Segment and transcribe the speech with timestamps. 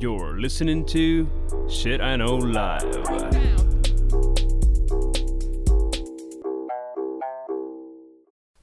[0.00, 1.26] You're listening to
[1.68, 3.04] Shit I Know Live.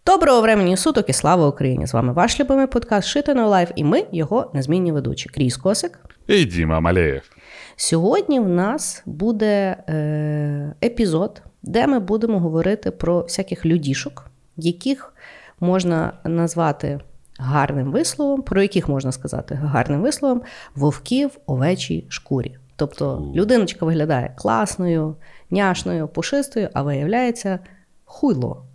[0.05, 1.87] Доброго времені суток і слава Україні!
[1.87, 5.29] З вами ваш любимий подкаст Shit I Know Live і ми його незмінні ведучі.
[5.29, 5.99] Кріс Косик.
[6.27, 7.29] І Діма Малеєв.
[7.75, 15.13] Сьогодні в нас буде е, епізод, де ми будемо говорити про всяких людішок, яких
[15.59, 16.99] можна назвати
[17.37, 20.41] гарним висловом, про яких можна сказати гарним висловом
[20.75, 22.57] вовків овечій шкурі.
[22.75, 25.15] Тобто людиночка виглядає класною,
[25.49, 27.59] няшною, пушистою, а виявляється
[28.05, 28.65] хуйло.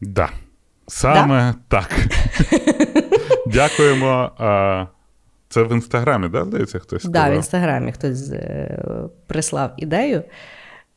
[0.00, 0.28] Да.
[0.86, 1.90] Саме так.
[3.46, 4.30] Дякуємо.
[5.48, 8.78] Це в інстаграмі, да, здається, хтось Так, да, в інстаграмі хтось е,
[9.26, 10.22] прислав ідею.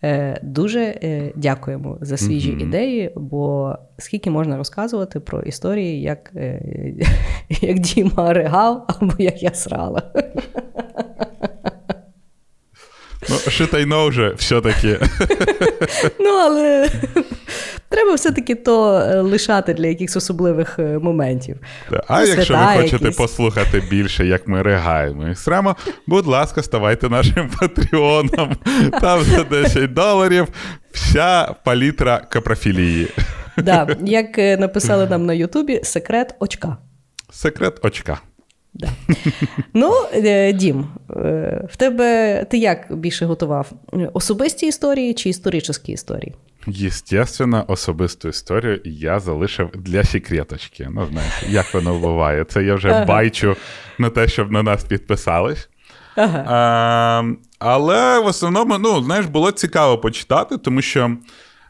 [0.03, 2.59] Е, Дуже е, дякуємо за свіжі Мгм.
[2.59, 6.61] ідеї, бо скільки можна розказувати про історії, як, е,
[7.61, 10.03] як Діма ригав або як я срала.
[13.29, 14.99] Ну, шитайно вже все-таки.
[16.19, 16.89] Ну, але
[17.89, 21.57] треба все-таки то е, лишати для якихось особливих е, моментів.
[22.07, 23.17] А Ну, якщо ви хочете якісь.
[23.17, 25.75] послухати більше, як ми ригаємо і сремо,
[26.07, 28.55] будь ласка, ставайте нашим патреоном.
[29.01, 30.47] Там за 10 доларів
[30.91, 33.07] вся палітра капрофілії.
[33.57, 36.77] Да, як е, написали нам на Ютубі, секрет очка.
[37.31, 38.19] Секрет очка.
[38.73, 38.87] Да.
[39.73, 39.93] Ну,
[40.53, 40.87] Дім,
[41.69, 43.71] в тебе ти як більше готував?
[44.13, 46.35] Особисті історії чи історичні історії?
[46.67, 50.87] Єстественно, особисту історію я залишив для секреточки.
[50.91, 52.43] Ну, знаєш, як воно буває.
[52.43, 53.05] Це я вже Ага.
[53.05, 53.55] байчу
[53.97, 55.69] на те, щоб на нас підписались.
[56.15, 56.45] Ага.
[56.47, 57.23] А,
[57.59, 61.17] але в основному, ну, знаєш, було цікаво почитати, тому що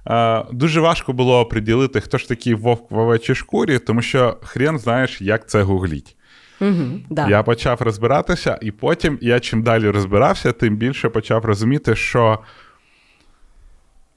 [0.05, 4.79] а, дуже важко було приділити, хто ж такий вовк в овечій шкурі, тому що хрен
[4.79, 6.15] знаєш, як це гугліть.
[6.61, 7.27] Угу, да.
[7.29, 12.39] Я почав розбиратися, і потім я чим далі розбирався, тим більше почав розуміти, що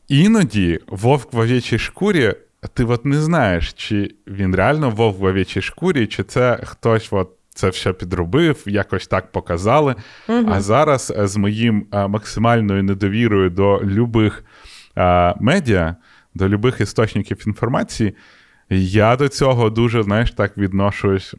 [0.09, 2.35] іноді вовк в овечій шкурі,
[2.75, 7.31] ти от не знаєш, чи він реально вовк в овечій шкурі, чи це хтось от
[7.55, 9.95] це все підробив, якось так показали.
[10.29, 14.45] А зараз е, з моїм е, максимальною недовірою до любих
[14.97, 15.97] е, медіа,
[16.35, 18.15] до любих істочників інформації.
[18.71, 21.35] Я до цього дуже, знаєш, так відношусь.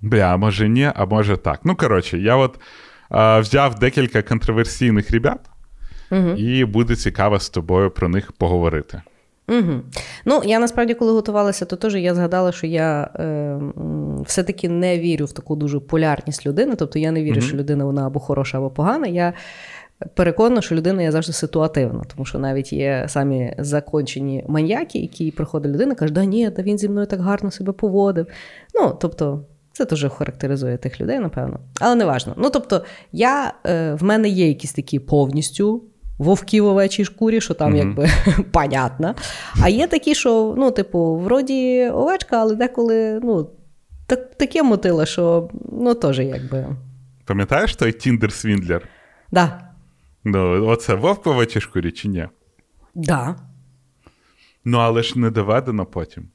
[0.00, 1.60] Бля, а може ні, а може так.
[1.64, 2.60] Ну, коротше, я от
[3.08, 5.40] а, взяв декілька контроверсійних ребят,
[6.36, 9.02] і буде цікаво з тобою про них поговорити.
[9.48, 9.80] Угу.
[10.24, 13.58] Ну, я насправді, коли готувалася, то теж я згадала, що я е,
[14.24, 16.74] все-таки не вірю в таку дуже полярність людини.
[16.78, 17.48] Тобто я не вірю, Мгм.
[17.48, 19.06] що людина вона або хороша, або погана.
[19.06, 19.32] Я
[20.14, 25.72] переконана, що людина є завжди ситуативна, тому що навіть є самі закончені маньяки, які приходить
[25.72, 28.26] людина, каже, да ні, да він зі мною так гарно себе поводив.
[28.74, 29.44] Ну, тобто.
[29.72, 31.60] Це теж характеризує тих людей, напевно.
[31.80, 32.34] Але не важно.
[32.36, 35.82] Ну, тобто, я, е, в мене є якісь такі повністю
[36.20, 37.78] вовки в овечій шкурі, що там Мгм.
[37.78, 38.08] якби
[38.52, 39.14] понятно.
[39.62, 43.50] А є такі, що, ну, типу, вроді овечка, але деколи, ну,
[44.06, 46.66] так, таке мотило, що ну, теж якби.
[47.24, 48.88] Пам'ятаєш той Тіндер Свіндлер?
[49.32, 49.60] Да.
[50.24, 52.28] Ну, оце вовк в овечій шкурі чи ні?
[52.94, 53.36] Да.
[54.64, 56.28] Ну, але ж не доведено потім.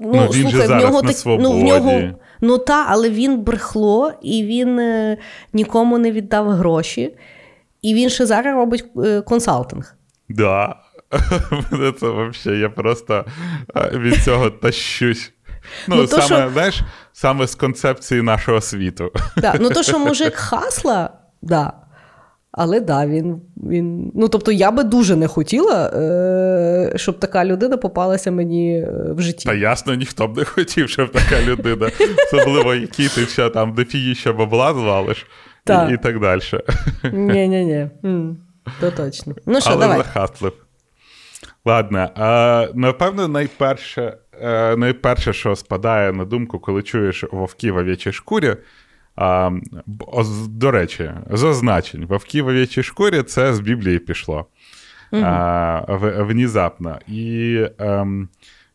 [0.00, 1.48] Ну, Ну, він же слухай, в нього на свободі.
[1.48, 2.00] ну, в нього,
[2.40, 5.16] ну та, але він брехло, і він е,
[5.52, 7.14] нікому не віддав гроші,
[7.82, 9.94] і він ще зараз робить е, консалтинг.
[10.28, 10.76] Да.
[12.00, 13.24] Це взагалі, я просто
[13.76, 15.32] е, від цього тащусь.
[15.88, 16.82] Ну, Ну, то, саме, що- знаєш,
[17.12, 19.10] саме з концепції нашого світу.
[19.36, 19.54] Да.
[19.60, 21.10] Ну, то, що мужик хасла,
[21.42, 21.72] да.
[22.52, 24.12] Але да, він, він.
[24.14, 29.48] Ну, тобто, я би дуже не хотіла, е, щоб така людина попалася мені в житті.
[29.48, 31.90] Та ясно, ніхто б не хотів, щоб така людина,
[32.32, 35.26] особливо який ти ще там дофігіще бабла звалиш.
[35.68, 36.40] І, і так далі.
[37.12, 37.90] Ні-ні-ні.
[38.80, 39.34] То точно.
[39.46, 39.98] Ну що, Але давай.
[39.98, 40.52] захаслив.
[41.64, 48.12] Ладно, а, напевно, найперше, е, найперше, що спадає на думку, коли чуєш вовки в ов'ячій
[48.12, 48.56] шкурі.
[49.16, 49.50] А,
[50.48, 54.46] до речі, з означень, вовки в ов'ячій шкурі це з Біблії пішло.
[55.12, 56.98] А, в- внезапно.
[57.08, 58.28] І ем,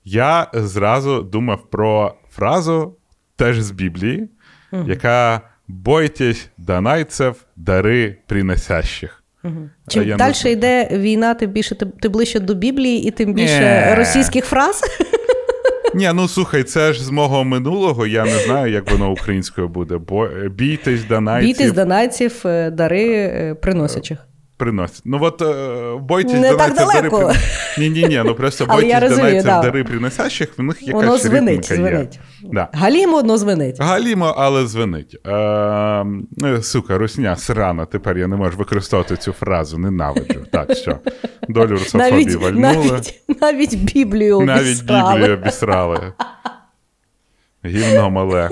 [0.04, 2.96] я зразу думав про фразу
[3.36, 4.30] теж з Біблії,
[4.72, 9.24] яка бойтесь донайцев, дари приносящих.
[9.44, 9.70] Угу.
[9.88, 13.60] Чим я далі йде війна, тим більше ти, ти ближче до Біблії і тим більше
[13.60, 13.96] не.
[13.96, 14.82] російських фраз.
[15.96, 19.98] Ні, ну слухай, це ж з мого минулого, я не знаю, як воно українською буде.
[19.98, 21.48] Бо бійтесь донайців.
[21.48, 24.18] Бійтесь донайців, е, дари е, приносячих.
[24.58, 25.02] Приносять.
[25.06, 27.34] Ну от е, бойтесь Не так донайців дари.
[27.78, 28.22] Ні, ні, ні.
[28.26, 29.62] Ну просто Але я бойтесь розумію, донайців да.
[29.62, 31.78] дари приносящих, в них якась Воно звенить, є.
[31.78, 32.20] звенить.
[32.44, 32.70] Да.
[32.74, 33.80] Галімо одно звенить.
[33.80, 35.18] Галімо, але звенить.
[35.28, 36.06] Е,
[36.62, 40.40] сука, русня, срана, тепер я не можу використовувати цю фразу, ненавиджу.
[40.52, 40.98] Так, що,
[41.50, 42.62] долю русофобії вальнули.
[42.62, 44.82] навіть, навіть Біблію Навіть.
[44.84, 46.14] Біблію обісрали.
[47.66, 48.50] Гівно мале.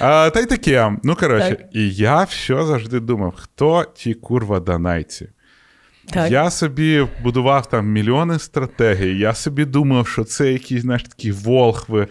[0.00, 0.92] А, та й таке.
[1.02, 1.66] Ну, коротше, Так.
[1.72, 5.28] і я все завжди думав, хто ті курва данайці.
[6.12, 6.30] Так.
[6.30, 9.18] Я собі будував там мільйони стратегій.
[9.18, 12.06] Я собі думав, що це якісь, знаєш, такі волхви,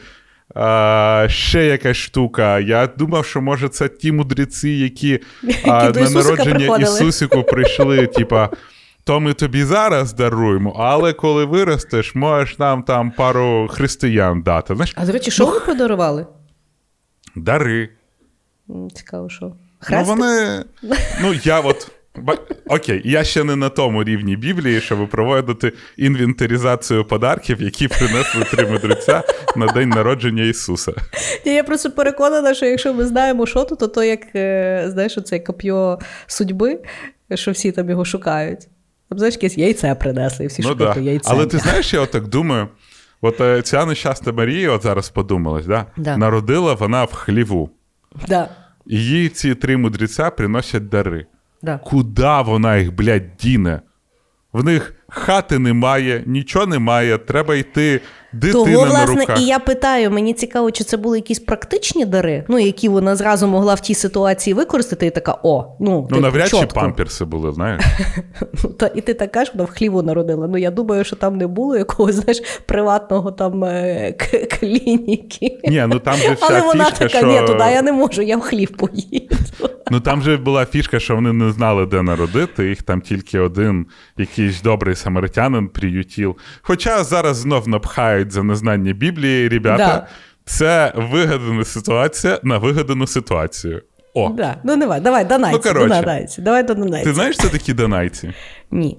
[0.55, 2.59] а, ще якась штука.
[2.59, 5.19] Я думав, що може це ті мудреці, які,
[5.65, 6.81] а, на народження приходили.
[6.81, 8.49] Ісусику прийшли, типа.
[9.03, 14.75] То ми тобі зараз даруємо, але коли виростеш, можеш нам там пару християн дати.
[14.75, 16.25] Знаєш, А до речі, що ви подарували?
[17.35, 17.89] Дари.
[18.93, 19.53] Цікаво, що.
[19.91, 20.63] Ну, вони.
[21.21, 21.91] Ну, я от.
[22.67, 28.67] Окей, я ще не на тому рівні Біблії, щоб проводити інвентаризацію подарків, які принесли три
[28.67, 29.23] мудреця
[29.55, 30.91] на день народження Ісуса.
[31.45, 35.17] Ні, Я просто переконана, що якщо ми знаємо, що то, то то як е, знаєш,
[35.17, 35.97] оце коп'є
[36.27, 36.79] судьби,
[37.35, 38.67] що всі там його шукають.
[39.09, 41.01] Там, знаєш, якесь яйце принесли, всі Ну, шукають да.
[41.01, 41.29] яйце.
[41.33, 42.67] Але ти знаєш, я отак думаю:
[43.21, 45.85] от е, ця нещасна Марія, от зараз подумалась, да?
[45.97, 46.17] Да.
[46.17, 47.69] народила вона в хліву.
[48.27, 48.49] Да.
[48.85, 51.25] І їй ці три мудреця приносять дари.
[51.61, 51.77] Да.
[51.77, 53.81] Куда вона їх, блядь, діне?
[54.53, 58.01] В них хати немає, нічого немає, треба йти
[58.33, 59.41] дитина Того, на власне, руках.
[59.41, 63.47] і я питаю, мені цікаво, чи це були якісь практичні дари, ну, які вона зразу
[63.47, 67.83] могла в тій ситуації використати, і така, о, ну, Ну, навряд чи памперси були, знаєш.
[68.63, 70.47] Ну, Та, і ти так кажеш, вона в хліву народила.
[70.47, 75.59] Ну, я думаю, що там не було якогось, знаєш, приватного там е, к- клініки.
[75.63, 77.27] Ні, ну там же вся Але вона фішка, така, що...
[77.27, 79.35] ні, туди я не можу, я в хлів поїду.
[79.91, 82.69] Ну там же була фішка, що вони не знали, де народити.
[82.69, 83.85] Їх там тільки один
[84.17, 86.35] якийсь добрий самаритянин приютів.
[86.61, 89.85] Хоча зараз знов напхають за незнання Біблії, ребята.
[89.87, 90.07] Да.
[90.45, 93.81] Це вигадана ситуація на вигадану ситуацію.
[94.13, 94.57] О, Да.
[94.63, 96.01] Ну, давай, давай, донайці, Ну, коротше.
[96.01, 97.05] донайці, давай до донайці.
[97.05, 98.33] ти знаєш, це такі донайці?
[98.71, 98.97] Ні.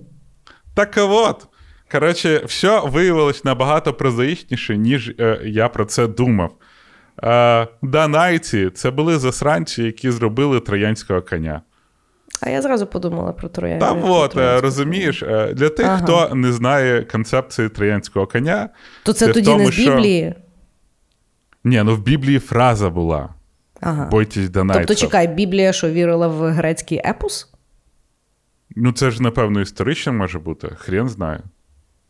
[0.74, 1.46] Так от.
[1.92, 6.54] Коротше, все виявилось набагато прозаїчніше, ніж е, я про це думав.
[7.24, 11.62] Е, Данайці це були засранці, які зробили троянського коня.
[12.44, 13.78] А я зразу подумала про троян.
[13.78, 16.02] Там про от, е, розумієш, е, для тих, Ага.
[16.02, 18.68] хто не знає концепції троянського коня.
[19.02, 20.34] То це тоді тому, не з що- Біблії.
[21.64, 23.28] Ні, ну в Біблії фраза була:
[23.80, 24.08] Ага.
[24.10, 24.86] бойтесь Данайців.
[24.86, 27.52] Тобто, чекай, Біблія, що вірила в грецький епос?
[28.76, 30.68] Ну це ж, напевно, історично може бути.
[30.76, 31.40] Хрен знає.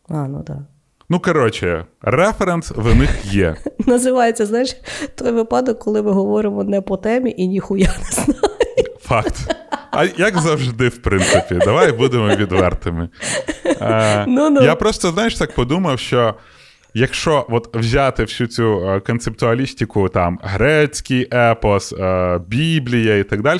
[0.09, 0.57] А, ну так.
[0.57, 0.65] Да.
[1.09, 3.55] Ну, коротше, референс в них є.
[3.85, 4.75] Називається, знаєш,
[5.15, 8.47] той випадок, коли ми говоримо не по темі і ніхуя не знаємо.
[8.99, 9.55] Факт.
[9.95, 13.09] А як завжди, в принципі, давай будемо відвертими.
[13.65, 14.61] Е, Ну-ну.
[14.63, 16.35] Я просто, знаєш, так подумав, що
[16.93, 23.59] якщо от взяти всю цю е, концептуалістику, там грецький епос, е, Біблія і так далі,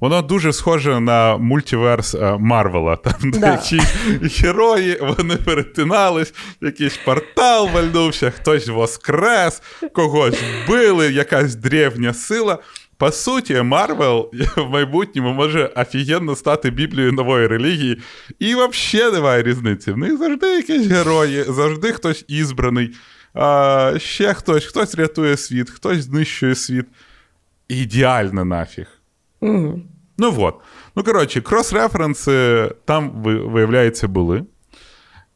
[0.00, 2.96] воно дуже схоже на multiverse е, Марвела.
[2.96, 3.50] Там де Да.
[3.52, 9.62] якісь герої, вони перетинались, якийсь портал вальнувся, хтось воскрес,
[9.94, 12.58] когось били, якась древня сила.
[13.00, 18.00] По суті, Марвел в майбутньому може офігенно стати Біблією нової релігії,
[18.38, 19.92] і взагалі немає різниці.
[19.92, 22.96] В них завжди якісь герої, завжди хтось ізбраний,
[23.34, 26.86] а, ще хтось, хтось рятує світ, хтось знищує світ.
[27.68, 28.86] Ідеально нафіг.
[29.40, 29.80] Угу.
[30.18, 30.54] Ну от.
[30.96, 34.44] Ну, коротше, крос-референси там, виявляється, були.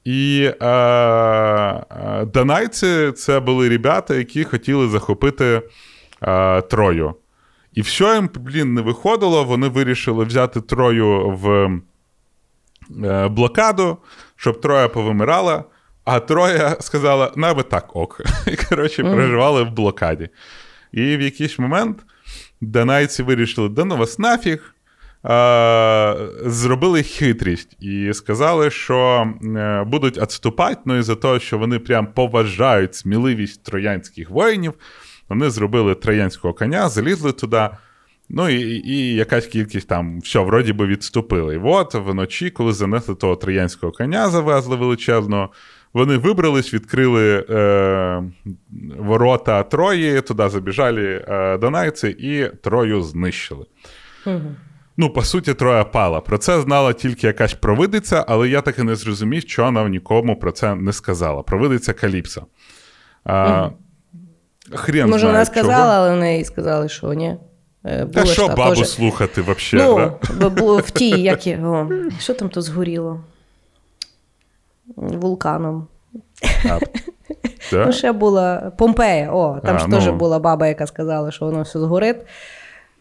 [0.05, 5.63] І е, е, донайці це були ребята, які хотіли захопити
[6.23, 7.15] е, Трою.
[7.75, 9.45] І все їм, блін, не виходило.
[9.45, 11.71] Вони вирішили взяти Трою в
[13.05, 13.99] е, блокаду,
[14.37, 15.65] щоб Троя повимирала.
[16.05, 18.21] А Троя сказала, на би так ок.
[18.47, 20.29] І, коротше, переживали в блокаді.
[20.93, 21.99] І в якийсь момент
[22.61, 24.75] донайці вирішили, да ну вас нафіг.
[26.47, 29.27] Зробили хитрість і сказали, що
[29.57, 34.75] е, будуть відступати, ну і за те, що вони прям поважають сміливість троянських воїнів.
[35.29, 37.69] Вони зробили троянського коня, залізли туди.
[38.29, 41.55] Ну і, і якась кількість там, все, вроді би відступили.
[41.55, 45.51] І от вночі, коли занесли того троянського коня, завезли величезного,
[45.95, 48.23] вони вибрались, відкрили е,
[48.99, 53.67] ворота Трої, туди забіжали е, донайці і Трою знищили.
[54.97, 56.21] Ну, по суті, Троя пала.
[56.21, 60.39] Про це знала тільки якась провидиця, але я так і не зрозумів, що вона нікому
[60.39, 61.43] про це не сказала.
[61.43, 62.43] Провидиця Каліпса.
[63.25, 63.71] А,
[64.73, 65.55] Хрен Може, знає, вона чого.
[65.57, 67.37] сказала, але в неї сказали, що ні.
[67.87, 69.89] Е, Та що бабу теж- слухати взагалі?
[69.89, 70.35] Ну, да?
[70.41, 71.89] бо було в тій, як є, о,
[72.21, 73.21] що там тут згоріло?
[74.97, 75.87] Вулканом.
[76.71, 76.79] А,
[77.73, 77.87] да?
[77.87, 79.31] Ну, ще була Помпея.
[79.33, 79.97] О, там А, ж ну.
[79.99, 82.17] теж була баба, яка сказала, що воно все згорить.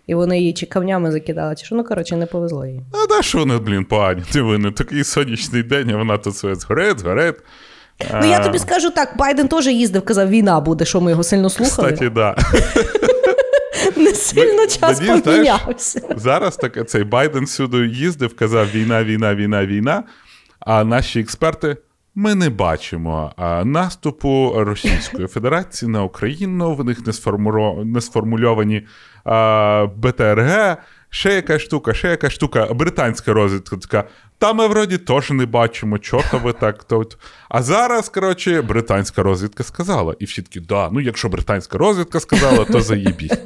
[0.07, 2.81] І вони її чи камнями закидали, чи що, ну, коротше, не повезло їй.
[2.91, 4.23] А да що вони, блін, погані?
[4.33, 7.35] Диви, не такий сонячний день, а вона тут своє згорить, згорить.
[8.21, 11.49] Ну, я тобі скажу так, Байден теж їздив, казав, війна буде, що ми його сильно
[11.49, 11.91] слухали.
[11.91, 12.35] Кстати, да.
[13.95, 16.01] Не сильно час знаєш, помінявся.
[16.15, 20.03] Зараз так, цей Байден сюди їздив, казав війна, війна, війна, війна.
[20.59, 21.77] А наші експерти.
[22.15, 26.75] Ми не бачимо а, наступу Російської Федерації на Україну.
[26.75, 26.97] В них
[27.85, 28.87] не сформульовані
[29.25, 30.77] а, БТРГ,
[31.13, 32.73] ще якась штука, ще якась штука.
[32.73, 34.03] Британська розвідка така.
[34.37, 36.83] Та ми вроді теж не бачимо, чого ви так.
[36.83, 37.05] То...
[37.49, 40.15] А зараз, коротше, британська розвідка сказала.
[40.19, 43.39] І всі такі, да, ну якщо британська розвідка сказала, то заїбіть.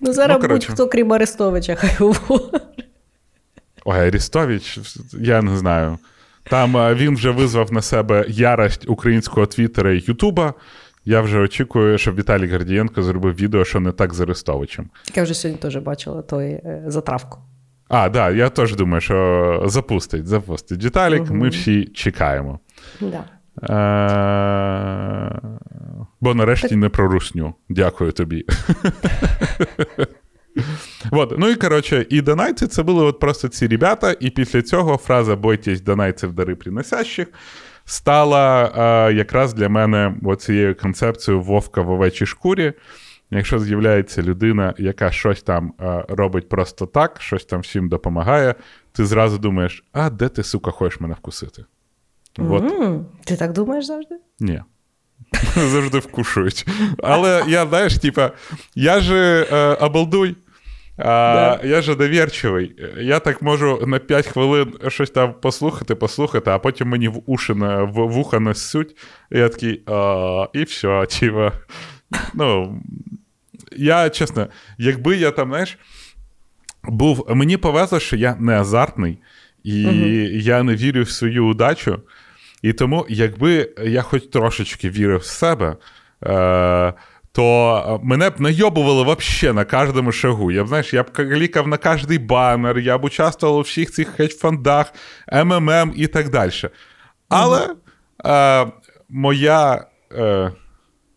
[0.00, 2.62] Ну, зараз Ну, будь-хто, крім Арестовича, хай говорить.
[3.84, 4.78] Ой, Арістович,
[5.12, 5.98] я не знаю.
[6.50, 10.54] Там він вже визвав на себе ярость українського твіттера і Ютуба.
[11.08, 14.90] Я вже очікую, щоб Віталій Гордієнко зробив відео, що не так з Арестовичем.
[15.14, 17.38] Я вже сьогодні теж бачила той е, затравку.
[17.88, 20.84] А, да, я теж думаю, що запустить, запустить.
[20.84, 22.60] Віталік, ми всі чекаємо.
[23.00, 23.24] Да.
[23.62, 25.40] Е,
[26.20, 27.54] Бо нарешті не про русню.
[27.68, 28.44] Дякую тобі.
[31.10, 31.38] Вот.
[31.38, 35.36] Ну і коротше, і донайці це були от просто ці ребята, і після цього фраза
[35.36, 37.28] бойтесь донайців дари приносящих
[37.86, 38.72] стала
[39.08, 42.72] е, якраз для мене цією концепцією вовка в овечій шкурі.
[43.30, 48.54] Якщо з'являється людина, яка щось там е, робить просто так, щось там всім допомагає,
[48.92, 51.64] ти зразу думаєш, а де ти, сука, хочеш мене вкусити?
[52.38, 52.62] От.
[52.72, 54.14] М, Ти так думаєш завжди?
[54.40, 54.62] Ні.
[55.56, 56.66] Завжди вкушують.
[57.02, 58.30] Але я, знаєш, типа,
[58.74, 60.36] я же е, обалдуй.
[60.98, 62.76] А, Я же довірчивий.
[63.00, 67.54] Я так можу на 5 хвилин щось там послухати, послухати, а потім мені в уші
[67.54, 68.96] на, в вуха несуть.
[69.32, 71.52] І я такий, а, і все, типа.
[72.34, 72.80] Ну,
[73.76, 74.46] я чесно,
[74.78, 75.78] якби я там, знаєш,
[76.84, 77.26] був.
[77.30, 79.18] Мені повезло, що я не азартний,
[79.64, 79.82] і
[80.32, 82.00] я не вірю в свою удачу.
[82.62, 85.76] І тому, якби я хоч трошечки вірив в себе,
[86.26, 86.92] е,
[87.36, 90.50] то мене б найобували вообще на кожному шагу.
[90.50, 94.08] Я б, знаєш, я б клікав на кожний банер, я б участвував у всіх цих
[94.08, 94.92] хедж-фондах,
[95.44, 96.52] МММ і так далі.
[97.28, 97.74] Але
[98.26, 98.66] е,
[99.08, 100.52] моя, е,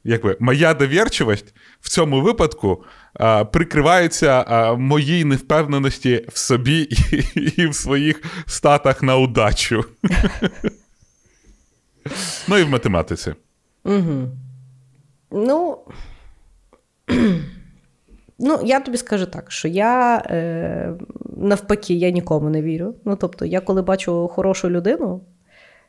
[0.03, 2.83] якби, моя довірчивість в цьому випадку
[3.19, 9.85] е, прикривається е, моїй невпевненості в собі і, і в своїх статах на удачу.
[12.47, 13.33] Ну і в математиці.
[15.31, 15.77] Ну.
[18.41, 20.93] Ну, я тобі скажу так, що я е,
[21.37, 22.95] навпаки, я нікому не вірю.
[23.05, 25.21] Ну, тобто, я коли бачу хорошу людину,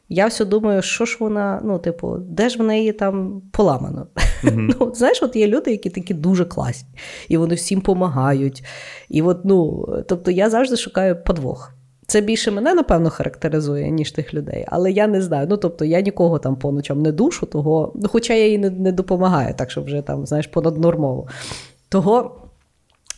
[0.09, 4.07] я все думаю, що ж вона, ну, типу, де ж в неї там поламано.
[4.43, 6.89] Ну, от знаєш, от є люди, які такі дуже класні,
[7.29, 8.65] і вони всім допомагають.
[9.09, 11.75] І от, ну, тобто, я завжди шукаю подвох.
[12.11, 14.65] Це більше мене, напевно, характеризує, ніж тих людей.
[14.69, 15.47] Але я не знаю.
[15.51, 18.71] Ну, тобто, я нікого там по ночам не душу, того, ну, хоча я їй не,
[18.71, 21.27] не допомагаю, так що вже там, знаєш, понаднормово.
[21.89, 22.41] Того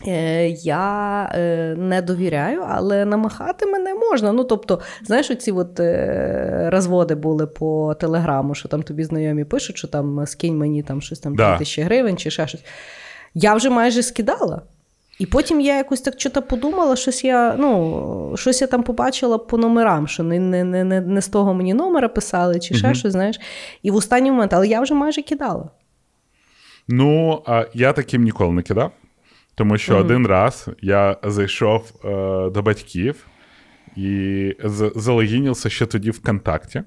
[0.07, 4.33] е, я е, не довіряю, але намахати мене можна.
[4.33, 9.77] Ну, тобто, знаєш, оці от е, розводи були по телеграму, що там тобі знайомі пишуть,
[9.77, 11.59] що там скинь мені там щось там Да.
[11.59, 12.65] тисячі гривень чи ще щось.
[13.35, 14.63] Я вже майже скидала.
[15.23, 19.59] І потім я якось так чого подумала, щось я, ну, щось я там побачила по
[19.59, 23.41] номерам, що не, не, не, не, з того мені номера писали, чи ще щось, знаєш.
[23.83, 25.71] І в останній момент, але я вже майже кидала.
[26.89, 28.93] Ну, а я таким ніколи не кидав,
[29.55, 32.09] тому що один раз я зайшов е,
[32.51, 33.27] до батьків
[33.97, 36.83] і з- залогінився ще тоді ВКонтакті.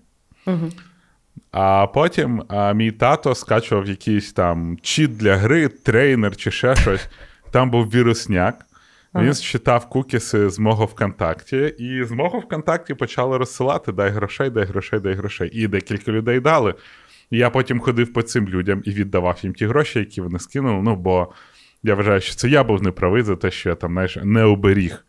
[1.51, 7.07] А потім а, мій тато скачував якийсь там чіт для гри, трейнер чи ще щось.
[7.55, 8.65] Там був вірусняк.
[9.15, 14.65] Він считав кукіси з мого ВКонтакті, і з мого ВКонтакті почали розсилати: дай грошей, дай
[14.65, 15.49] грошей, дай грошей.
[15.53, 16.73] І декілька людей дали.
[17.31, 20.81] І я потім ходив по цим людям і віддавав їм ті гроші, які вони скинули.
[20.83, 21.33] Ну, бо
[21.83, 25.05] я вважаю, що це я був неправий за те, що я там знаєш, не оберіг.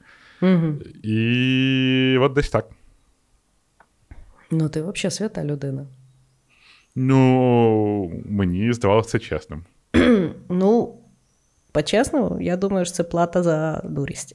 [1.02, 2.66] І от десь так.
[4.50, 5.86] Ну, ти взагалі свята людина.
[6.96, 9.64] Ну, мені здавалося це чесним.
[10.48, 10.94] Ну,
[11.76, 14.34] по-чесному, я думаю, що це плата за дурість.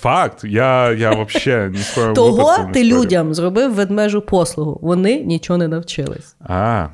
[0.00, 4.78] Факт, я, я взагалі ні в Того ти людям зробив ведмежу послугу.
[4.82, 6.36] Вони нічого не навчились.
[6.40, 6.88] А,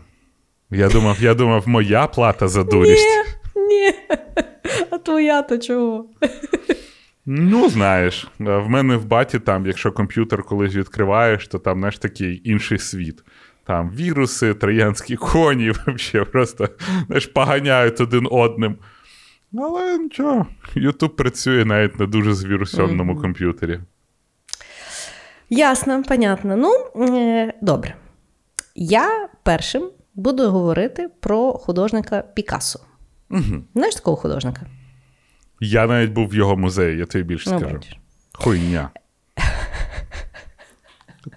[0.71, 3.07] я думав, я думав, моя плата за дурість.
[3.57, 3.95] Ні, ні.
[4.91, 6.07] А твоя, то чого?
[7.27, 12.43] Ну, знаєш, в мене в баті там, якщо комп'ютер колись відкриваєш, то там знаєш, такий
[12.45, 13.25] інший світ.
[13.67, 16.69] Там віруси, троянські коні, взагалі просто
[17.07, 18.77] знаєш, поганяють один одним.
[19.55, 23.21] Але нічого, Ютуб працює навіть на дуже звірусьомному mm-hmm.
[23.21, 23.81] комп'ютері.
[25.51, 26.57] Ясно, понятно.
[26.57, 27.95] Ну, е, добре.
[28.75, 32.81] Я першим буду говорити про художника Пікассо.
[33.31, 33.65] Угу.
[33.75, 34.67] Знаєш такого художника?
[35.61, 37.75] Я навіть був в його музеї, я тобі більше ну, скажу.
[37.75, 37.99] Ну,
[38.33, 38.91] Хуйня.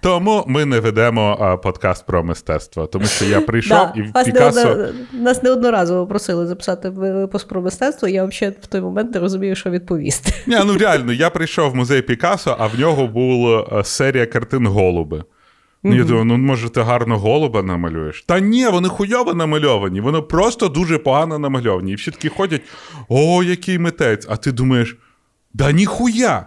[0.00, 4.24] Тому ми не ведемо а, подкаст про мистецтво, тому що я прийшов да, і в
[4.24, 4.76] Пікассо...
[5.12, 9.54] Не, нас неодноразово просили записати випуск про мистецтво, я взагалі в той момент не розумію,
[9.54, 10.32] що відповісти.
[10.46, 15.24] Ні, ну реально, я прийшов в музей Пікассо, а в нього була серія картин голуби.
[15.84, 15.94] Mm-hmm.
[15.94, 18.24] Я думаю, ну може ти гарно голуба намалюєш.
[18.26, 21.92] Та ні, вони хуйово намальовані, вони просто дуже погано намальовані.
[21.92, 22.62] І всі такі ходять:
[23.08, 24.26] о, який митець!
[24.30, 24.96] А ти думаєш,
[25.54, 26.46] да ніхуя!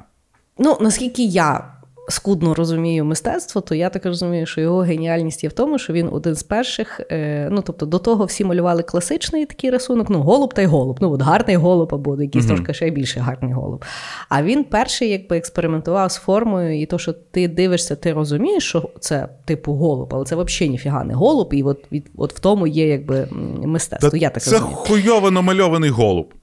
[0.57, 1.73] Ну, наскільки я
[2.09, 6.09] скудно розумію мистецтво, то я так розумію, що його геніальність є в тому, що він
[6.11, 7.01] один з перших.
[7.11, 10.97] Е, ну тобто, до того всі малювали класичний такий рисунок, ну голуб та й голуб.
[11.01, 12.47] Ну от гарний голуб або якийсь mm-hmm.
[12.47, 13.85] трошки ще більше гарний голуб.
[14.29, 18.89] А він перший, якби експериментував з формою, і то, що ти дивишся, ти розумієш, що
[18.99, 22.67] це типу голуб, але це взагалі ніфіга не голуб, і от від от в тому
[22.67, 23.27] є якби
[23.65, 24.09] мистецтво.
[24.09, 24.75] Та я так Це розумію.
[24.77, 26.33] хуйово намальований голуб.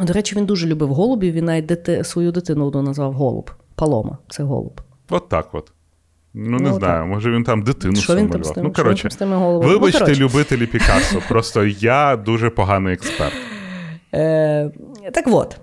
[0.00, 1.32] До речі, він дуже любив голубів.
[1.32, 3.50] Він навіть дити, свою дитину назвав голуб.
[3.74, 4.80] Палома, це голуб.
[5.10, 5.72] От так от.
[6.34, 7.06] Ну, не ну, знаю, так.
[7.06, 10.22] може він там дитину що він там з тим, Ну, коротше, ну, вибачте, ну, коротше.
[10.22, 11.22] любителі Пікассо.
[11.28, 13.34] Просто я дуже поганий експерт.
[14.16, 14.70] Е,
[15.14, 15.56] Так от.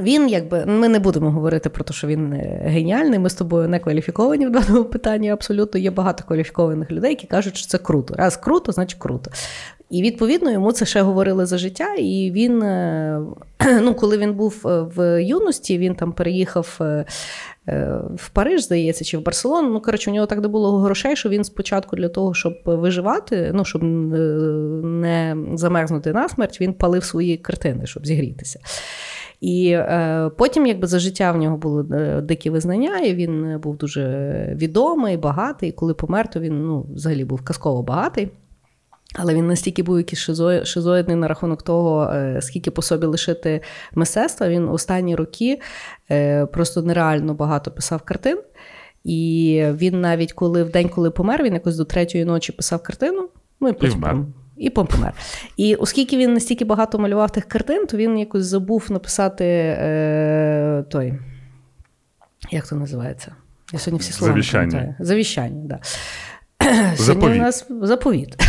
[0.00, 3.18] Він, якби, ми не будемо говорити про те, що він е, геніальний.
[3.18, 5.30] Ми з тобою не кваліфіковані в даному питанні.
[5.30, 8.14] Абсолютно є багато кваліфікованих людей, які кажуть, що це круто.
[8.14, 9.30] Раз круто, значить круто.
[9.90, 11.94] І відповідно йому це ще говорили за життя.
[11.94, 13.20] І він, е,
[13.82, 16.80] ну, коли він був е, в юності, він там переїхав
[18.14, 19.70] в Париж, здається, чи в Барселону.
[19.70, 23.50] Ну, коротше, у нього так не було грошей, що він спочатку для того, щоб виживати,
[23.54, 28.60] ну, щоб не замерзнути на смерть, він палив свої картини, щоб зігрітися.
[29.40, 33.76] І е, потім, якби за життя в нього були е, дикі визнання, і він був
[33.76, 35.68] дуже відомий, багатий.
[35.68, 38.28] І коли помер, то він ну, взагалі був казково багатий.
[39.14, 40.20] Але він настільки був якийсь
[40.64, 43.60] шизоїдний на рахунок того, е, скільки по собі лишити
[43.94, 44.48] мистецтва.
[44.48, 45.60] Він останні роки
[46.10, 48.38] е, просто нереально багато писав картин.
[49.04, 53.28] І він навіть коли в день, коли помер, він якось до третьої ночі писав картину.
[53.60, 55.12] Ну і потім і помер.
[55.56, 61.14] І оскільки він настільки багато малював тих картин, то він якось забув написати е, той.
[62.50, 63.34] Як це називається?
[63.72, 64.94] Я сьогодні всі слова Завіщання.
[64.98, 65.04] не.
[65.04, 65.78] Завіщання, да.
[66.94, 67.36] Заповіт.
[67.36, 68.36] у нас заповіт.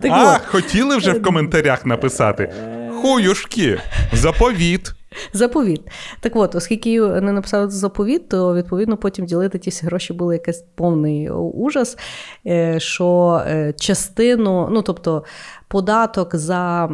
[0.00, 0.42] Так а, от.
[0.42, 2.52] хотіли вже в коментарях написати.
[3.02, 3.78] Хуюшки,
[4.12, 4.92] заповіт.
[5.32, 5.80] Заповіт.
[6.20, 11.30] Так от, оскільки не написали заповіт, то відповідно потім ділити ті гроші було якийсь повний
[11.30, 11.98] ужас.
[12.46, 15.24] Е, що е, частину, ну тобто
[15.68, 16.88] податок за е,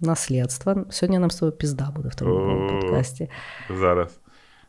[0.00, 0.84] наслідство.
[0.90, 3.30] Сьогодні нам з тобою пізда буде в тому подкасті.
[3.80, 4.18] Зараз.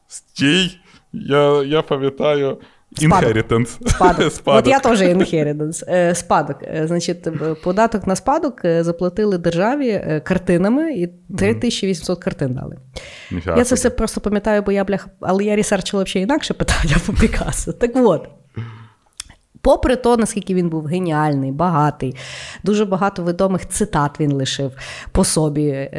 [0.08, 0.80] Стій!
[1.14, 2.60] Я я пам'ятаю.
[2.98, 3.90] Inheritance.
[3.90, 4.32] Спадок.
[4.34, 4.60] спадок.
[4.60, 6.16] От я теж inheritance.
[6.16, 6.58] Спадок.
[6.64, 7.28] Е, значить,
[7.64, 12.78] податок на спадок е, заплатили державі е, картинами і 3800 картин дали.
[13.32, 13.58] Нічого.
[13.58, 17.14] Я це все просто пам'ятаю, бо я блях, але я ресерчила ще інакше питання по
[17.14, 17.74] Пікассо.
[17.74, 18.28] Так от.
[19.62, 22.16] Попри то, наскільки він був геніальний, багатий,
[22.64, 24.72] дуже багато відомих цитат він лишив
[25.12, 25.90] по собі,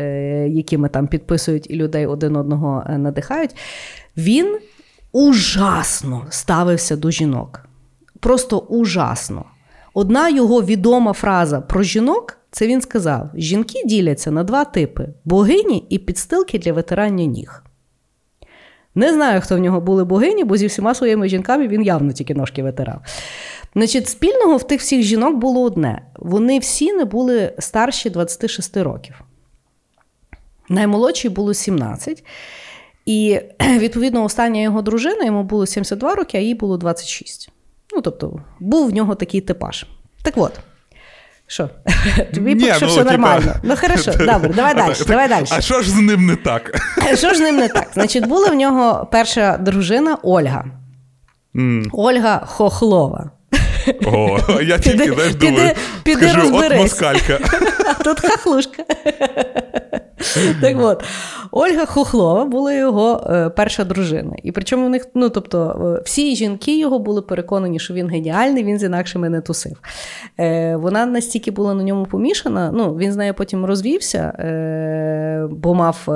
[0.49, 3.57] якими там підписують і людей один одного надихають.
[4.16, 4.59] Він
[5.12, 7.61] ужасно ставився до жінок.
[8.20, 9.44] Просто ужасно.
[9.94, 15.87] Одна його відома фраза про жінок це він сказав: жінки діляться на два типи: богині
[15.88, 17.64] і підстилки для витирання ніг.
[18.94, 22.35] Не знаю, хто в нього були богині, бо зі всіма своїми жінками він явно тільки
[22.35, 23.01] ножки витирав.
[23.75, 29.23] Значить, спільного в тих всіх жінок було одне: вони всі не були старші 26 років.
[30.68, 32.25] Наймолодшій було 17.
[33.06, 33.40] І
[33.78, 37.50] відповідно остання його дружина йому було 72 роки, а їй було 26.
[37.94, 39.86] Ну, тобто, був в нього такий типаж.
[40.22, 40.52] Так от.
[41.46, 41.70] Що?
[42.34, 43.54] Тобі поки що ну, все нормально.
[43.62, 44.94] Ну, хорошо, добре, давай далі.
[45.06, 45.46] давай далі.
[45.50, 46.80] А що ж з ним не так?
[47.14, 47.90] Що ж з ним не так?
[47.94, 50.64] Значить, була в нього перша дружина Ольга.
[51.54, 51.88] Mm.
[51.92, 53.30] Ольга Хохлова.
[54.07, 57.38] О, я тільки піди, знаєш, думаю, піди, піди скажу, от москалька.
[57.87, 58.85] А тут хахлушка.
[60.61, 61.05] Так от,
[61.51, 64.37] Ольга Хохлова була його е, перша дружина.
[64.43, 68.64] І причому в них, ну тобто, е, всі жінки його були переконані, що він геніальний,
[68.64, 69.77] він з інакшими не тусив.
[70.40, 74.33] Е, Вона настільки була на ньому помішана, ну, він з нею потім розвівся,
[75.51, 76.09] бо мав,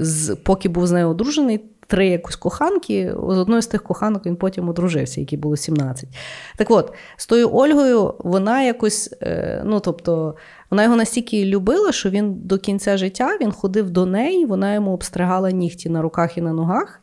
[0.00, 3.14] з, поки був з нею одружений, три якось коханки.
[3.28, 6.08] З одною з тих коханок він потім одружився, які було 17.
[6.56, 10.36] Так от, з тою Ольгою вона якось, е, ну тобто,
[10.70, 14.92] вона його настільки любила, що він до кінця життя він ходив до неї, вона йому
[14.92, 17.00] обстригала нігті на руках і на ногах,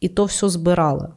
[0.00, 1.08] і то все збирала.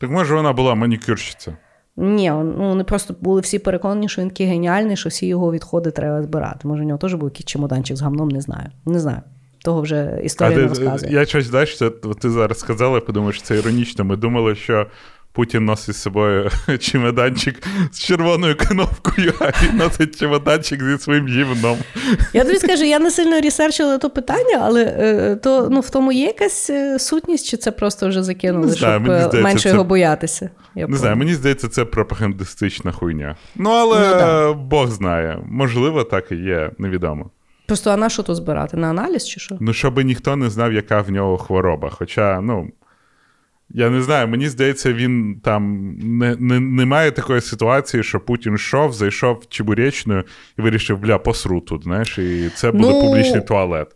[0.00, 1.56] Так може вона була манікюрщиця?
[1.96, 5.90] Ні, ну вони просто були всі переконані, що він такий геніальний, що всі його відходи
[5.90, 6.68] треба збирати.
[6.68, 8.70] Може, у нього теж був якийсь чемоданчик з гамном, не знаю.
[8.86, 9.20] Не знаю.
[9.66, 11.12] Того вже історія а не розказує.
[11.12, 14.04] Я щось знаєш, це, ти зараз сказала, я подумав, що це іронічно.
[14.04, 14.86] Ми думали, що
[15.32, 16.50] Путін носить з собою
[16.80, 21.78] чемоданчик з червоною кнопкою, а він носить чемоданчик зі своїм гівном.
[22.32, 26.12] Я тобі скажу, я не сильно ресерчила то питання, але е, то ну, в тому
[26.12, 29.62] є якась е, сутність, чи це просто вже закинули, Не знаю, щоб е, здається, менше
[29.62, 30.50] це- його боятися.
[30.74, 33.36] Я Не знаю, мені здається, це пропагандистична хуйня.
[33.56, 34.54] Ну, але Ну.
[34.54, 35.38] Бог знає.
[35.46, 37.30] Можливо, так і є, невідомо.
[37.66, 38.76] Просто а на що то збирати?
[38.76, 39.56] На аналіз чи що?
[39.60, 41.90] Ну, щоб ніхто не знав, яка в нього хвороба.
[41.90, 42.68] Хоча, ну.
[43.70, 48.92] Я не знаю, мені здається, він там не, не, немає такої ситуації, що Путін йшов,
[48.92, 50.24] зайшов в Чебуречну
[50.58, 53.88] і вирішив, бля, посру тут, знаєш, і це буде Ну, публічний туалет.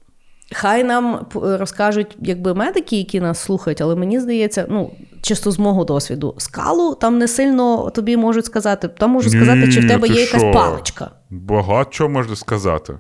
[0.53, 4.91] Хай нам розкажуть, якби медики, які нас слухають, але мені здається, ну
[5.23, 8.89] чисто з мого досвіду, скалу там не сильно тобі можуть сказати.
[8.89, 11.11] Там можуть сказати, чи в тебе є якась паличка.
[11.31, 12.99] Багато чого можна сказати.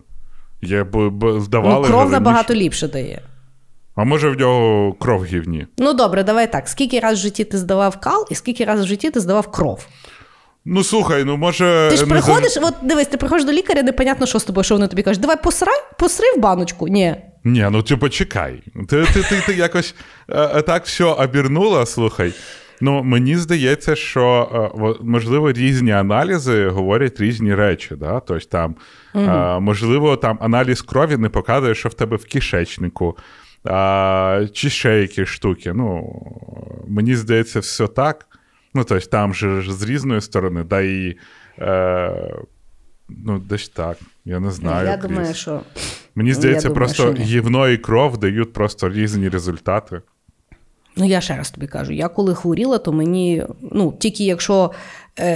[0.62, 3.23] Є, б, б, здавали Ну, кров набагато ліпше дає.
[3.94, 5.66] А може в нього кров гівні?
[5.79, 6.68] Ну добре, давай так.
[6.68, 9.87] Скільки раз в житті ти здавав кал, і скільки раз в житті ти здавав кров?
[10.64, 11.88] Ну слухай, ну може.
[11.90, 14.75] Ти ж приходиш, зав- от дивись, ти приходиш до лікаря, непонятно, що з тобою, що
[14.75, 15.20] вони тобі кажуть.
[15.20, 16.88] Давай посрай, посри в баночку.
[16.88, 17.16] Ні.
[17.44, 18.62] Ні, ну ти почекай.
[18.88, 19.94] Ти, ти, ти, ти якось
[20.29, 22.33] е, е, так все обірнула, слухай.
[22.81, 27.94] Ну, мені здається, що е, можливо різні аналізи говорять різні речі.
[27.96, 28.20] Да?
[28.20, 28.75] Тобто, там,
[29.14, 33.16] е, можливо, там аналіз крові не показує, що в тебе в кишечнику,
[33.64, 35.73] а, чи ще якісь штуки.
[35.73, 36.14] Ну,
[36.88, 38.27] мені здається, все так.
[38.75, 41.16] Ну, тобто, там же ж з різної сторони, да і.
[41.59, 42.35] Е,
[43.09, 43.96] ну, десь так.
[44.25, 44.88] Я не знаю.
[44.88, 45.11] я Кріс.
[45.11, 45.61] думаю, що
[46.14, 50.01] Мені здається, думаю, просто що гівно і кров дають просто різні результати.
[50.96, 54.70] Ну, я ще раз тобі кажу, я коли хворіла, то мені, ну, тільки якщо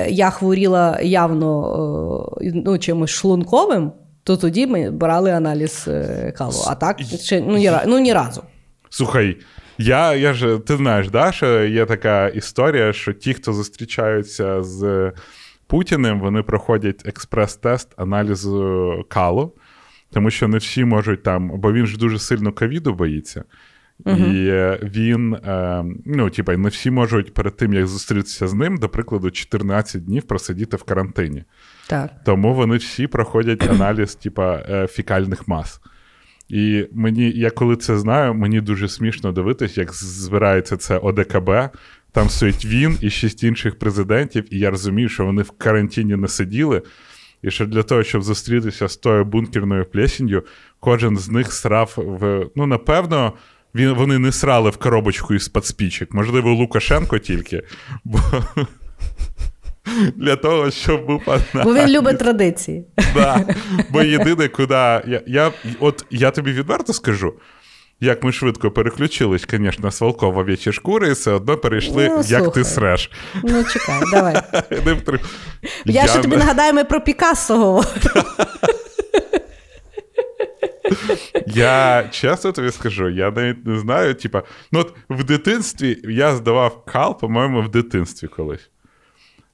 [0.08, 3.92] я хворіла явно е, ну, чимось шлунковим,
[4.24, 6.64] то тоді ми брали аналіз е, калу.
[6.68, 8.42] А так, ще, ну, ні, ну, ні разу.
[8.90, 9.36] Слухай,
[9.78, 15.12] я, я ж, ти знаєш, да, що є така історія, що ті, хто зустрічаються з
[15.66, 19.52] Путіним, вони проходять експрес-тест аналізу калу,
[20.12, 23.44] тому що не всі можуть там, бо він ж дуже сильно ковіду боїться.
[24.06, 28.76] І е, він, е, ну, типа, не всі можуть перед тим, як зустрітися з ним,
[28.76, 31.44] до прикладу, 14 днів просидіти в карантині.
[31.86, 32.10] Так.
[32.24, 35.80] Тому вони всі проходять аналіз, типа, е, фікальних мас.
[36.48, 41.50] І мені, я коли це знаю, мені дуже смішно дивитись, як збирається це ОДКБ.
[42.12, 46.28] Там стоїть він і шість інших президентів, і я розумію, що вони в карантині не
[46.28, 46.82] сиділи.
[47.42, 50.42] І що для того, щоб зустрітися з тою бункерною плесенью,
[50.80, 52.46] кожен з них срав в.
[52.56, 53.32] Ну, напевно,
[53.74, 56.12] він, вони не срали в коробочку із спецпічок.
[56.12, 57.62] Можливо, Лукашенко тільки.
[58.04, 58.20] Бо
[60.16, 61.22] для того, щоб був
[61.64, 62.84] Бо він любить традиції.
[63.14, 63.44] Да.
[63.90, 64.74] Бо єдине, куди.
[64.74, 67.34] Я, я, от я тобі відверто скажу.
[68.00, 72.52] Як ми швидко переключились, звісно, з волкова овечі шкури, і все одно перейшли, Ну, як
[72.52, 73.10] ти среш.
[73.44, 74.34] Ну, чекай, давай.
[74.70, 75.20] Втри-
[75.84, 77.90] Я, ще не- тобі нагадаю, ми про Пікассо говоримо.
[81.46, 86.84] Я чесно тобі скажу, я навіть не знаю, типа, ну от в дитинстві я здавав
[86.84, 88.70] кал, по-моєму, в дитинстві колись.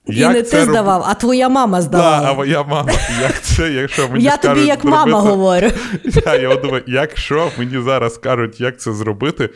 [0.07, 3.73] І Як не ти роб- здавав, а твоя мама Да, а моя мама, як це,
[3.73, 5.71] якщо мені Я тобі як мама говорю.
[6.27, 9.51] Я, я от думаю, якщо мені зараз кажуть, як це зробити.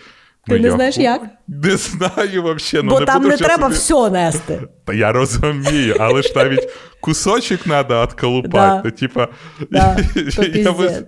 [0.47, 1.23] Ти не я знаєш, ху- як?
[1.49, 2.88] Не знаю взагалі.
[2.88, 4.61] Бо ну, там буду не треба собі- все нести.
[4.85, 6.68] Та я розумію, але ж навіть
[7.01, 8.51] кусочок треба відколупати.
[8.59, 8.83] Да.
[8.85, 9.29] Ну, типа,
[9.70, 11.03] Да, я піздець.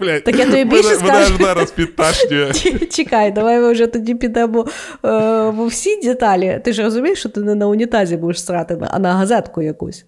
[0.00, 1.32] Блядь, Так я тобі більше скажу.
[1.32, 2.52] ж зараз підташнює.
[2.90, 4.66] Чекай, давай ми вже тоді підемо
[5.04, 5.08] е,
[5.50, 6.60] в всі деталі.
[6.64, 10.06] Ти ж розумієш, що ти не на унітазі будеш срати, а на газетку якусь.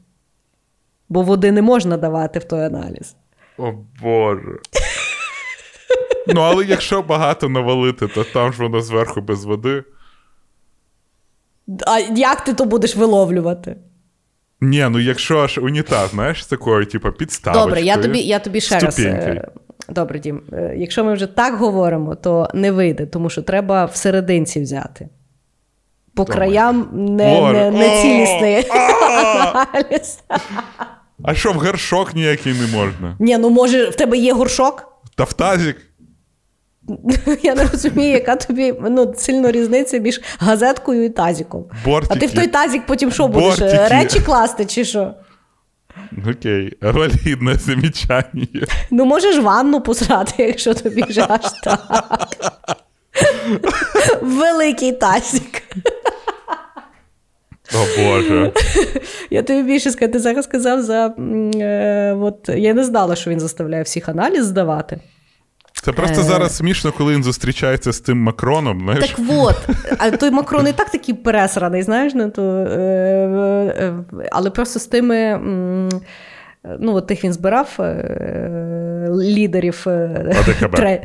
[1.09, 3.17] Бо води не можна давати в той аналіз.
[3.59, 4.59] О Боже.
[6.27, 9.85] Ну, але якщо багато навалити, то там ж воно зверху без води.
[11.87, 13.77] А як ти то будеш виловлювати?
[14.61, 17.67] Ні, ну якщо ж унітаз, знаєш, з такою, типу, підставочкою.
[17.67, 18.99] Добре, я тобі, я тобі ще раз.
[19.01, 19.49] е,
[19.89, 24.61] Добре, Дім, е, якщо ми вже так говоримо, то не вийде, тому що треба всерединці
[24.61, 25.09] взяти.
[26.15, 26.37] По Давай.
[26.37, 30.19] краям не, не, не цілісний аналіз.
[31.25, 33.17] А що в горшок ніякий не можна?
[33.19, 34.87] Ні, ну може, в тебе є горшок?
[35.17, 35.77] Та в тазик?
[37.43, 41.65] Я не розумію, яка тобі ну, сильно різниця між газеткою і тазиком.
[41.85, 42.15] Бортики.
[42.17, 43.59] А ти в той тазик потім що будеш?
[43.59, 43.89] Бортики.
[43.89, 45.15] Речі класти чи що?
[46.31, 48.67] Окей, валідне замічання.
[48.91, 51.81] Ну, можеш ванну посрати, якщо тобі вже аж так.
[54.23, 55.63] Великий тазик.
[57.75, 58.53] О Боже.
[59.31, 61.15] Я тобі більше скажу, ти зараз сказав за.
[61.55, 64.99] Е, от, я не знала, що він заставляє всіх аналіз здавати.
[65.85, 66.25] Це просто Е.
[66.25, 69.09] зараз смішно, коли він зустрічається з тим Макроном, знаєш?
[69.09, 69.57] Так от,
[69.99, 72.79] а той Макрон і так такий пересраний, знаєш, ну, то, е,
[73.79, 73.95] е,
[74.33, 75.41] але просто з тими.
[76.81, 80.35] Ну, от тих він збирав е, лідерів е,
[80.73, 81.03] тре,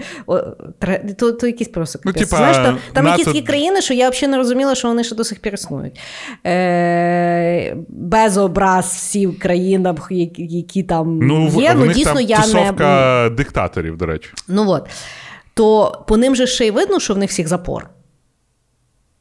[0.80, 3.94] тре, то, то якісь просто Ну, типа, Знаєш, там, там НАТО- якісь такі країни, що
[3.94, 6.00] я взагалі не розуміла, що вони ще до сих пір існують.
[6.46, 11.74] Е, без образ всім країнам, які, які там Ну, є.
[11.76, 12.38] Ну, дійсно, там я
[12.74, 13.30] не.
[13.30, 14.30] диктаторів, до речі.
[14.48, 14.90] Ну от.
[15.54, 17.90] То по ним же ще й видно, що в них всіх запор.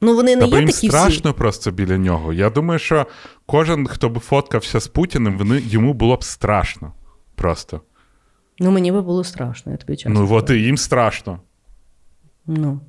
[0.00, 2.32] Ну, вони не Та є їм такі страшно просто біля нього.
[2.32, 3.06] Я думаю, що
[3.46, 6.92] кожен, хто би фоткався з Путіним, вони, йому було б страшно.
[7.34, 7.80] Просто.
[8.58, 10.20] Ну, мені би було страшно, я тобі чесно.
[10.20, 11.40] Ну, от і їм страшно.
[12.46, 12.80] Ну.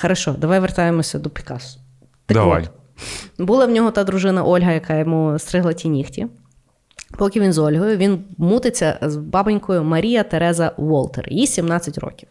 [0.00, 1.80] Хорошо, давай вертаємося до Пікассо.
[2.26, 2.62] Так Давай.
[2.62, 6.26] от, була в нього та дружина Ольга, яка йому стригла ті нігті.
[7.18, 12.28] Поки він з Ольгою, він мутиться з бабонькою Марія Тереза Волтер, їй 17 років.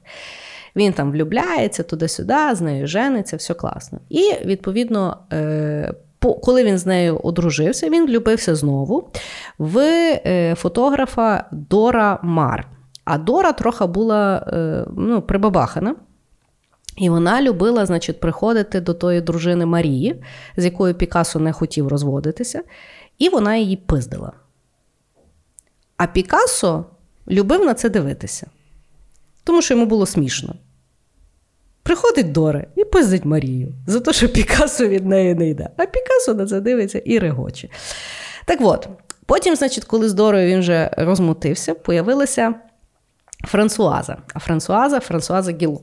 [0.76, 4.00] Він там влюбляється туди-сюди, з нею жениться, все класно.
[4.10, 9.10] І, відповідно, е, коли він з нею одружився, він влюбився знову
[9.58, 12.68] в е, фотографа Дора Мар.
[13.06, 15.96] А Дора трохи була е, ну, прибабахана.
[16.98, 20.24] І вона любила, значить, приходити до тої дружини Марії,
[20.58, 22.64] з якою Пікассо не хотів розводитися,
[23.18, 24.32] і вона її пиздила.
[25.98, 26.86] А Пікассо
[27.28, 28.48] любив на це дивитися,
[29.44, 30.56] тому що йому було смішно.
[31.84, 35.70] Приходить Дора і пиздить Марію за те, що Пікассо від неї не йде.
[35.78, 37.70] А Пікассо на це дивиться і регоче.
[38.46, 38.88] Так от,
[39.26, 42.54] потім, значить, коли з Дорою він вже розмутився, появилася
[43.44, 44.18] Франсуаза.
[44.34, 45.82] А Франсуаза Франсуаза Гіло.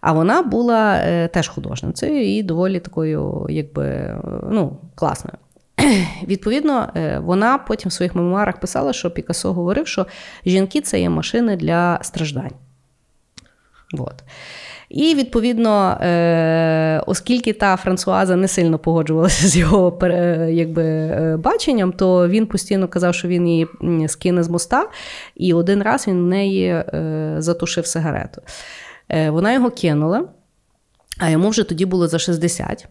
[0.00, 4.16] А вона була е, теж художницею і доволі такою, якби,
[4.50, 5.36] ну, класною.
[6.26, 10.06] Відповідно, е, вона потім в своїх мемуарах писала, що Пікассо говорив, що
[10.46, 12.52] жінки це є машини для страждань.
[13.92, 14.14] От.
[14.92, 19.98] І відповідно, е, оскільки та Франсуаза не сильно погоджувалася з його
[20.50, 23.68] якби, е, баченням, то він постійно казав, що він її
[24.08, 24.88] скине з моста,
[25.36, 28.42] і один раз він в неї е, затушив сигарету.
[29.28, 30.24] Вона його кинула.
[31.24, 32.88] А йому вже тоді було за 60.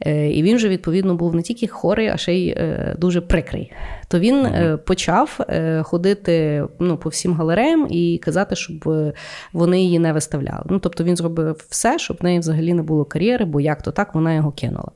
[0.00, 3.72] Е, І він вже, відповідно, був не тільки хворий, а ще й е, дуже прикрий.
[4.08, 5.38] То він е, почав
[5.82, 8.90] ходити ну, по всім галереям і казати, щоб
[9.52, 10.62] вони її не виставляли.
[10.70, 13.90] Ну, тобто він зробив все, щоб в неї взагалі не було кар'єри, бо як то
[13.90, 14.90] так вона його кинула.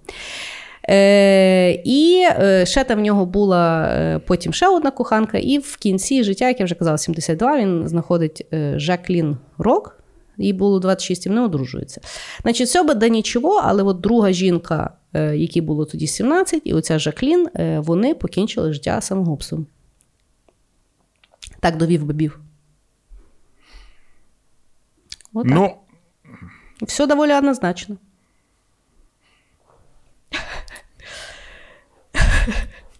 [0.88, 2.26] Е, і
[2.64, 6.64] ще там в нього була потім ще одна коханка, і в кінці життя, як я
[6.64, 10.01] вже казала, 72, він знаходить Жаклін Рок.
[10.38, 12.00] Їй було 26 і вони одружуються.
[12.42, 16.74] Значить, все би да нічого, але от друга жінка, е, якій було тоді 17, і
[16.74, 19.66] оця Жаклін, е, вони покінчили життя самогубством.
[21.60, 22.40] Так довів бабів.
[25.34, 25.52] Отак.
[25.54, 25.76] Ну,
[26.82, 27.96] Все доволі однозначно.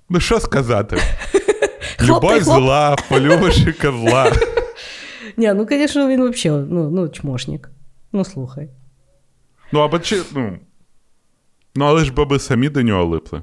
[0.09, 0.97] ну що сказати?
[2.03, 4.33] Любов зла, полюбиш і козла.
[5.37, 7.70] Ні, ну, звісно, він взагалі ну, ну, чмошник.
[8.12, 8.68] Ну, слухай.
[9.72, 10.22] Ну, або чи.
[10.35, 10.58] Ну,
[11.74, 13.42] ну але ж баби самі до нього липли.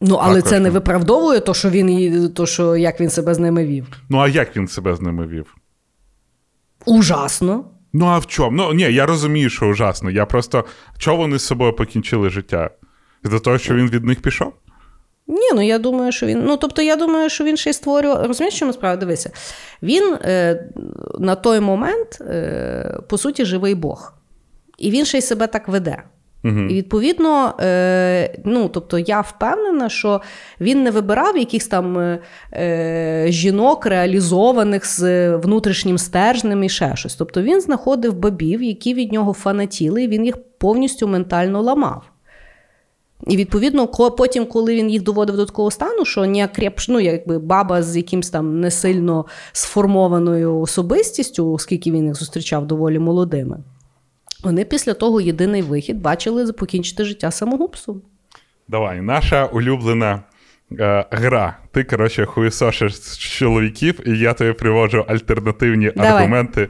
[0.00, 3.38] Ну, але Також, це не виправдовує то, що він то, що як він себе з
[3.38, 3.86] ними вів.
[4.08, 5.56] Ну, а як він себе з ними вів?
[6.86, 7.64] Ужасно.
[7.92, 8.56] Ну, а в чому?
[8.56, 10.10] Ну, ні, я розумію, що ужасно.
[10.10, 10.64] Я просто.
[10.98, 12.70] Чого вони з собою покінчили життя?
[13.24, 14.52] За того, що він від них пішов?
[15.28, 16.44] Ні, ну я думаю, що він.
[16.44, 18.26] Ну, тобто, я думаю, що він ще й створював.
[18.26, 18.96] Розумієш, що справа?
[18.96, 19.30] Дивися.
[19.82, 20.64] Він е,
[21.18, 24.12] на той момент, е, по суті, живий Бог.
[24.78, 26.02] І він ще й себе так веде.
[26.44, 30.20] І відповідно, е, ну, тобто я впевнена, що
[30.60, 32.18] він не вибирав якихось там е,
[32.52, 37.14] е, жінок, реалізованих з внутрішнім стержнем і ще щось.
[37.14, 42.02] Тобто він знаходив бабів, які від нього фанатіли, і він їх повністю ментально ламав.
[43.26, 47.82] І відповідно, потім, коли він їх доводив до такого стану, що ніяк ну, якби баба
[47.82, 53.58] з якимсь там не сильно сформованою особистістю, оскільки він їх зустрічав доволі молодими,
[54.44, 58.02] вони після того єдиний вихід бачили покінчити життя самогубством.
[58.68, 60.22] Давай, наша улюблена
[60.78, 61.56] е, гра.
[61.72, 66.10] Ти, коротше, хуєсошиш з чоловіків, і я тобі приводжу альтернативні Давай.
[66.12, 66.68] аргументи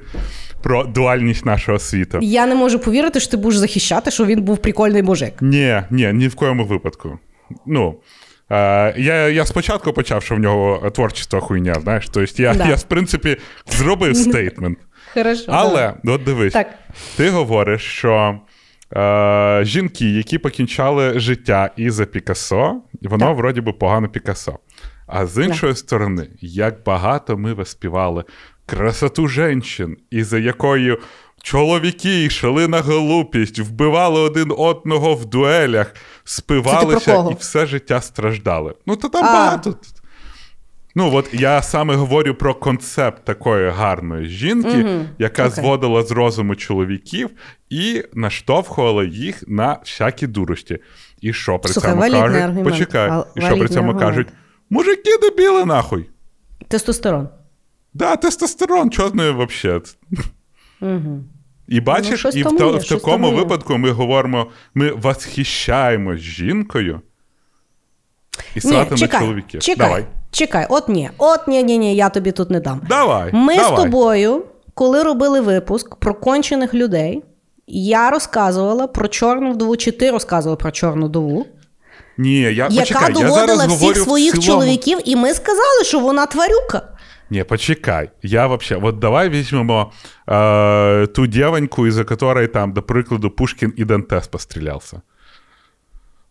[0.62, 2.18] про дуальність нашого світу.
[2.22, 5.34] Я не можу повірити, що ти будеш захищати, що він був прикольний мужик.
[5.40, 7.18] Ні, ні, ні в коєму випадку.
[7.66, 7.94] Ну.
[8.50, 12.08] Е, я, я спочатку почав, що в нього творчество хуйня, знаєш.
[12.12, 12.68] Тобто я, Да.
[12.68, 14.78] я, в принципі, зробив стейтмент.
[15.14, 15.44] Хорошо.
[15.48, 16.66] Але, от дивись, Так.
[17.16, 18.40] ти говориш, що
[18.96, 23.36] е, жінки, які покінчали життя із-за Пікассо, воно Так.
[23.36, 24.58] вроді би погано Пікассо.
[25.06, 28.24] А з іншої сторони, як багато ми виспівали
[28.68, 30.98] красоту жінчин, із-за якою
[31.42, 38.74] чоловіки йшли на глупість, вбивали один одного в дуелях, спивалися і все життя страждали.
[38.86, 39.32] Ну, то там А.
[39.32, 39.74] багато.
[40.94, 44.86] Ну, от я саме говорю про концепт такої гарної жінки,
[45.18, 45.54] яка Окей.
[45.54, 47.30] зводила з розуму чоловіків
[47.70, 50.78] і наштовхувала їх на всякі дурості.
[51.20, 52.18] І що при Слухай, цьому кажуть?
[52.42, 52.64] аргумент.
[52.64, 54.00] Почекай, Вал- і що при цьому аргумент.
[54.00, 54.28] кажуть?
[54.70, 56.08] Мужики дебіли нахуй.
[56.68, 57.28] Тестостерон.
[57.98, 59.82] Да, тестостерон, взагалі?
[60.80, 61.20] Угу.
[61.68, 67.00] І бачиш, Ну, і в, є, в такому випадку ми говоримо, ми восхищаємось жінкою
[68.54, 69.60] і чекай, чоловіків.
[69.60, 70.06] чекай, Давай.
[70.30, 72.80] чекай, от ні, от ні, ні, ні, я тобі тут не дам.
[72.88, 73.30] Давай.
[73.32, 73.80] Ми давай.
[73.80, 77.24] з тобою, коли робили випуск про кончених людей,
[77.66, 81.46] я розказувала про чорну вдову, чи ти розказувала про чорну вдову,
[82.18, 84.62] Ні, я яка почекай, я доводила зараз всіх говорю своїх цілому.
[84.62, 86.97] чоловіків, і ми сказали, що вона тварюка.
[87.30, 88.10] Не, почекай.
[88.22, 89.92] Я вообще, вот давай візьмемо
[90.28, 95.00] е, ту девоньку, із-за которой там, до прикладу, Пушкін і Дантес пострілявся.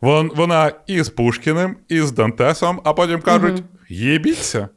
[0.01, 4.69] Вон, вона і з Пушкіним, і з Дантесом, а потім кажуть: їбіться.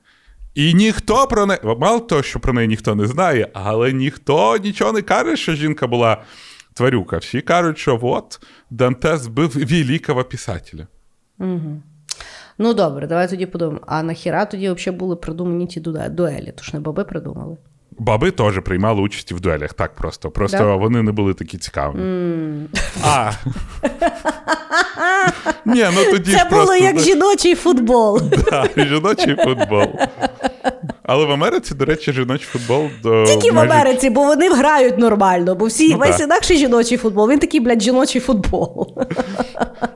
[0.54, 4.92] І ніхто про неї, мало того, що про неї ніхто не знає, але ніхто нічого
[4.92, 6.22] не каже, що жінка була
[6.74, 7.18] тварюка.
[7.18, 10.86] Всі кажуть, що от Дантес збив великого писателя.
[12.62, 13.80] Ну добре, давай тоді подумаємо.
[13.86, 16.52] А нахіра тоді взагалі були придумані ті дуе- дуелі?
[16.56, 17.56] Тож не баби придумали.
[17.98, 20.30] Баби теж приймали участь в дуелях, так просто.
[20.30, 20.74] Просто Да?
[20.74, 21.94] вони не були такі цікаві.
[23.04, 23.32] А.
[25.64, 28.20] Ні, ну тоді Це було просто, як жіночий футбол.
[28.50, 29.86] да, жіночий футбол.
[31.12, 35.54] Але в Америці, до речі, жіночий футбол до Тільки в Америці, бо вони грають нормально,
[35.54, 36.20] бо всі Ну, весь так.
[36.26, 37.30] інакший жіночий футбол.
[37.30, 38.98] Він такий, блядь, жіночий футбол.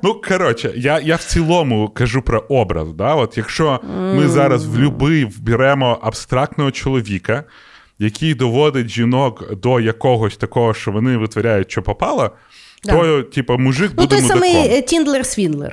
[0.02, 2.92] Ну, коротше, я, я в цілому кажу про образ.
[2.92, 3.14] Да?
[3.14, 3.80] От якщо
[4.14, 7.44] ми зараз в любий вберемо абстрактного чоловіка,
[7.98, 12.30] який доводить жінок до якогось такого, що вони витворяють, що попало,
[12.84, 12.92] Да.
[12.92, 14.42] то, типу, мужик Ну, буде той мудаком.
[14.42, 15.72] самий Tinder Swindler.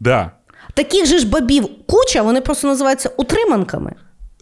[0.00, 0.30] Да.
[0.74, 3.92] Таких же ж бабів куча, вони просто називаються утриманками.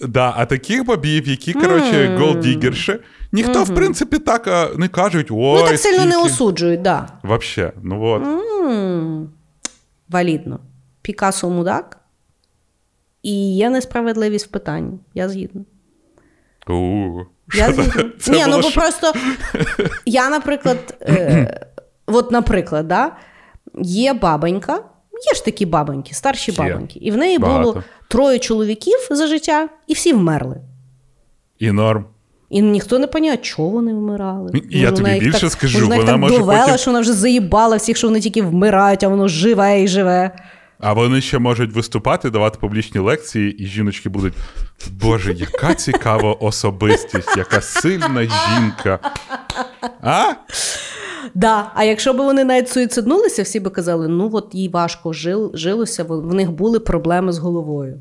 [0.01, 2.99] Да, а таких бабів, які, коротше, голдігерші,
[3.33, 7.09] ніхто, в принципі, так не кажуть, ой, ну так сильно не осуджують, да.
[7.23, 8.23] Вообще, ну от.
[10.09, 10.61] Валідно.
[11.03, 11.97] Пікасо мудак.
[13.23, 14.99] І є несправедливість в питанні.
[15.15, 15.65] Я згідна.
[17.55, 18.11] Я згідна.
[18.29, 19.13] Ні, ну бо просто
[20.07, 21.67] я, наприклад, е,
[22.07, 23.17] от, наприклад, да,
[23.83, 24.83] є бабонька,
[25.33, 26.59] є ж такі бабоньки, старші Є.
[26.59, 27.63] бабоньки, і в неї Багато.
[27.63, 30.61] було троє чоловіків за життя, і всі вмерли.
[31.59, 32.05] І норм.
[32.51, 34.63] І ніхто не поняв, чого вони вмирали.
[34.71, 36.79] І я тобі їх більше так, скажу, може, вона їх вона так може довела, потім-
[36.79, 40.31] що вона вже заїбала всіх, що вони тільки вмирають, а воно живе і живе.
[40.79, 44.35] А вони ще можуть виступати, давати публічні лекції, і жіночки будуть.
[44.91, 48.99] Боже, яка цікава особистість, яка сильна жінка.
[50.03, 50.33] А?
[51.35, 51.71] Да.
[51.75, 56.05] А якщо б вони навіть суїциднулися, всі би казали, ну от їй важко жил, жилося,
[56.05, 57.99] в них були проблеми з головою.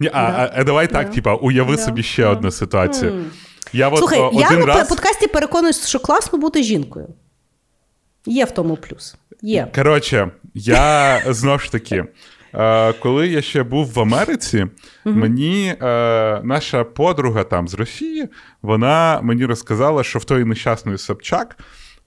[0.00, 3.24] Ні, а, а, а давай так, типа, уяви собі ще одну ситуацію.
[3.72, 4.88] Я от Слухай, о, я один на раз.
[4.88, 7.08] подкасті переконуюсь, що класно бути жінкою.
[8.26, 9.16] Є в тому плюс.
[9.42, 9.68] Є.
[9.74, 12.04] Коротше, я знов ж таки,
[12.54, 14.66] е, коли я ще був в Америці,
[15.04, 18.28] мені е, наша подруга там з Росії,
[18.62, 21.58] вона мені розказала, що в той нещасної Собчак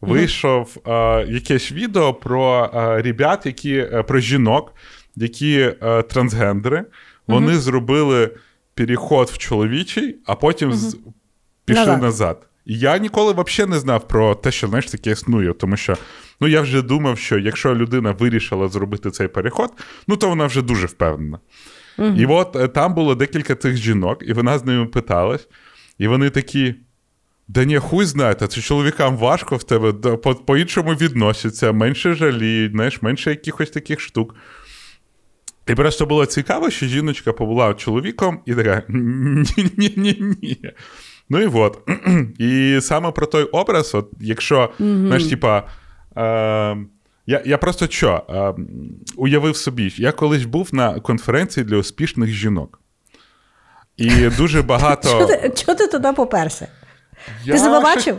[0.02, 0.92] вийшов е,
[1.28, 4.74] якесь відео про е, ребят, які е, про жінок,
[5.16, 6.86] які е, трансгендери,
[7.28, 8.30] вони зробили
[8.74, 10.98] переход в чоловічий, а потім з...
[11.66, 12.02] пішли Назад.
[12.02, 12.48] назад.
[12.66, 15.98] І я ніколи взагалі не знав про те, що знаєш, таке існує, тому що
[16.42, 19.70] ну я вже думав, що якщо людина вирішила зробити цей переход,
[20.08, 21.40] ну то вона вже дуже впевнена.
[22.18, 25.48] І от е, там було декілька цих жінок, і вона з ними питалась,
[25.98, 26.76] і вони такі:
[27.48, 33.02] Да ні, хуй знаєте, це чоловікам важко в тебе по- по-іншому відносяться, менше жаліють, знаєш,
[33.02, 34.36] менше якихось таких штук.
[35.68, 40.58] І просто було цікаво, що жіночка побула чоловіком і така: ні-ні-ні.
[41.30, 41.90] Ну і от.
[42.40, 45.64] І саме про той образ, от, якщо, знаєш, типа.
[46.20, 46.78] Е,
[47.28, 48.54] я я просто що, е,
[49.18, 52.80] уявив собі, я колись був на конференції для успішних жінок.
[53.98, 55.10] І дуже багато.
[55.56, 56.68] Чого ти, ти туди поперся?
[57.46, 57.60] Я Ти
[58.02, 58.16] щось-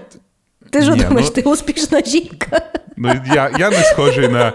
[0.71, 2.63] Ти ж думаєш, ну- ти успішна жінка.
[2.97, 4.53] Ну, я, я не схожий на.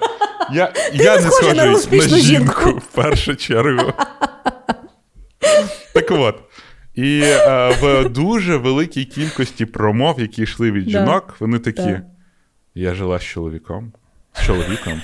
[0.54, 2.80] Я, я не схожий на успішну жінку, жінку.
[2.80, 3.93] в першу чергу.
[5.93, 6.39] Так от.
[6.96, 12.00] І е, в дуже великій кількості промов, які йшли від жінок, вони такі.
[12.76, 13.94] Я жила з чоловіком,
[14.34, 15.02] з чоловіком.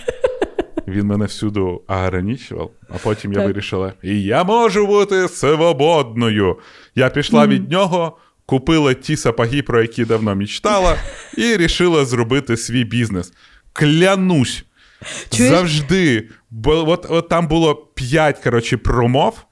[0.88, 3.48] Він мене всюди ограничував, а потім я Так.
[3.48, 6.60] вирішила: і я можу бути свободною.
[6.96, 10.96] Я пішла від нього, купила ті сапоги, про які давно мечтала,
[11.38, 13.34] і рішила зробити свій бізнес.
[13.74, 14.64] Клянусь,
[15.30, 15.52] Чуєш?
[15.52, 16.30] завжди.
[16.50, 19.46] Бо от, от там було п'ять коротше, промов,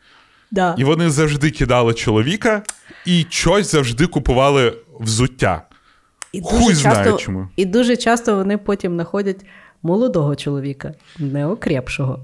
[0.52, 0.76] Да.
[0.78, 2.64] і вони завжди кидали чоловіка,
[3.06, 5.62] і щось завжди купували взуття.
[6.34, 7.48] І Хуй знає чому.
[7.56, 9.46] І дуже часто вони потім знаходять
[9.84, 12.20] молодого чоловіка, не окрепшого.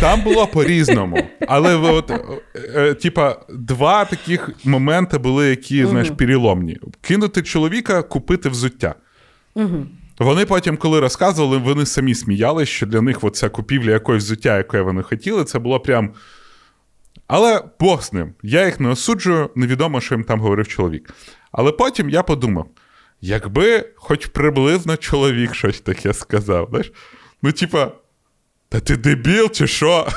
[0.00, 1.18] Там було по-різному.
[1.48, 2.20] Але от, е,
[2.74, 6.78] е, типа, два таких моменти були, які, знаєш, переломні.
[7.00, 8.94] Кинути чоловіка, купити взуття.
[10.18, 14.80] Вони потім, коли розказували, вони самі сміялися, що для них ця купівля якогось взуття, яке
[14.80, 16.10] вони хотіли, це було прям.
[17.26, 18.34] Але Бог з ним.
[18.42, 21.14] Я їх не осуджую, невідомо, що їм там говорив чоловік.
[21.52, 22.66] Але потім я подумав:
[23.20, 26.92] якби хоч приблизно чоловік щось таке сказав, знаєш?
[27.42, 27.92] Ну, типа,
[28.68, 30.08] та ти дебіл, чи що?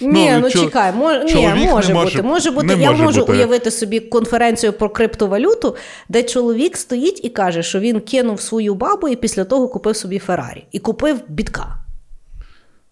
[0.00, 2.22] Ні, Ну, ну чол- чекай, мож, ні, може, може- бути.
[2.22, 3.32] Може бути, я може можу бути.
[3.32, 5.76] уявити собі конференцію про криптовалюту,
[6.08, 10.18] де чоловік стоїть і каже, що він кинув свою бабу і після того купив собі
[10.18, 10.64] Феррарі.
[10.72, 11.75] І купив бітка.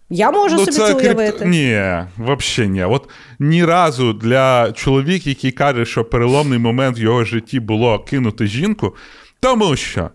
[0.09, 1.45] Я можу собі це, уявити.
[1.45, 2.83] Ні, взагалі ні.
[2.83, 8.47] От ні разу для чоловіка, який каже, що переломний момент в його житті було кинути
[8.47, 8.95] жінку,
[9.39, 10.09] тому що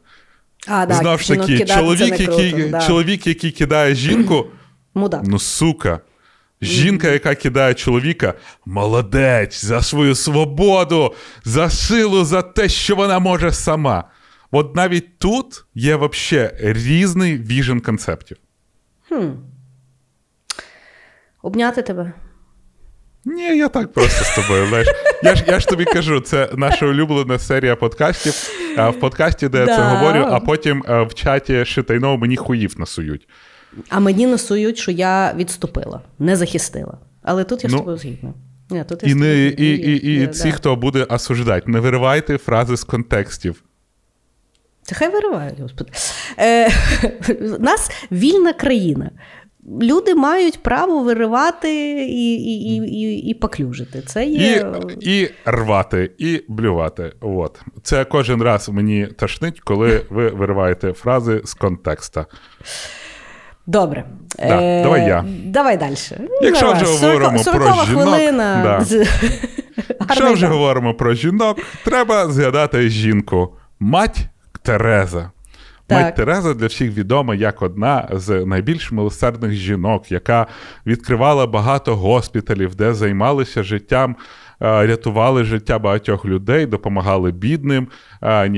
[0.66, 2.80] А, да, знов ж таки, чоловік, круто, який, да.
[2.80, 4.46] чоловік, який кидає жінку,
[4.94, 5.22] Мудак.
[5.24, 6.00] ну сука.
[6.62, 8.34] Жінка, яка кидає чоловіка,
[8.66, 11.14] молодець за свою свободу,
[11.44, 14.04] за силу, за те, що вона може сама.
[14.50, 18.36] От навіть тут є взагалі різний віжен концептів.
[21.42, 22.12] Обняти тебе.
[23.24, 24.66] Ні, я так просто з тобою.
[24.66, 24.88] Знаєш.
[25.22, 28.32] Я ж, я ж тобі кажу, це наша улюблена серія подкастів.
[28.76, 33.28] В подкасті, де я це говорю, а потім в чаті шитайно мені хуїв насують.
[33.88, 36.98] А мені насують, що я відступила, не захистила.
[37.22, 38.34] Але тут я з Ну, тобою згідна.
[38.70, 40.54] Ні, тут І, з не, і, і, і, і ці, да.
[40.54, 43.62] хто буде осуждати, не виривайте фрази з контекстів.
[44.82, 45.92] Це хай виривають, господи.
[46.38, 46.70] Е,
[47.58, 49.10] у нас вільна країна.
[49.82, 51.70] Люди мають право виривати
[52.04, 54.02] і, і, і, і, і поклюжити.
[54.02, 54.72] Це є.
[55.00, 57.12] і рвати, і блювати.
[57.20, 57.60] От.
[57.82, 62.26] Це кожен раз мені тошнить, коли ви вириваєте фрази з контекста.
[63.66, 64.04] Добре.
[64.38, 65.24] Да, давай я.
[65.44, 65.94] Давай далі.
[66.42, 66.82] Якщо давай.
[66.82, 68.62] вже говоримо про 40 жінок, хвилина.
[68.62, 69.04] да.
[70.00, 73.56] Якщо вже говоримо про жінок, треба згадати жінку.
[73.80, 74.26] Мать
[74.62, 75.30] Тереза.
[75.90, 76.04] Так.
[76.04, 80.46] Мать Тереза для всіх відома як одна з найбільш милосердних жінок, яка
[80.86, 84.16] відкривала багато госпіталів, де займалися життям,
[84.62, 87.88] е, рятували життя багатьох людей, допомагали бідним,
[88.22, 88.48] е,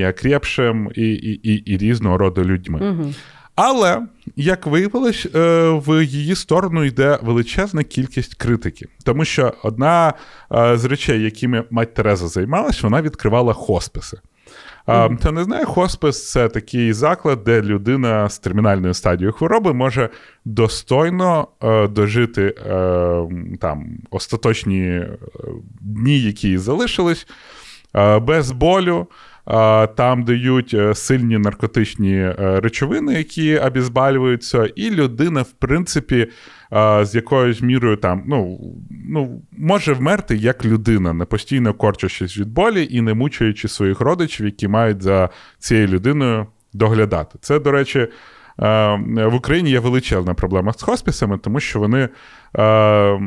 [0.95, 2.79] і, і, і, і різного роду людьми.
[3.55, 4.01] Але,
[4.37, 8.87] як виявилось, е, в її сторону йде величезна кількість критики.
[9.05, 10.13] Тому що одна
[10.51, 14.19] з речей, якими мать Тереза займалась, вона відкривала хосписи.
[14.87, 20.09] А, Та не знаю, хоспис це такий заклад, де людина з термінальною стадією хвороби може
[20.45, 23.29] достойно е, дожити е,
[23.61, 25.19] там остаточні е,
[25.81, 27.27] дні, які залишились,
[27.97, 29.07] е, без болю.
[29.97, 36.29] Там дають е, сильні наркотичні е, речовини, які обізбалюються, і людина, в принципі,
[37.03, 38.61] з якоюсь мірою там, ну,
[39.09, 44.47] ну, може вмерти як людина, не постійно корчачись від болі і не мучаючи своїх родичів,
[44.47, 45.29] які мають за
[45.59, 47.39] цією людиною доглядати.
[47.41, 48.09] Це, до речі, е,
[49.07, 52.09] в Україні є величезна проблема з хоспісами, тому що вони
[52.57, 53.19] е,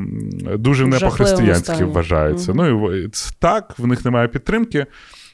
[0.57, 2.53] дуже не по-християнськи вважаються.
[2.53, 3.09] Ну, і
[3.39, 4.86] так, в них немає підтримки.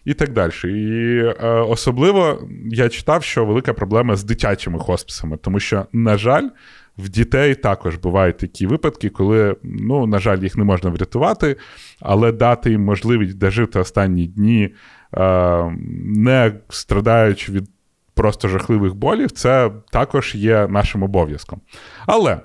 [0.05, 0.51] І так далі.
[0.65, 6.49] І е, особливо я читав, що велика проблема з дитячими хосписами, тому що, на жаль,
[6.97, 11.55] в дітей також бувають такі випадки, коли, ну, на жаль, їх не можна врятувати,
[11.99, 14.69] але дати їм можливість дожити останні дні,
[15.17, 17.69] е, не страдаючи від
[18.13, 21.61] просто жахливих болів, це також є нашим обов'язком.
[22.05, 22.39] Але,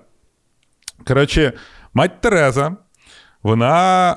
[1.07, 1.53] коротше,
[1.95, 2.77] мать Тереза.
[3.47, 4.13] Вона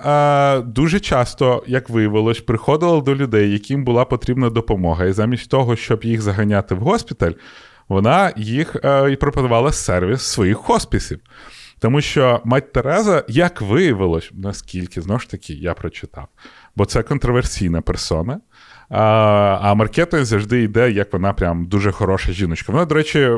[0.57, 5.05] е, дуже часто, як виявилось, приходила до людей, яким була потрібна допомога.
[5.05, 7.31] І замість того, щоб їх заганяти в госпіталь,
[7.89, 11.19] вона їх е, і пропонувала сервіс своїх хоспісів.
[11.79, 16.27] Тому що мать Тереза, як виявилось, наскільки знову ж таки я прочитав,
[16.75, 18.39] бо це контроверсійна персона.
[18.89, 22.71] А а маркетинг завжди йде, як вона прям дуже хороша жіночка.
[22.71, 23.29] Вона, до речі,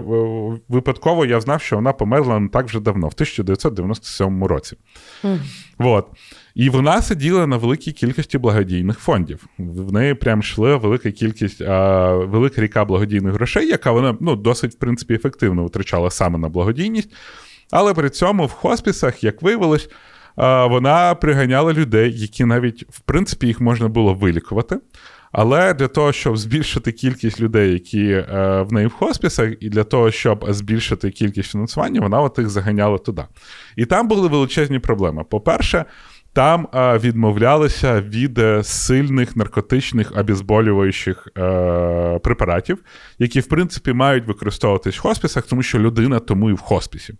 [0.67, 4.77] випадково я знав, що вона померла не так вже давно, в 1997 році.
[5.23, 5.39] Mm.
[5.81, 6.07] Вот.
[6.55, 9.45] І вона сиділа на великій кількості благодійних фондів.
[9.57, 14.73] В неї прям йшла велика кількість, а, велика ріка благодійних грошей, яка вона ну, досить,
[14.73, 17.13] в принципі, ефективно витрачала саме на благодійність.
[17.71, 19.89] Але при цьому в хоспісах, як виявилось,
[20.69, 24.79] вона приганяла людей, які навіть, в принципі, їх можна було вилікувати.
[25.31, 28.25] Але для того, щоб збільшити кількість людей, які е,
[28.69, 32.97] в неї в хоспісах, і для того, щоб збільшити кількість фінансування, вона от їх заганяла
[32.97, 33.23] туди.
[33.75, 35.23] І там були величезні проблеми.
[35.29, 35.85] По-перше,
[36.33, 42.83] там е, відмовлялися від е, сильних наркотичних обезболюючих е, препаратів,
[43.19, 47.13] які, в принципі, мають використовуватись в хоспісах, тому що людина тому і в хоспісі.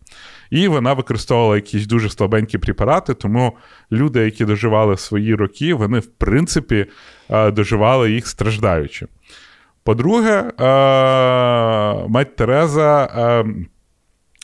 [0.50, 3.58] І вона використовувала якісь дуже слабенькі препарати, тому
[3.92, 6.86] люди, які доживали свої роки, вони, в принципі,
[7.32, 9.08] доживали їх страждаючи.
[9.84, 10.64] По-друге, е,
[12.08, 13.10] мать Тереза.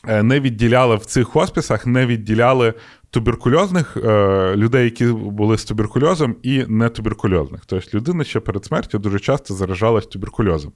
[0.08, 2.74] Е, не відділяли в цих хоспісах, не відділяли
[3.10, 7.60] туберкульозних е, людей, які були з туберкульозом, і не туберкульозних.
[7.66, 10.72] Тобто людина ще перед смертю дуже часто заражалась туберкульозом.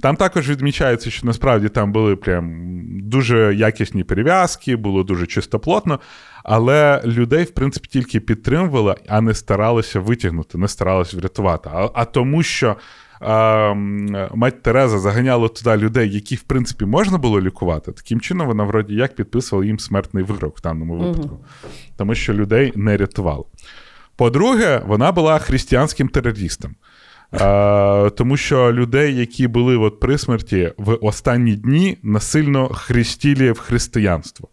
[0.00, 2.70] Там також відмічається, що насправді там були прям
[3.00, 6.00] дуже якісні перев'язки, було дуже чистоплотно,
[6.44, 11.70] але людей, в принципі, тільки підтримували, а не старалися витягнути, не старалися врятувати.
[11.72, 12.76] А, а тому, що
[13.20, 13.74] а,
[14.34, 17.92] мать Тереза заганяла туди людей, які, в принципі, можна було лікувати.
[17.92, 21.44] Таким чином, вона, вроді, як підписувала їм смертний вирок в даному випадку, угу.
[21.96, 23.44] тому що людей не рятували.
[24.16, 26.74] По-друге, вона була християнським терористом.
[27.32, 33.58] А, Тому що людей, які були от при смерті в останні дні, насильно хрестили в
[33.58, 34.48] християнство.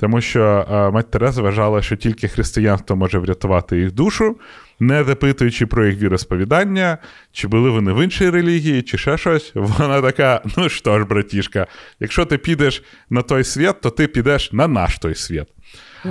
[0.00, 4.36] Тому що а, мать Тереза вважала, що тільки християнство може врятувати їх душу
[4.80, 6.98] не запитуючи про їх віросповідання,
[7.32, 9.52] чи були вони в іншій релігії, чи ще щось.
[9.54, 11.66] Вона така: ну що ж, братішка,
[12.00, 15.46] якщо ти підеш на той світ, то ти підеш на наш той світ.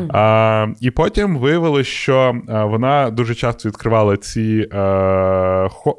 [0.09, 5.95] А, І потім виявилось, що вона дуже часто відкривала ці а, хо,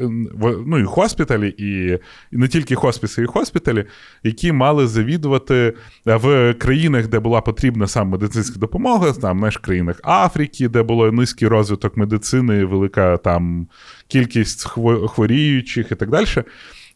[0.66, 1.99] ну, і хоспіталі, і,
[2.32, 3.84] і не тільки хоспіси, і хоспіталі,
[4.22, 5.74] які мали завідувати
[6.05, 11.49] в країнах, де була потрібна саме медицинська допомога, там знаєш, країнах Африки, де було низький
[11.49, 13.66] розвиток медицини, велика там
[14.09, 14.68] кількість
[15.09, 16.26] хворіючих і так далі.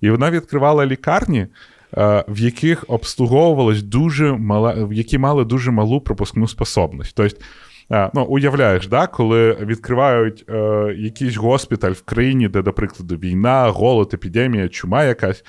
[0.01, 1.47] І вона відкривала лікарні.
[1.97, 7.13] Е, в яких обслуговувалась дуже мала, в які мали дуже малу пропускну способність.
[7.17, 7.37] Тобто,
[7.91, 13.69] е, ну, уявляєш, да, коли відкривають е, якийсь госпіталь в країні, де, до прикладу, війна,
[13.69, 15.45] голод, епідемія, чума якась.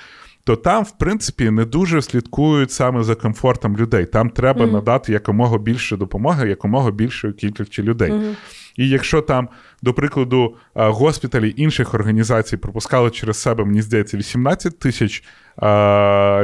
[0.46, 4.06] То там, в принципі, не дуже слідкують саме за комфортом людей.
[4.06, 4.72] Там треба mm-hmm.
[4.72, 8.10] надати якомога більше допомоги, якомога більшої кількості людей.
[8.10, 8.34] Mm-hmm.
[8.76, 9.48] І якщо там,
[9.82, 15.24] до прикладу, госпіталі інших організацій пропускали через себе, мені здається, 18 тисяч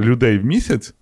[0.00, 0.94] людей в місяць,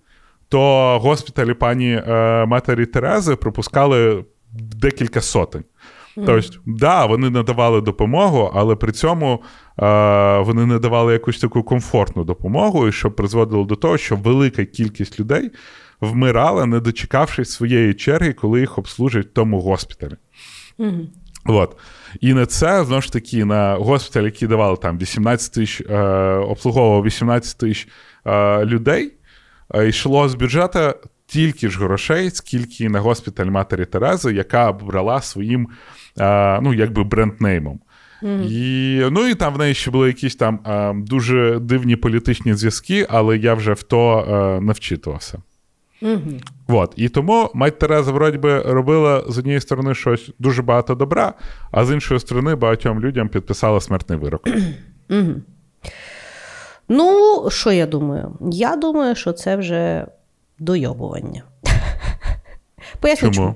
[0.49, 5.63] то госпіталі пані е, Матері Терези пропускали декілька сотень.
[6.17, 6.25] Mm.
[6.25, 9.43] Тобто, да, вони надавали допомогу, але при цьому
[9.79, 14.65] е, вони не давали якусь таку комфортну допомогу, і що призводило до того, що велика
[14.65, 15.51] кількість людей
[16.01, 20.13] вмирала, не дочекавшись своєї черги, коли їх обслужать в тому госпіталі.
[20.79, 21.05] Mm.
[21.49, 21.77] От.
[22.21, 25.97] І на це, знову ж таки, на госпіталь, які давали там 18 тисяч, е,
[26.33, 27.87] обслуговував 18 тисяч
[28.25, 29.13] е, людей,
[29.75, 30.93] е, йшло з бюджету
[31.27, 35.67] тільки ж грошей, скільки на госпіталь Матері Терези, яка брала своїм
[36.19, 37.79] е, ну, якби бренднеймом.
[38.23, 38.47] Mm-hmm.
[38.49, 43.07] І, Ну і там в неї ще були якісь там е, дуже дивні політичні зв'язки,
[43.09, 45.41] але я вже в то е, не вчитувався.
[46.01, 46.31] Угу.
[46.67, 46.93] Вот.
[46.95, 51.33] І тому мать Тереза, вроді би, робила з однієї сторони щось дуже багато добра,
[51.71, 54.47] а з іншої сторони, багатьом людям підписала смертний вирок.
[55.09, 55.33] Угу.
[56.89, 58.37] Ну, що я думаю?
[58.51, 60.05] Я думаю, що це вже
[60.59, 61.43] дойобування.
[62.99, 63.31] Поясню.
[63.31, 63.55] Чому?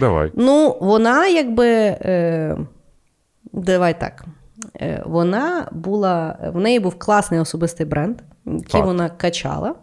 [0.00, 0.30] Давай.
[0.34, 1.66] Ну, вона якби.
[1.66, 2.56] Е,
[3.54, 4.24] Давай так.
[4.80, 8.84] Е, Вона була, в неї був класний особистий бренд, який так.
[8.84, 9.74] вона качала.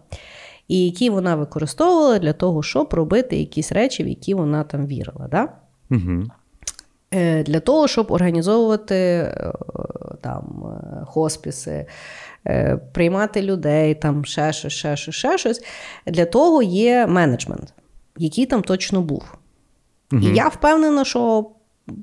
[0.72, 5.28] І які вона використовувала для того, щоб робити якісь речі, в які вона там вірила.
[5.32, 5.48] Да?
[5.90, 6.24] Угу.
[7.44, 9.54] Для того, щоб організовувати е,
[10.22, 11.86] там е, хоспіси,
[12.94, 15.64] приймати людей, там ще щось, ще щось, ще щось.
[16.08, 17.74] Для того є менеджмент,
[18.18, 19.24] який там точно був.
[20.12, 20.22] Угу.
[20.22, 21.52] І я впевнена, що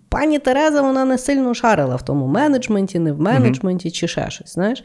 [0.08, 3.94] пані Тереза вона не сильно шарила в тому менеджменті, не в менеджменті, угу.
[3.94, 4.54] чи ще щось.
[4.54, 4.84] знаєш.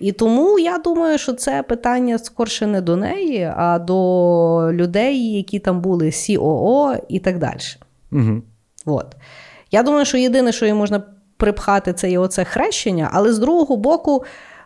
[0.00, 5.58] І тому я думаю, що це питання скорше не до неї, а до людей, які
[5.58, 7.60] там були COO і так далі.
[8.12, 8.42] Угу.
[8.86, 9.06] От.
[9.70, 11.02] Я думаю, що єдине, що їй можна
[11.36, 14.24] припхати, це є оце хрещення, але з другого боку.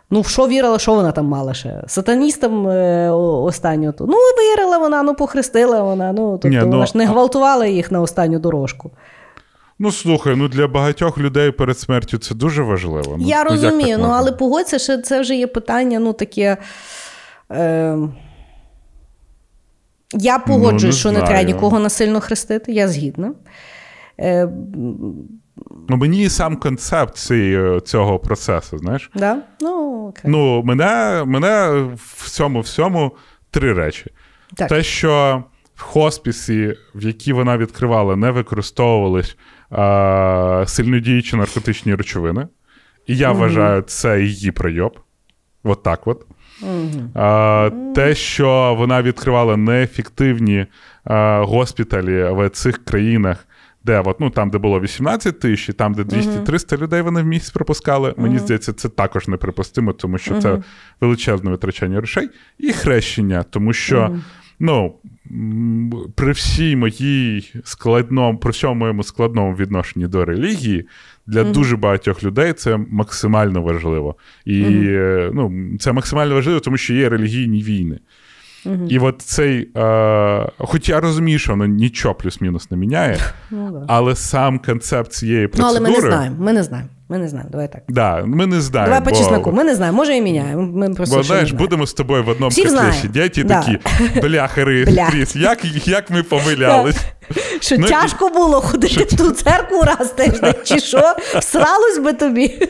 [0.09, 1.83] Ну, в що вірила, що вона там мала ще?
[1.87, 3.91] Сатаністам е, останню.
[3.91, 4.05] ту.
[4.05, 6.11] Ну, вірила вона, ну похрестила вона.
[6.11, 8.91] Ну, тобто Ні, ну, вона ж не гвалтувала їх на останню дорожку.
[9.79, 13.15] Ну, слухай, ну для багатьох людей перед смертю це дуже важливо.
[13.19, 16.57] Ну, Я ну, розумію, ну але погодься, що це вже є питання, ну таке.
[17.51, 17.97] Е...
[20.13, 23.33] Я погоджуюсь, ну, що не треба нікого насильно хрестити, я згідна.
[24.19, 24.49] Е...
[25.89, 29.11] Ну, Мені сам концепт е, цього процесу, знаєш?
[29.15, 29.37] Да?
[29.61, 30.31] Ну, окей.
[30.31, 31.69] Ну, мене мене
[32.05, 33.11] в цьому всьому
[33.51, 34.11] три речі.
[34.55, 34.69] Так.
[34.69, 35.43] Те, що
[35.75, 39.37] в хоспісі, в які вона відкривала, не використовувались
[40.67, 42.47] сильнодіючі наркотичні речовини.
[43.07, 43.39] І я угу.
[43.39, 44.99] вважаю, це її прийоб.
[45.63, 46.25] От так от.
[46.61, 47.09] Угу.
[47.13, 50.65] А, Те, що вона відкривала неефективні
[51.03, 53.47] а, госпіталі в цих країнах,
[53.83, 57.25] де от, ну, там, де було 18 тисяч, і там, де 200-300 людей вони в
[57.25, 58.13] місяць пропускали.
[58.17, 60.61] Мені здається, це також неприпустимо, тому що це
[61.01, 62.29] величезне витрачання грошей.
[62.59, 64.19] І хрещення, тому що.
[64.59, 64.95] Ну,
[66.15, 70.87] при всій моїй складному, при всьому моєму складному відношенні до релігії,
[71.27, 71.51] для mm-hmm.
[71.51, 74.15] дуже багатьох людей це максимально важливо.
[74.45, 75.31] І mm-hmm.
[75.33, 77.99] ну, це максимально важливо, тому що є релігійні війни.
[78.65, 78.87] Mm-hmm.
[78.87, 83.19] І от цей, е, хоч я розумію, що воно нічого плюс-мінус не міняє,
[83.51, 85.79] ну, але сам концепт цієї процедури...
[85.79, 86.89] Ну, але ми не знаємо, ми не знаємо.
[87.09, 87.81] Ми не знаємо, давай так.
[87.89, 88.93] Да, Ми не знаємо.
[88.95, 90.61] Давай по чесноку, ми не знаємо, може і міняємо.
[90.61, 93.61] Ми просто Бо знаєш, будемо з тобою в одному котлі сидять і да.
[93.61, 93.79] такі
[94.21, 94.85] бляхари,
[95.35, 96.97] як як ми помилялись.
[97.59, 101.15] Що ну, тяжко було ходити в ту церкву раз тиждень, чи що?
[101.39, 102.69] Всралось би тобі.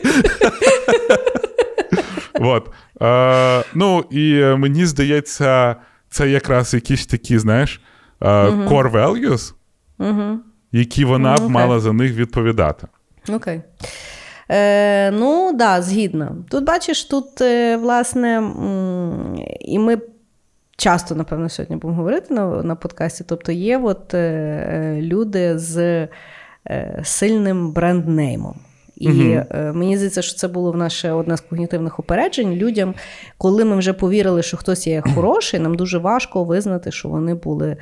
[2.40, 2.70] От.
[3.02, 5.76] Е, ну, і мені здається,
[6.10, 7.80] це якраз якісь такі, знаєш,
[8.22, 9.52] е, core values,
[10.72, 12.86] які вона б мала за них відповідати.
[13.28, 13.62] Окей.
[14.50, 16.36] Е, Ну, да, згідно.
[16.50, 18.50] Тут бачиш, тут, е, власне,
[19.60, 19.98] і ми
[20.76, 23.24] часто, напевно, сьогодні будемо говорити на на подкасті.
[23.28, 26.08] Тобто, є от е, люди з
[26.70, 28.60] е, сильним бренднеймом.
[28.96, 29.44] І угу.
[29.50, 32.52] е, мені здається, що це було в наше одне з когнітивних упереджень.
[32.52, 32.94] Людям,
[33.38, 37.76] коли ми вже повірили, що хтось є хороший, нам дуже важко визнати, що вони були.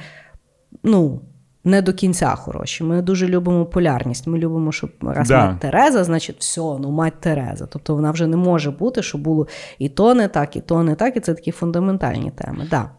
[0.83, 1.21] ну,
[1.65, 2.85] не до кінця хороші.
[2.85, 4.27] Ми дуже любимо полярність.
[4.27, 5.47] Ми любимо, щоб раз да.
[5.47, 7.67] мать Тереза, значить, все, ну мать Тереза.
[7.67, 9.47] Тобто вона вже не може бути, щоб було
[9.79, 12.67] і то не так, і то не так, і це такі фундаментальні теми.
[12.71, 12.91] Да.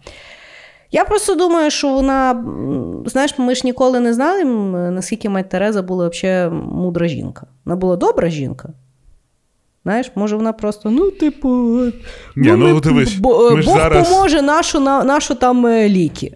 [0.92, 2.46] Я просто думаю, що вона,
[3.06, 4.44] знаєш, ми ж ніколи не знали,
[4.92, 7.48] наскільки мать Тереза була взагалі мудра жінка.
[7.66, 8.70] Вона була добра жінка.
[9.86, 11.50] Знаєш, може вона просто, ну, типу,
[12.36, 14.10] Ні, ну, ну дивись, Бог ми зараз...
[14.10, 16.32] поможе нашу нашу там е, ліки.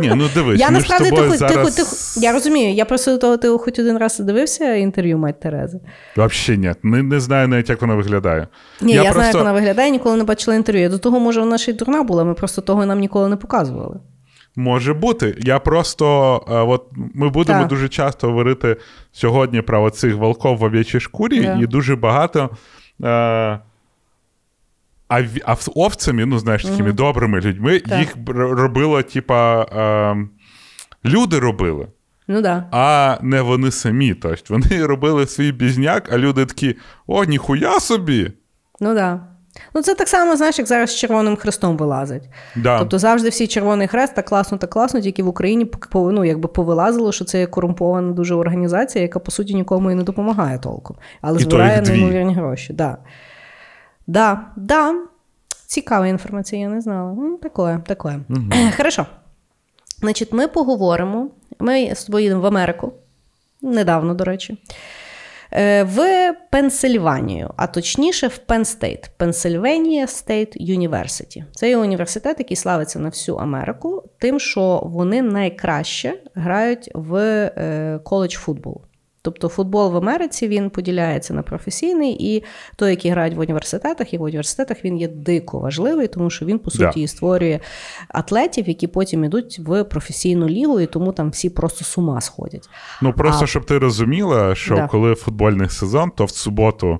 [0.00, 1.74] Ні, ну дивись, я ми насправді ти, зараз...
[1.74, 1.88] ти, ти,
[2.26, 5.80] я розумію, я просто до того ти хоч один раз дивився інтерв'ю мать Терези.
[6.16, 6.74] Взагалі ні.
[6.82, 8.48] Не, не знаю навіть, як вона виглядає.
[8.80, 9.20] Ні, я, я просто...
[9.20, 10.82] знаю, як вона виглядає, ніколи не бачила інтерв'ю.
[10.82, 13.36] Я До того, може, вона ще й дурна була, ми просто того нам ніколи не
[13.36, 13.96] показували.
[14.60, 15.36] Може бути.
[15.38, 17.68] Я просто е, от ми будемо так.
[17.68, 18.76] дуже часто говорити
[19.12, 21.62] сьогодні про оцих волков в ов'ячій шкурі, yeah.
[21.62, 22.50] і дуже багато.
[23.04, 23.58] Е,
[25.08, 26.94] а а овцями, ну, знаєш, такими mm-hmm.
[26.94, 27.98] добрими людьми, так.
[27.98, 30.16] їх робило, типа, е,
[31.04, 31.86] люди робили.
[32.28, 32.68] Ну да.
[32.72, 34.14] А не вони самі.
[34.14, 38.32] Тобто вони робили свій бізняк, а люди такі: о, ніхуя собі.
[38.80, 39.20] Ну да.
[39.74, 42.22] Ну, це так само, знаєш, як зараз з Червоним Хрестом вилазить.
[42.56, 42.78] Да.
[42.78, 47.12] Тобто завжди всі Червоний Хрест так класно, так класно, тільки в Україні ну, якби повилазило,
[47.12, 50.96] що це є корумпована дуже організація, яка, по суті, нікому і не допомагає толком.
[51.20, 52.72] Але і збирає неймовірні гроші.
[52.72, 52.96] Да.
[54.06, 54.94] Да, да.
[55.66, 57.12] Цікава інформація, я не знала.
[57.12, 58.20] Ну, Такое, такое.
[58.30, 58.42] Угу.
[58.76, 59.06] Хорошо.
[60.00, 61.28] Значить, ми поговоримо.
[61.58, 62.92] Ми з тобою їдемо в Америку.
[63.62, 64.58] Недавно, до речі.
[65.52, 71.44] Е, в Пенсильванію, а точніше, в Penn State, Pennsylvania State University.
[71.52, 78.34] Це є університет, який славиться на всю Америку, тим, що вони найкраще грають в college
[78.34, 78.80] football.
[79.22, 82.44] Тобто футбол в Америці він поділяється на професійний, і
[82.76, 86.58] той, який грають в університетах, і в університетах він є дико важливий, тому що він,
[86.58, 87.08] по суті, Да.
[87.08, 87.60] створює
[88.08, 92.68] атлетів, які потім йдуть в професійну лігу, і тому там всі просто з ума сходять.
[93.02, 94.86] Ну просто А- щоб ти розуміла, що Да.
[94.86, 96.98] коли футбольний сезон, то в суботу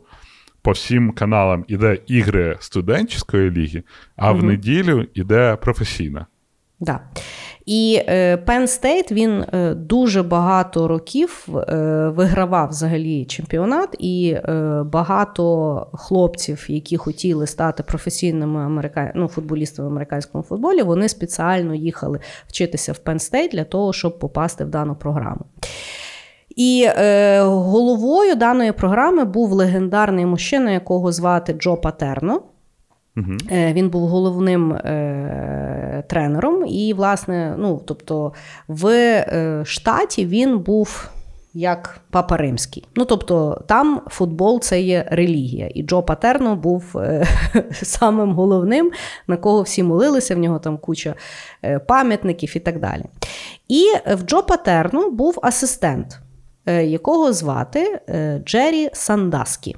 [0.63, 3.83] по всім каналам іде ігри студентської ліги,
[4.17, 6.27] а в неділю іде професійна.
[6.81, 7.01] Да.
[7.67, 14.37] І е, Penn State він е, дуже багато років е, вигравав взагалі чемпіонат, і
[14.85, 19.13] багато хлопців, які хотіли стати професійними америка...
[19.15, 24.19] ну, футболістами в американському футболі, вони спеціально їхали вчитися в Penn State для того, щоб
[24.19, 25.41] попасти в дану програму.
[26.57, 32.43] І е, головою даної програми був легендарний мужчина, якого звати Джо Патерно.
[33.17, 33.37] Угу.
[33.51, 38.33] Він був головним е, тренером, і, власне, ну, тобто,
[38.69, 41.11] в е, штаті він був
[41.55, 42.85] як папа римський.
[42.97, 45.71] Ну, тобто, там футбол це є релігія.
[45.75, 47.27] І Джо Патерно був е,
[47.73, 48.93] самим головним,
[49.27, 51.15] на кого всі молилися, в нього там куча
[51.65, 53.05] е, пам'ятників і так далі.
[53.69, 53.85] І
[54.15, 56.21] в Джо Патерно був асистент,
[56.67, 58.01] е, якого звати
[58.45, 59.77] Джері Сандаскі.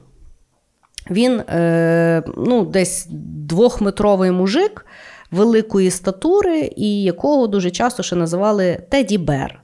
[1.12, 3.06] Він е, ну, десь
[3.48, 4.86] двохметровий мужик
[5.30, 9.62] великої статури, і якого дуже часто ще називали Теді Бер.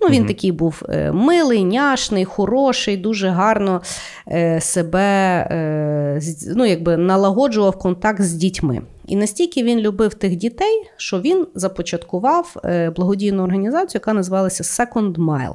[0.00, 3.82] Ну, він такий був е, милий, няшний, хороший, дуже гарно
[4.30, 6.20] е, себе е,
[6.56, 8.82] ну, якби налагоджував контакт з дітьми.
[9.08, 15.14] І настільки він любив тих дітей, що він започаткував е, благодійну організацію, яка називалася Second
[15.14, 15.54] Mile.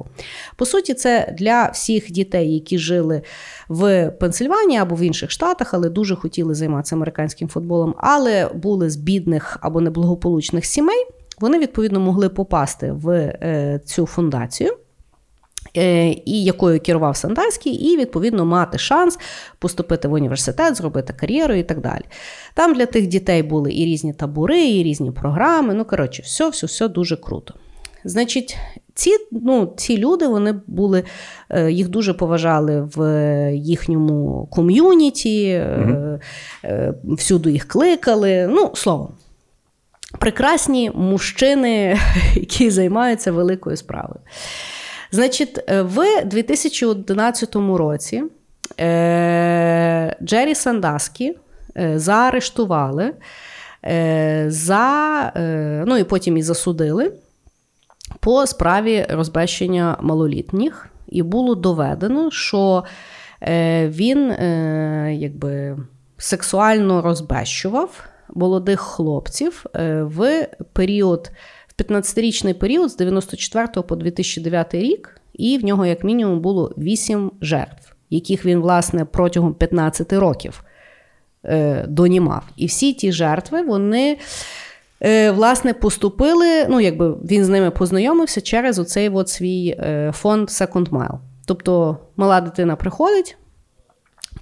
[0.56, 3.22] По суті, це для всіх дітей, які жили
[3.68, 8.96] в Пенсильванії або в інших штатах, але дуже хотіли займатися американським футболом, але були з
[8.96, 11.06] бідних або неблагополучних сімей.
[11.40, 14.76] Вони відповідно могли попасти в е, цю фундацію.
[15.76, 19.18] Е, І якою керував Сандальський, і відповідно мати шанс
[19.58, 22.02] поступити в університет, зробити кар'єру і так далі.
[22.54, 25.74] Там для тих дітей були і різні табори, і різні програми.
[25.74, 27.54] Ну, коротше, все, все, все дуже круто.
[28.04, 28.58] Значить,
[28.94, 31.04] ці, ну, ці люди вони були,
[31.50, 38.46] е, їх дуже поважали в їхньому ком'юніті, е, всюди їх кликали.
[38.50, 39.14] Ну, словом,
[40.20, 41.98] прекрасні мужчини,
[42.34, 44.20] які займаються великою справою.
[45.14, 48.22] Значить, е, в 2011 році
[48.80, 51.36] е, Джері Сандаскі
[51.76, 53.12] е, заарештували
[54.46, 55.32] за,
[55.86, 57.12] ну і потім і засудили
[58.20, 62.84] по справі розбещення малолітніх, і було доведено, що
[63.86, 64.34] він
[65.20, 65.76] якби
[66.18, 68.04] сексуально розбещував
[68.34, 69.64] молодих хлопців
[70.00, 71.30] в період,
[71.78, 77.30] в 15-річний період з 94 по 2009 рік, і в нього, як мінімум, було 8
[77.40, 80.64] жертв, яких він, власне, протягом 15 років
[81.44, 82.42] е, донімав.
[82.56, 84.18] І всі ті жертви, вони.
[85.02, 90.48] е, Власне, поступили, ну, якби він з ними познайомився через оцей от свій е, фонд
[90.48, 91.18] Second Mile.
[91.46, 93.36] Тобто мала дитина приходить,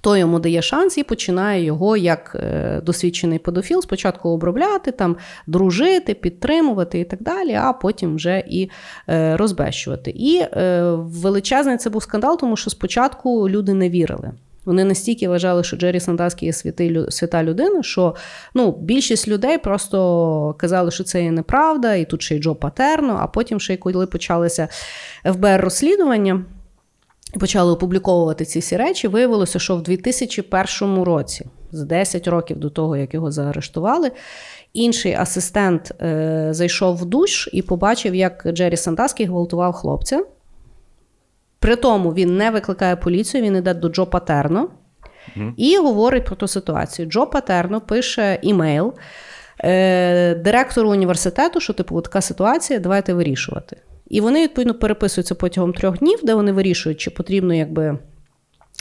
[0.03, 6.13] то йому дає шанс і починає його як е, досвідчений педофіл спочатку обробляти, там, дружити,
[6.13, 8.69] підтримувати і так далі, а потім вже і
[9.09, 10.11] е, розбещувати.
[10.11, 14.31] І е, величезний це був скандал, тому що спочатку люди не вірили.
[14.65, 18.15] Вони настільки вважали, що Джері Сандаскі є святий, свята людина, що
[18.53, 23.19] ну, більшість людей просто казали, що це є неправда, і тут ще й Джо Патерно,
[23.21, 24.67] а потім ще й коли почалися
[25.25, 26.45] ФБР розслідування,
[27.39, 32.97] почали опубліковувати ці всі речі, виявилося, що в 2001 році, за 10 років до того,
[32.97, 34.11] як його заарештували,
[34.73, 40.25] інший асистент е, зайшов в душ і побачив, як Джері Сандаскі гвалтував хлопця.
[41.59, 44.69] При тому він не викликає поліцію, він йде до Джо Патерно
[45.57, 47.09] і говорить про ту ситуацію.
[47.09, 48.93] Джо Патерно пише імейл
[49.59, 53.77] е, директору університету, що типу така ситуація, давайте вирішувати.
[54.09, 57.97] І вони відповідно переписуються протягом трьох днів, де вони вирішують, чи потрібно якби.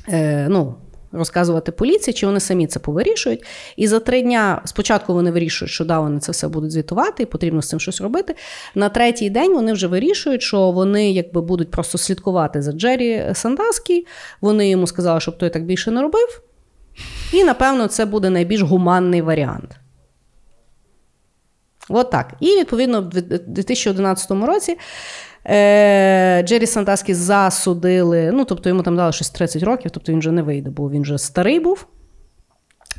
[0.09, 0.75] Е, ну,
[1.15, 3.45] Розказувати поліції, чи вони самі це повирішують.
[3.77, 7.27] І за три дня спочатку вони вирішують, що да, вони це все будуть звітувати, і
[7.27, 8.35] потрібно з цим щось робити.
[8.75, 14.07] На третій день вони вже вирішують, що вони якби будуть просто слідкувати за Джері Сандаскі.
[14.41, 16.43] Вони йому сказали, щоб той так більше не робив.
[17.33, 19.77] І, напевно, це буде найбільш гуманний варіант.
[21.89, 22.35] От так.
[22.41, 23.09] І відповідно в
[23.47, 24.79] 2011 році
[25.47, 30.33] е, Джері Сандаскі засудили, ну тобто йому там дали щось 30 років, тобто він вже
[30.33, 31.87] не вийде, бо він вже старий був.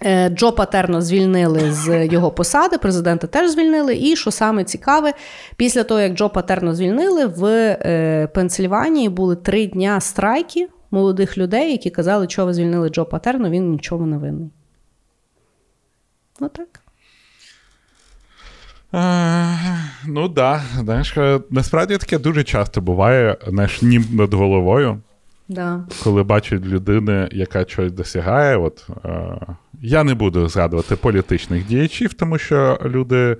[0.05, 3.97] Е, Джо Патерно звільнили з його посади, президента теж звільнили.
[3.97, 5.13] І що саме цікаве,
[5.55, 11.71] після того, як Джо Патерно звільнили, в е, Пенсильванії були три дня страйки молодих людей,
[11.71, 14.49] які казали, ви звільнили Джо Патерно, він нічого не винний.
[16.39, 16.82] Отак.
[18.93, 19.57] Е,
[20.07, 21.03] ну так, да.
[21.49, 25.01] насправді таке дуже часто буває, знаєш, нім над головою.
[25.49, 25.83] Да.
[26.03, 28.57] Коли бачать людини, яка щось досягає.
[28.57, 29.37] От, е,
[29.81, 33.37] Я не буду згадувати політичних діячів, тому що люди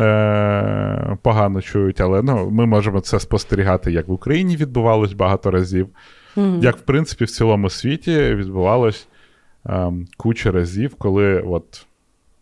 [0.00, 5.88] е, погано чують, але ну, ми можемо це спостерігати, як в Україні відбувалось багато разів,
[6.36, 6.62] mm-hmm.
[6.62, 9.08] як в принципі в цілому світі відбувалось
[9.66, 11.86] е, куча разів, коли от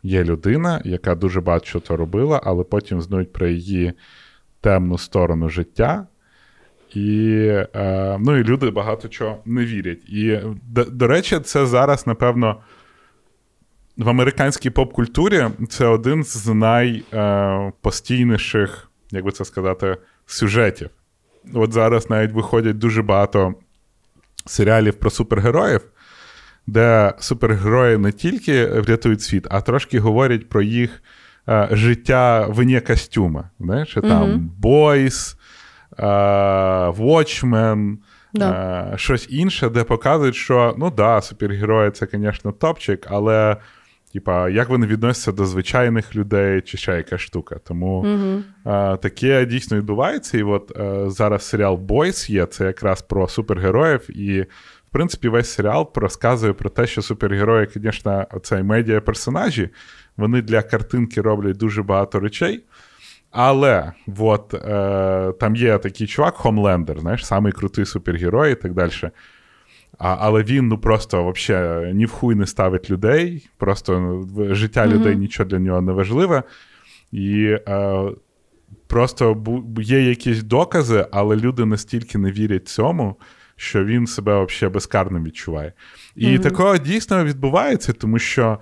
[0.05, 3.93] є людина, яка дуже багато що робила, але потім знають про її
[4.61, 6.07] темну сторону життя.
[6.95, 7.37] І
[7.75, 10.09] е, ну, і люди багато чого не вірять.
[10.09, 12.57] І, до, до речі, це зараз, напевно,
[13.97, 19.97] в американській поп-культурі це один з найпостійніших, е, як би це сказати,
[20.27, 20.91] сюжетів.
[21.55, 23.55] От зараз навіть виходять дуже багато
[24.47, 25.81] серіалів про супергероїв,
[26.67, 31.03] де супергерої не тільки врятують світ, а трошки говорять про їх
[31.49, 33.51] е, життя вне костюма.
[33.61, 35.37] Знаєш, там Бойс,
[35.99, 37.97] Watchmen,
[38.35, 38.93] да.
[38.97, 43.57] щось інше, де показують, що ну да, супергерої це, звісно, топчик, але.
[44.13, 47.57] Типа, як вони відносяться до звичайних людей, чи ще яка штука.
[47.65, 50.39] Тому mm а, таке дійсно відбувається.
[50.39, 54.19] І от а, зараз серіал Бойс є, це якраз про супергероїв.
[54.19, 54.47] І,
[54.95, 59.71] принципі, весь серіал розказує про те, що супергерої, звісно, це медіа персонажі,
[60.17, 62.65] вони для картинки роблять дуже багато речей.
[63.31, 68.91] Але от, е, там є такий чувак, Хомлендер, знаєш, самий крутий супергерой і так далі.
[69.99, 74.87] А, Але він ну просто вообще ні в хуй не ставить людей, просто ну, життя
[74.87, 74.93] mm-hmm.
[74.93, 76.43] людей нічого для нього не важливе.
[77.13, 78.03] І е,
[78.87, 79.45] просто
[79.79, 83.17] є якісь докази, але люди настільки не вірять цьому,
[83.65, 85.73] що він себе взагалі безкарним відчуває.
[86.17, 86.43] І mm-hmm.
[86.43, 88.59] такого дійсно відбувається, тому що.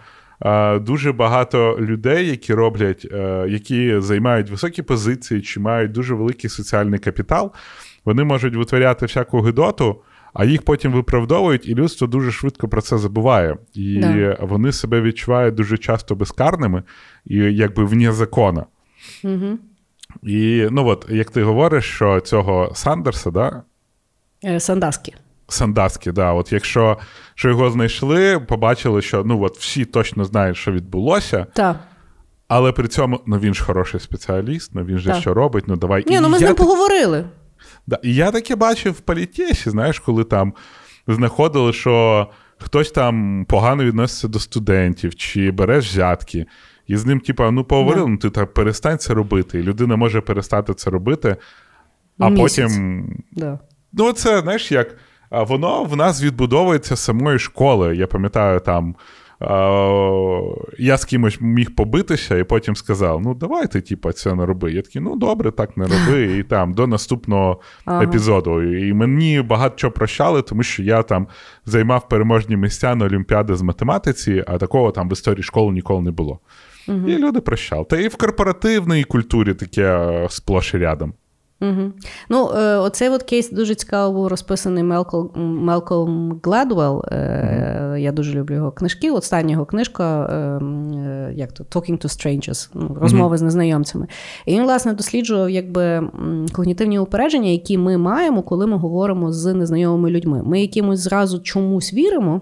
[0.81, 6.99] Дуже багато людей, які роблять, е, які займають високі позиції чи мають дуже великий соціальний
[6.99, 7.53] капітал,
[8.05, 10.03] вони можуть витворяти всяку гидоту,
[10.35, 13.57] а їх потім виправдовують, і людство дуже швидко про це забуває.
[13.75, 14.37] І да.
[14.41, 16.83] вони себе відчувають дуже часто безкарними
[17.27, 18.67] і якби вне закона.
[19.25, 19.59] Угу.
[20.23, 23.63] І ну от, як ти говориш, що цього Сандерса, да?
[24.45, 25.15] Е, Сандаски.
[25.49, 26.33] Сандаски, да.
[26.33, 26.99] От якщо
[27.35, 31.47] що його знайшли, побачили, що ну от всі точно знають, що відбулося.
[31.53, 31.77] Так.
[32.49, 35.21] Але при цьому ну він ж хороший спеціаліст, ну він же так.
[35.21, 36.05] що робить, ну давай.
[36.07, 37.25] Ні, ну ми з ним поговорили.
[37.87, 40.55] Да, І я таке бачив в політесі, знаєш, коли там
[41.07, 42.27] знаходили, що
[42.59, 46.47] хтось там погано відноситься до студентів, чи бере взятки.
[46.87, 49.61] І з ним, типа, ну поговорили, ну ти так перестань це робити.
[49.61, 51.37] І людина може перестати це робити,
[52.19, 52.43] а Місяць.
[52.43, 53.23] потім.
[53.33, 53.59] Да.
[53.93, 54.97] Ну, це, знаєш, як
[55.31, 57.97] воно в нас відбудовується самої школи.
[57.97, 58.95] Я пам'ятаю, там
[60.79, 64.73] я з кимось міг побитися, і потім сказав: ну, давайте, типа, це не роби.
[64.73, 66.39] Я такий, ну добре, так не роби.
[66.39, 68.05] І там до наступного ага.
[68.05, 68.63] епізоду.
[68.63, 71.29] І мені багато чого прощали, тому що я там
[71.67, 76.11] займав переможні місця на Олімпіади з математиці, а такого там в історії школи ніколи не
[76.11, 76.39] було.
[76.89, 77.09] Угу.
[77.09, 77.85] І люди прощали.
[77.85, 81.15] Та і в корпоративній культурі таке сплош і рядом.
[81.63, 81.93] Угу.
[82.29, 87.05] Ну, е, Оцей от кейс дуже цікаво був розписаний Мелкол, Мелком Гледвелл.
[87.13, 89.11] Е, Я дуже люблю його книжки.
[89.11, 94.07] Остання його книжка е, е, як то, Talking to Strangers, ну, розмови з незнайомцями.
[94.47, 96.09] І він, власне, досліджував якби,
[96.53, 100.43] когнітивні упередження, які ми маємо, коли ми говоримо з незнайомими людьми.
[100.45, 102.41] Ми якимось зразу чомусь віримо.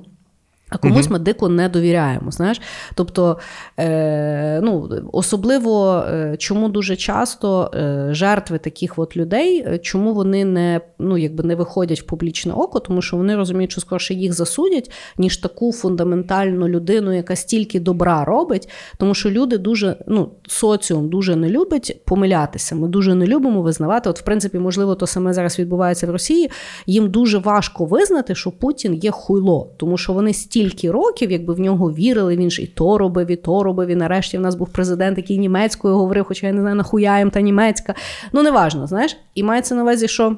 [0.70, 1.12] А комусь uh-huh.
[1.12, 2.30] ми дико не довіряємо.
[2.30, 2.60] знаєш.
[2.94, 3.38] Тобто,
[3.78, 10.44] е, ну, особливо е, чому дуже часто е, жертви таких от людей, е, чому вони
[10.44, 14.32] не ну, якби не виходять в публічне око, тому що вони розуміють, що скорше їх
[14.32, 18.68] засудять, ніж таку фундаментальну людину, яка стільки добра робить.
[18.96, 22.74] Тому що люди дуже, ну, соціум дуже не любить помилятися.
[22.74, 24.10] Ми дуже не любимо визнавати.
[24.10, 26.50] От, в принципі, можливо, то саме зараз відбувається в Росії.
[26.86, 31.54] Їм дуже важко визнати, що Путін є хуйло, тому що вони стільки стільки років, якби
[31.54, 33.88] в нього вірили, він ж і то робив, і то робив.
[33.88, 37.30] І нарешті в нас був президент, який німецькою говорив, хоча я не знаю, нахуя їм
[37.30, 37.94] та німецька.
[38.32, 39.16] Ну, неважно, знаєш.
[39.34, 40.36] І мається на увазі, що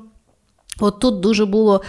[0.81, 1.83] от тут дуже було.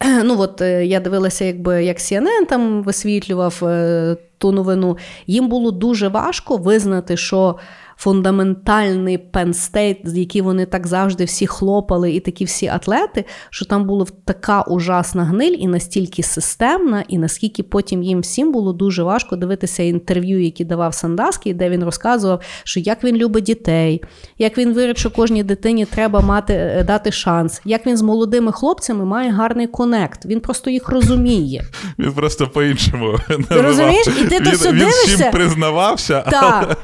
[0.24, 4.96] Ну, от е, я дивилася, якби як CNN там висвітлював е, ту новину.
[5.26, 7.56] Їм було дуже важко визнати, що
[8.02, 13.84] фундаментальний пенстейт, з який вони так завжди всі хлопали, і такі всі атлети, що там
[13.84, 19.36] була така ужасна гниль і настільки системна, і наскільки потім їм всім було дуже важко
[19.36, 24.02] дивитися інтерв'ю, які давав Сандаски, де він розказував, що як він любить дітей,
[24.38, 28.52] як він вирішив, що кожній дитині треба мати е, дати шанс, як він з молодими
[28.52, 30.26] хлопцями має гарний конект.
[30.26, 31.64] Він просто їх розуміє.
[31.98, 33.18] Він просто по-іншому.
[33.48, 34.06] Ти розумієш?
[34.06, 35.14] І ти він, то все він дивишся.
[35.14, 36.20] всім признавався.
[36.20, 36.78] Так.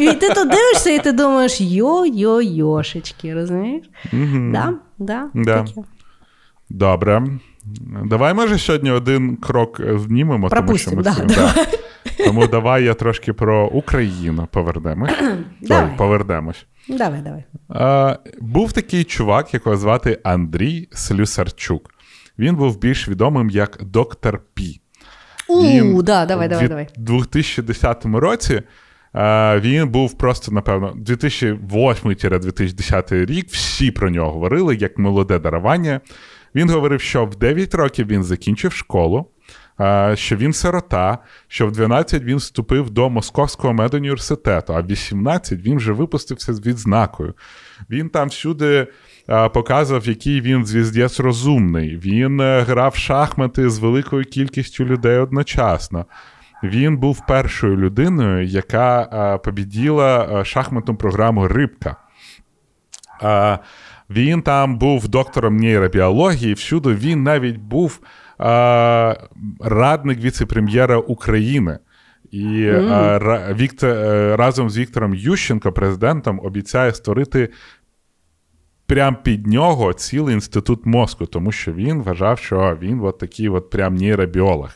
[0.00, 3.86] І ти то дивишся, і ти думаєш, йо-йо-йошечки, розумієш?
[4.12, 4.52] Мгм.
[4.52, 5.62] Да, да, Да.
[5.62, 5.80] таке.
[6.70, 7.22] Добре.
[8.04, 11.66] Давай, може, сьогодні один крок знімемо, Пропустим, тому що ми да, да.
[12.24, 15.12] Тому давай я трошки про Україну повернемось.
[15.60, 15.84] Давай.
[15.84, 16.66] Ой, повернемось.
[16.88, 17.44] Давай, давай.
[17.68, 21.90] А, був такий чувак, якого звати Андрій Слюсарчук.
[22.38, 24.80] Він був більш відомим як доктор Пі.
[25.48, 26.88] У, да, давай, давай, давай.
[26.96, 28.62] 2010 році
[29.60, 33.50] він був просто, напевно, 2008-2010 рік.
[33.50, 36.00] Всі про нього говорили як молоде дарування.
[36.54, 39.26] Він говорив, що в 9 років він закінчив школу,
[40.14, 45.76] що він сирота, що в 12 він вступив до Московського медуніверситету, а в 18 він
[45.76, 47.34] вже випустився з відзнакою.
[47.90, 48.86] Він там всюди
[49.26, 51.96] показував, який він звіздець розумний.
[51.96, 56.06] Він е, грав шахмати з великою кількістю людей одночасно.
[56.62, 61.96] Він був першою людиною, яка е, побіділа е, шахматну програму Рибка.
[63.22, 63.58] Е,
[64.10, 68.00] він там був доктором нейробіології, всюди він навіть був
[69.60, 71.78] радник віце-прем'єра України.
[72.30, 73.90] І ра- Віктор,
[74.38, 77.48] разом з Віктором Ющенко, президентом, обіцяє створити
[78.86, 83.70] прям під нього цілий інститут мозку, тому що він вважав, що він от такий от
[83.70, 84.70] прям нейробіолог.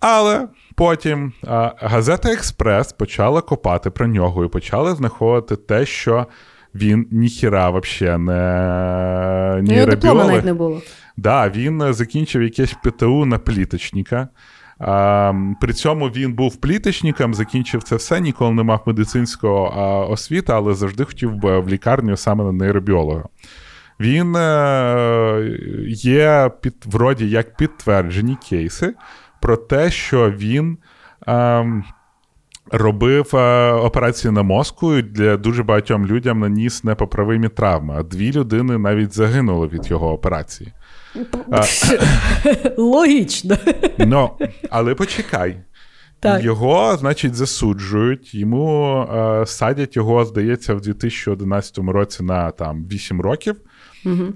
[0.00, 6.26] Але потім а, газета Експрес почала копати про нього і почала знаходити те, що
[6.74, 10.82] він ніхіра вообще не Ну, його диплома навіть не було.
[11.16, 14.28] Да, він закінчив якесь ПТУ на пліточника.
[14.78, 20.52] А, при цьому він був пліточником, закінчив це все, ніколи не мав медицинського а, освіти,
[20.52, 23.24] але завжди хотів би в лікарню саме на нейробіолога.
[24.00, 25.58] Він е,
[25.88, 28.94] є під, вроді як підтверджені кейси
[29.42, 30.78] про те, що він.
[31.26, 31.84] ем,
[32.70, 37.94] Робив е, операції на мозку і для дуже багатьом людям наніс непоправимі травми.
[37.98, 40.72] А дві людини навіть загинули від його операції.
[42.76, 43.56] Логічно.
[43.98, 44.30] Ну,
[44.70, 45.56] але почекай.
[46.20, 46.44] Так.
[46.44, 53.56] Його, значить, засуджують, йому е, садять його, здається, в 2011 році на там 8 років.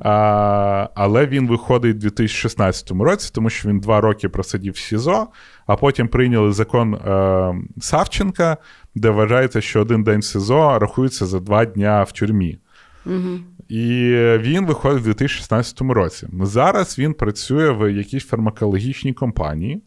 [0.00, 5.26] А, але він виходить в 2016 році, тому що він два роки просидів в СІЗО,
[5.66, 8.56] а потім прийняли закон е, Савченка,
[8.94, 12.58] де вважається, що один день в СІЗО рахується за два дня в тюрмі.
[13.68, 16.28] І він виходить в 2016 році.
[16.42, 19.82] Зараз він працює в якійсь фармакологічній компанії.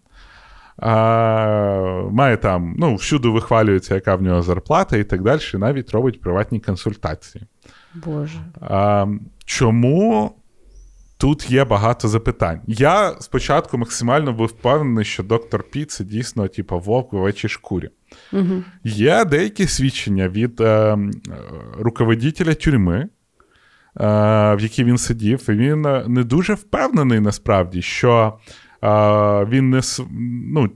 [0.82, 6.22] А, має там, ну, всюди вихвалюється, яка в нього зарплата і так далі, навіть робить
[6.22, 7.44] приватні консультації.
[7.94, 8.40] Боже.
[8.62, 9.08] А,
[9.46, 10.32] чому
[11.18, 12.62] тут є багато запитань?
[12.68, 17.90] Я спочатку максимально був впевнений, що доктор Пі це дійсно, типу, вовк в овечій шкурі.
[18.34, 18.64] Угу.
[18.84, 20.98] Є деякі свідчення від е, е,
[21.80, 23.10] руководителя тюрми, е,
[24.56, 28.40] в якій він сидів, і він е, не дуже впевнений насправді, що
[28.84, 28.90] е,
[29.46, 29.82] він не
[30.52, 30.70] ну,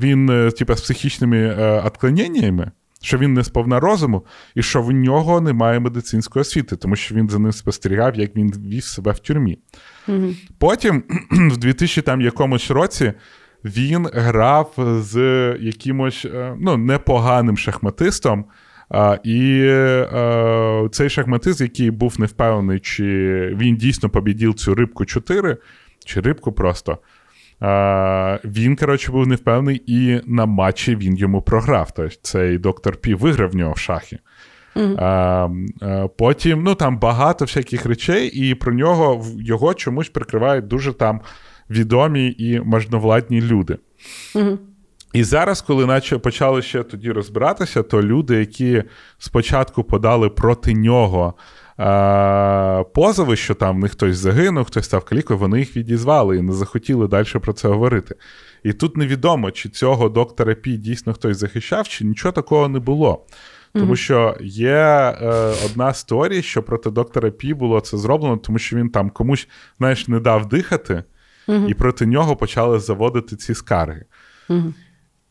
[0.00, 1.54] він, типу, з психічними
[1.86, 2.70] відклоненнями,
[3.02, 7.28] що він не сповна розуму, і що в нього немає медицинської освіти, тому що він
[7.28, 9.58] за ним спостерігав, як він вів себе в тюрмі.
[10.08, 10.34] Угу.
[10.58, 13.12] Потім, в 2000 там якомусь році,
[13.64, 15.18] він грав з
[15.60, 18.44] якимось е, ну, непоганим шахматистом.
[18.92, 23.04] А, і е, цей шахматист, який був не впевнений, чи
[23.56, 25.56] він дійсно побідів цю рибку 4,
[26.04, 26.98] чи рибку просто.
[27.60, 31.90] А, він, коротше, був не впевнений, і на матчі він йому програв.
[31.96, 34.18] Тобто цей доктор Пі виграв в нього в.
[34.98, 35.48] А,
[35.80, 41.20] а, потім, ну там багато всяких речей, і про нього його чомусь прикривають дуже там
[41.70, 43.78] відомі і можновладні люди.
[44.34, 44.58] Угу.
[45.12, 48.82] І зараз, коли наче почали ще тоді розбиратися, то люди, які
[49.18, 51.34] спочатку подали проти нього
[51.80, 56.52] е- позови, що там них хтось загинув, хтось став калікою, вони їх відізвали і не
[56.52, 58.14] захотіли далі про це говорити.
[58.62, 63.26] І тут невідомо, чи цього доктора Пі дійсно хтось захищав, чи нічого такого не було.
[63.72, 68.58] Тому що є е, одна з теорій, що проти доктора Пі було це зроблено, тому
[68.58, 71.04] що він там комусь, знаєш, не дав дихати,
[71.68, 74.04] і проти нього почали заводити ці скарги.
[74.48, 74.74] Угу.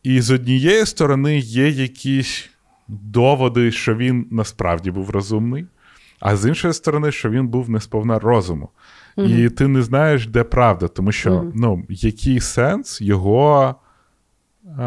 [0.02, 2.50] І з однієї сторони є якісь
[2.88, 5.66] доводи, що він насправді був розумний,
[6.20, 8.68] а з іншої сторони, що він був не сповна розуму.
[9.16, 9.46] Mm-hmm.
[9.46, 11.52] І ти не знаєш, де правда, тому що mm-hmm.
[11.54, 13.74] ну, який сенс його
[14.66, 14.82] е,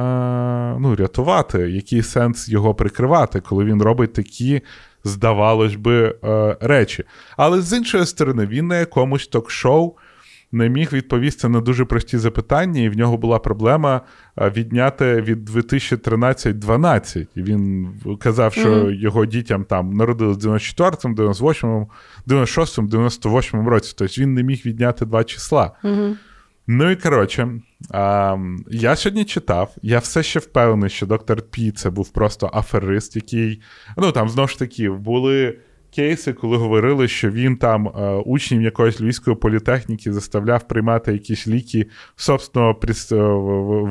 [0.80, 4.62] ну, рятувати, який сенс його прикривати, коли він робить такі,
[5.04, 7.04] здавалось би, е, речі.
[7.38, 9.94] Але з іншої сторони, він на якомусь ток-шоу
[10.54, 14.02] не міг відповісти на дуже прості запитання, і в нього була проблема
[14.38, 17.28] відняти від 2013-12.
[17.36, 17.90] І Він
[18.20, 18.92] казав, що mm-hmm.
[18.92, 21.90] його дітям там народились в 94-му, 98-му,
[22.28, 23.94] 96-му, 98-му році.
[23.98, 25.72] Тобто він не міг відняти два числа.
[25.84, 26.16] Mm-hmm.
[26.68, 27.50] Ну і коротше,
[27.92, 28.38] а,
[28.72, 33.62] я сьогодні читав, я все ще впевнений, що доктор Пі це був просто аферист, який.
[33.98, 35.58] Ну там знову ж таки були
[35.96, 41.86] кейси, коли говорили, що він там е, учнів якоїсь львівської політехніки заставляв приймати якісь ліки
[42.16, 42.80] собственного
[43.12, 43.16] е,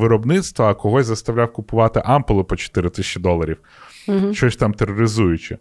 [0.01, 3.57] виробництва, а когось заставляв купувати ампули по 4 тисячі доларів,
[4.09, 4.35] угу.
[4.35, 5.59] щось там тероризуючи.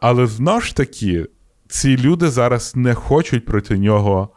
[0.00, 1.26] Але знову ж таки,
[1.68, 4.28] ці люди зараз не хочуть проти нього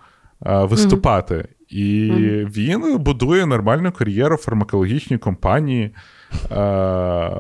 [0.45, 1.35] е, виступати.
[1.35, 1.45] Угу.
[1.69, 2.19] І угу.
[2.55, 5.95] він будує нормальну кар'єру в фармакологічній компанії.
[6.51, 7.31] Е,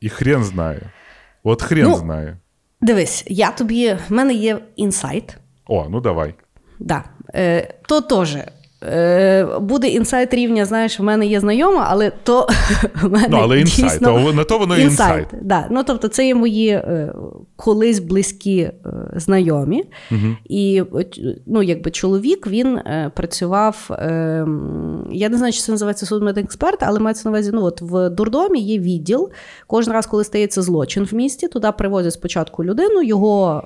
[0.00, 0.90] і хрен знає.
[1.48, 2.36] От хрен ну, знає.
[2.80, 3.96] Дивись, я тобі.
[4.08, 5.36] В мене є інсайт.
[5.66, 6.34] О, ну давай.
[6.78, 7.04] Да.
[7.34, 8.36] Е, То теж
[9.60, 12.48] буде інсайт рівня, знаєш, в мене є знайома, але то
[13.02, 14.32] в мене Ну, але інсайт, дійсно...
[14.32, 15.28] на то воно інсайт.
[15.42, 15.66] Да.
[15.70, 17.14] Ну, Тобто, це є мої е,
[17.56, 18.72] колись близькі е,
[19.16, 19.84] знайомі.
[20.10, 20.36] Угу.
[20.44, 20.82] І
[21.46, 22.78] ну, якби чоловік він
[23.14, 23.86] працював,
[25.12, 28.60] я не знаю, чи це називається судмедексперт, але мається на увазі, ну, от в дурдомі
[28.60, 29.30] є відділ.
[29.66, 33.62] Кожен раз, коли стається злочин в місті, туди привозять спочатку людину, його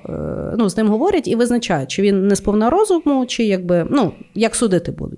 [0.57, 4.55] ну, з ним говорять і визначають, чи він не сповна розуму, чи якби, ну, як
[4.55, 5.10] судити будуть.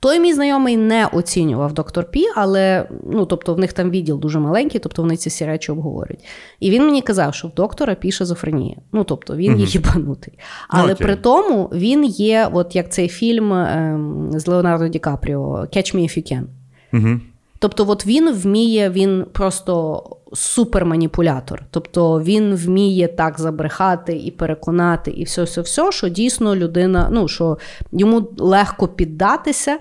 [0.00, 4.38] Той мій знайомий не оцінював доктор Пі, але ну, тобто в них там відділ дуже
[4.38, 6.24] маленький, тобто вони ці всі речі обговорюють.
[6.60, 8.76] І він мені казав, що в доктора Пі шизофренія.
[8.92, 10.38] Ну, тобто він є хібанутий.
[10.68, 11.02] Але okay.
[11.02, 16.00] при тому він є, от як цей фільм ем, з Леонардо Ді Капріо Catch Me
[16.00, 16.44] If You Can.
[16.92, 17.20] Угу.
[17.58, 20.02] Тобто, от він вміє, він просто
[20.32, 21.62] суперманіпулятор.
[21.70, 27.28] Тобто він вміє так забрехати і переконати, і все, все, все, що дійсно людина, ну
[27.28, 27.58] що
[27.92, 29.78] йому легко піддатися.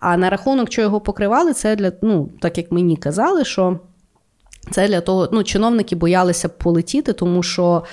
[0.00, 3.78] А на рахунок, що його покривали, це для ну, так як мені казали, що
[4.70, 7.84] це для того, ну, чиновники боялися полетіти, тому що.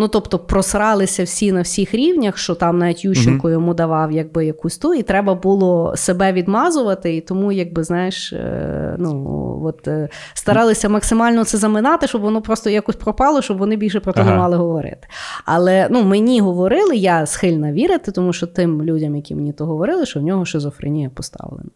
[0.00, 3.52] Ну, тобто, просралися всі на всіх рівнях, що там навіть Ющенко uh-huh.
[3.52, 8.96] йому давав якби якусь ту, і треба було себе відмазувати, і тому, якби, знаєш, е,
[8.98, 14.00] ну, от е, старалися максимально це заминати, щоб воно просто якось пропало, щоб вони більше
[14.00, 14.30] про це ага.
[14.30, 15.08] не мали говорити.
[15.44, 20.06] Але ну, мені говорили, я схильна вірити, тому що тим людям, які мені то говорили,
[20.06, 21.70] що в нього шизофренія поставлена.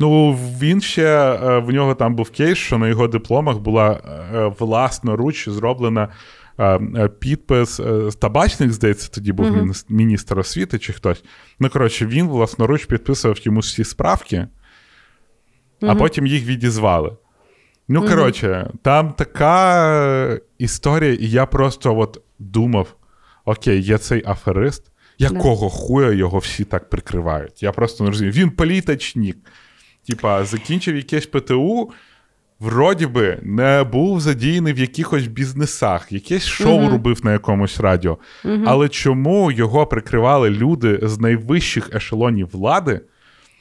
[0.00, 4.00] Ну, він ще е, в нього там був кейс, що на його дипломах була
[4.58, 6.08] власноруч зроблена
[7.18, 9.84] підпис е, табачник, здається, тоді був uh-huh.
[9.88, 11.24] міністр освіти чи хтось.
[11.60, 15.90] Ну, коротше, він власноруч підписував йому всі справки, uh-huh.
[15.90, 17.16] а потім їх відізвали.
[17.88, 22.96] Ну, коротше, там така історія, і я просто от думав:
[23.44, 24.82] окей, є цей аферист,
[25.18, 27.62] якого хуя його всі так прикривають?
[27.62, 28.32] Я просто не розумію.
[28.32, 29.36] Він політичник.
[30.06, 31.90] Типа, закінчив якесь ПТУ,
[32.60, 38.18] вроді би не був задіяний в якихось бізнесах, якесь шоу uh робив на якомусь радіо.
[38.44, 43.00] uh Але чому його прикривали люди з найвищих ешелонів влади?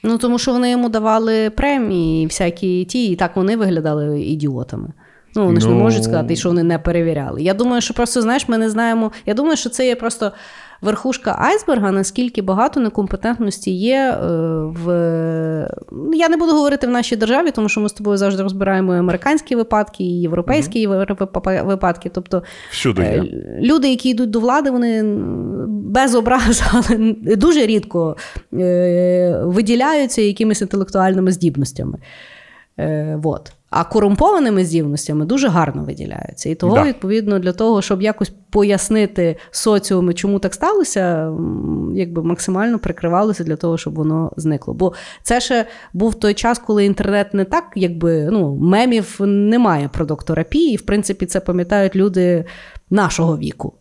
[0.03, 4.87] Ну, тому що вони йому давали премії, всякі ті, і так вони виглядали ідіотами.
[5.35, 5.61] Ну, вони ну...
[5.61, 5.79] ж не ну.
[5.79, 7.41] можуть сказати, що вони не перевіряли.
[7.41, 9.11] Я думаю, що просто, знаєш, ми не знаємо.
[9.25, 10.31] Я думаю, що це є просто
[10.81, 14.27] верхушка айсберга, наскільки багато некомпетентності є е,
[14.63, 14.87] в.
[16.13, 18.99] Я не буду говорити в нашій державі, тому що ми з тобою завжди розбираємо і
[18.99, 21.65] американські випадки, і європейські mm-hmm.
[21.65, 22.11] випадки.
[22.13, 23.07] Тобто Всюди є.
[23.07, 25.03] Е, люди, які йдуть до влади, вони
[25.67, 28.17] без образ, але дуже рідко
[28.53, 31.97] е, виділяються якимись інтелектуальними здібностями.
[33.15, 33.56] Вот.
[33.69, 36.49] А корумпованими здібностями дуже гарно виділяються.
[36.49, 36.83] І того, да.
[36.83, 41.33] відповідно, для того, щоб якось пояснити соціуму, чому так сталося,
[41.93, 44.73] якби максимально прикривалося для того, щоб воно зникло.
[44.73, 44.93] Бо
[45.23, 50.43] це ще був той час, коли інтернет не так, якби ну, мемів немає про доктора
[50.43, 52.45] Пі, і в принципі це пам'ятають люди
[52.89, 53.73] нашого віку.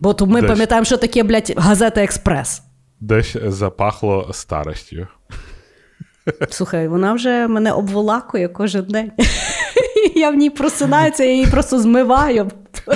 [0.00, 0.50] Бо то ми Десь...
[0.50, 2.62] пам'ятаємо, що таке, блядь, газета Експрес.
[3.00, 5.06] Десь запахло старостю.
[6.50, 9.12] Слухай, вона вже мене обволакує кожен день.
[10.14, 12.50] Я в ній просинаюся, я її просто змиваю.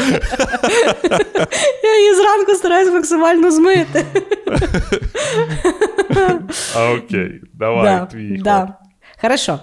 [1.83, 4.07] Я її зранку стараюсь максимально змити.
[6.95, 8.39] Окей, давай, твій.
[8.45, 8.75] Да.
[9.21, 9.59] Хорошо.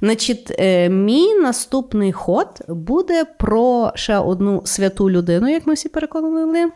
[0.00, 6.70] Значить, е, мій наступний ход буде про ще одну святу людину, як ми всі переконали.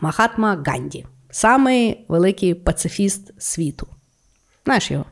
[0.00, 1.06] Махатма Ганді.
[1.30, 3.86] Самий великий пацифіст світу.
[4.64, 5.04] Знаєш його?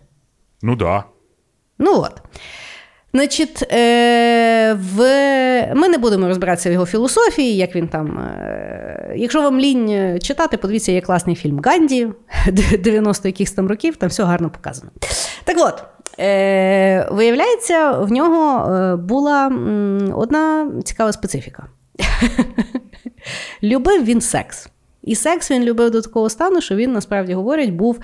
[0.66, 1.04] Ну да.
[1.78, 2.22] Ну от.
[3.14, 4.98] Значить, е, в...
[5.74, 8.18] ми не будемо розбиратися в його філософії, як він там.
[8.18, 12.08] Е, якщо вам лінь читати, подивіться, є класний фільм Ганді
[12.78, 14.90] 90 якихось там років, там все гарно показано.
[15.44, 15.84] Так от,
[16.18, 19.46] е, виявляється, в нього е, була
[20.14, 21.66] одна цікава специфіка.
[23.62, 24.68] Любив він секс.
[25.06, 28.00] І секс він любив до такого стану, що він насправді говорять, був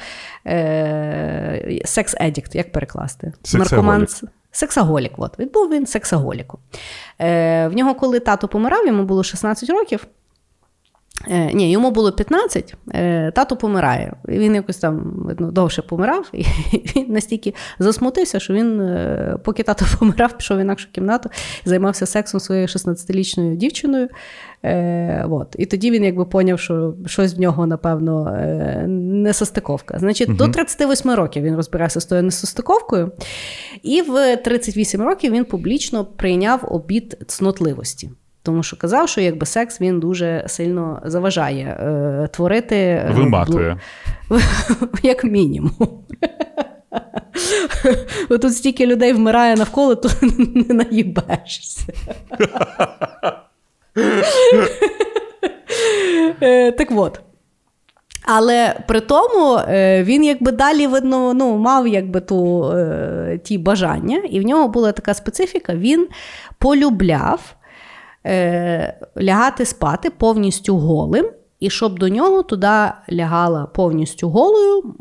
[0.47, 3.33] е, секс-едікт, як перекласти?
[3.55, 4.07] Наркоман.
[4.51, 5.13] Сексаголік.
[5.17, 5.39] От.
[5.39, 6.61] Він був він сексаголіком.
[7.21, 10.07] Е, в нього, коли тато помирав, йому було 16 років.
[11.29, 14.13] Е, ні, йому було 15, е, тато помирає.
[14.29, 16.45] Він якось там видно, довше помирав, і
[16.97, 21.31] він настільки засмутився, що він, е, поки тато помирав, пішов в інакшу кімнату
[21.65, 24.09] займався сексом своєю 16-річною дівчиною.
[24.65, 25.57] Е, от.
[25.59, 29.99] І тоді він якби поняв, що щось в нього, напевно, е, несостиковка.
[29.99, 30.37] Значить, Мгм.
[30.37, 33.13] до 38 років він розбирався з тою несостиковкою,
[33.83, 38.11] і в 38 років він публічно прийняв обід цнотливості.
[38.45, 43.77] Тому що казав, що якби секс він дуже сильно заважає е, творити е, Виматує.
[44.31, 44.39] блу-
[45.03, 45.71] як мінімум.
[48.29, 50.09] Тут стільки людей вмирає навколо, то
[50.55, 51.87] не наїбешся.
[56.43, 57.21] Е, Так от.
[58.27, 62.73] Але при тому е, він якби далі видно ну, мав якби ту,
[63.43, 66.09] ті бажання, і в нього була така специфіка: він
[66.59, 67.55] полюбляв
[68.27, 71.31] е, лягати спати повністю голим,
[71.61, 74.95] і щоб до нього туди лягала повністю голою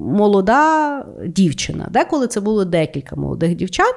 [0.00, 1.88] молода дівчина.
[1.90, 3.94] Деколи це було декілька молодих дівчат.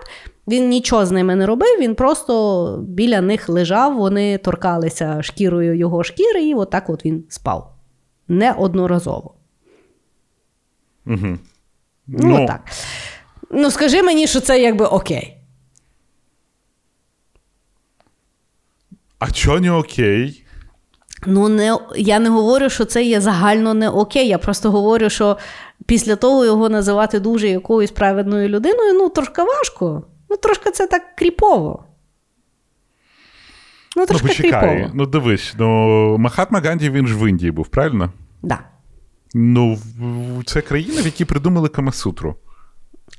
[0.48, 6.04] Він нічого з ними не робив, він просто біля них лежав, вони торкалися шкірою його
[6.04, 7.74] шкіри, і отак от він спав.
[8.28, 9.34] Неодноразово.
[11.08, 11.38] Угу.
[12.08, 12.62] Ну, ну так.
[13.52, 15.35] Ну, скажи мені, що це якби окей.
[19.28, 20.44] А чого не окей?
[21.26, 24.28] Ну, не, я не говорю, що це є загально не окей.
[24.28, 25.38] Я просто говорю, що
[25.86, 30.04] після того його називати дуже якоюсь праведною людиною, ну, трошки важко.
[30.30, 31.84] Ну, трошки це так кріпово.
[33.96, 34.70] Ну, Ну, трошки почекай.
[34.78, 34.92] кріпово.
[34.94, 38.14] Ну, дивись, ну, Махатма Ганді він ж в Індії був, правильно?
[38.44, 38.60] Да.
[39.34, 39.78] Ну,
[40.46, 42.36] це країна, в якій придумали Камасутру.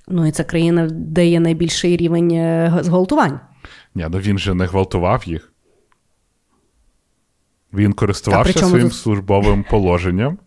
[0.09, 3.41] Ну, і це країна, де є найбільший рівень е, зґвалтувань.
[3.95, 5.53] Ні, ну він же не гвалтував їх.
[7.77, 8.99] Він користувався своїм тут?
[8.99, 10.39] службовим положенням.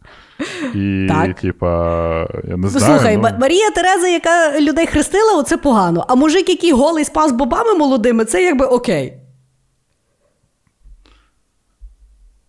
[0.74, 1.40] І, Так.
[1.40, 2.86] типа, я не знаю.
[2.86, 6.06] слухай, ну, Марія Тереза, яка людей хрестила, оце погано.
[6.08, 9.14] А мужик, який голий спав з бабами молодими, це якби окей.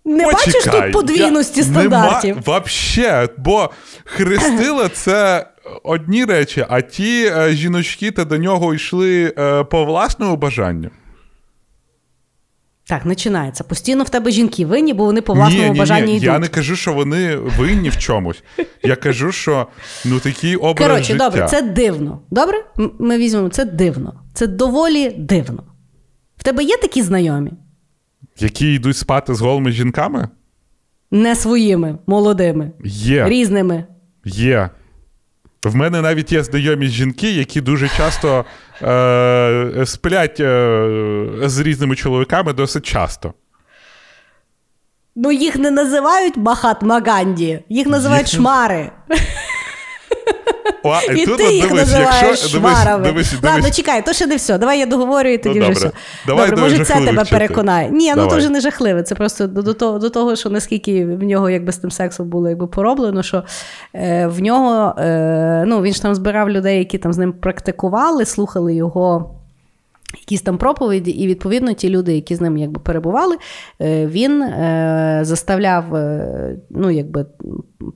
[0.04, 2.30] Не бачиш тут подвійності я- стандартів?
[2.36, 3.70] Нема, вообще, бо
[4.04, 5.46] хрестила це
[5.82, 10.90] одні речі, а ті е, жіночки та до нього йшли е, по власному бажанню.
[12.90, 13.64] Так, починається.
[13.64, 16.22] Постійно в тебе жінки винні, бо вони по власному ні, ні, бажанню ні, йдуть.
[16.24, 18.42] я не кажу, що вони винні в чомусь.
[18.82, 19.66] Я кажу, що
[20.04, 21.24] ну такий образ Коротше, життя.
[21.24, 22.20] добре, це дивно.
[22.30, 22.64] Добре?
[22.98, 24.14] Ми візьмемо це дивно.
[24.34, 25.62] Це доволі дивно.
[26.36, 27.52] В тебе є такі знайомі?
[28.38, 30.28] Які йдуть спати з голими жінками?
[31.10, 33.28] Не своїми, молодими, Є.
[33.28, 33.84] різними.
[34.24, 34.70] Є.
[35.64, 38.44] В мене навіть є знайомі жінки, які дуже часто
[38.82, 43.34] е, сплять е, з різними чоловіками досить часто.
[45.16, 48.90] Ну, їх не називають Махатма Ганді, їх називають Їх- шмари.
[50.82, 53.04] О, І тут ти от їх дивись, називаєш якщо дивись, шмарами.
[53.04, 54.58] дивись, дивись, Ладно, чекай, то ще не все.
[54.58, 55.88] Давай я договорю і тоді Ну, вже добре.
[55.88, 55.98] все.
[56.26, 57.36] Давай добре, до може, це жахливих тебе чути.
[57.36, 57.90] переконає.
[57.90, 58.30] Ні, ну Давай.
[58.30, 59.02] то вже не жахливе.
[59.02, 62.28] Це просто до, до, того, до того, що наскільки в нього якби з тим сексом
[62.28, 63.42] було якби пороблено, що
[63.94, 68.24] е, в нього е, ну, він ж там збирав людей, які там з ним практикували,
[68.24, 69.34] слухали його.
[70.18, 73.36] Якісь там проповіді, і відповідно ті люди, які з ним якби перебували,
[73.80, 77.26] е, він е, заставляв е, ну, якби,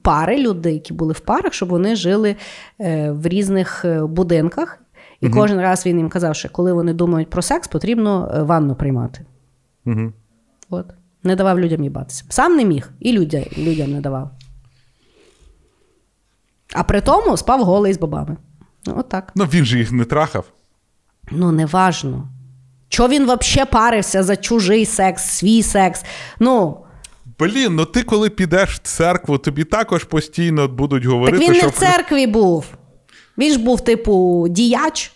[0.03, 2.37] пари, людей, які були в парах, щоб вони жили
[3.09, 4.79] в різних будинках.
[5.21, 5.35] І Мгм.
[5.35, 9.21] кожен раз він їм казав, що коли вони думають про секс, потрібно ванну приймати.
[9.87, 10.13] Угу.
[10.71, 10.87] От.
[11.23, 12.25] Не давав людям їбатися.
[12.29, 14.31] Сам не міг, і людям, людям не давав.
[16.75, 18.37] А при тому спав голий з бабами.
[18.87, 19.33] Ну, от так.
[19.35, 20.45] Ну він же їх не трахав.
[21.31, 22.29] Ну, неважно.
[22.89, 26.05] Чого він взагалі парився за чужий секс, свій секс?
[26.41, 26.77] Ну,
[27.39, 31.67] Блін, ну ти коли підеш в церкву, тобі також постійно будуть говорити, так він що
[31.67, 32.65] не в церкві був.
[33.39, 35.13] Він ж був, типу, діяч.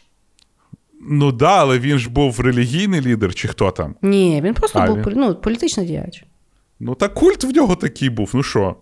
[1.11, 3.95] Ну да, але він ж був релігійний лідер, чи хто там?
[4.03, 6.25] Ні, він просто А, був він- ну, політичний діяч.
[6.81, 8.31] Ну, та культ в нього такий був.
[8.35, 8.77] Ну що?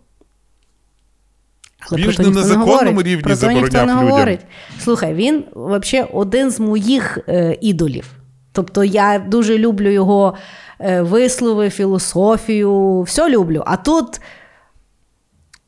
[1.93, 3.99] Але ж не на законному рівні про то ніхто не людям.
[4.09, 4.41] говорить.
[4.81, 8.05] Слухай, він взагалі один з моїх е, ідолів.
[8.53, 10.35] Тобто я дуже люблю його
[10.81, 13.63] е, вислови, філософію, все люблю.
[13.67, 14.21] А тут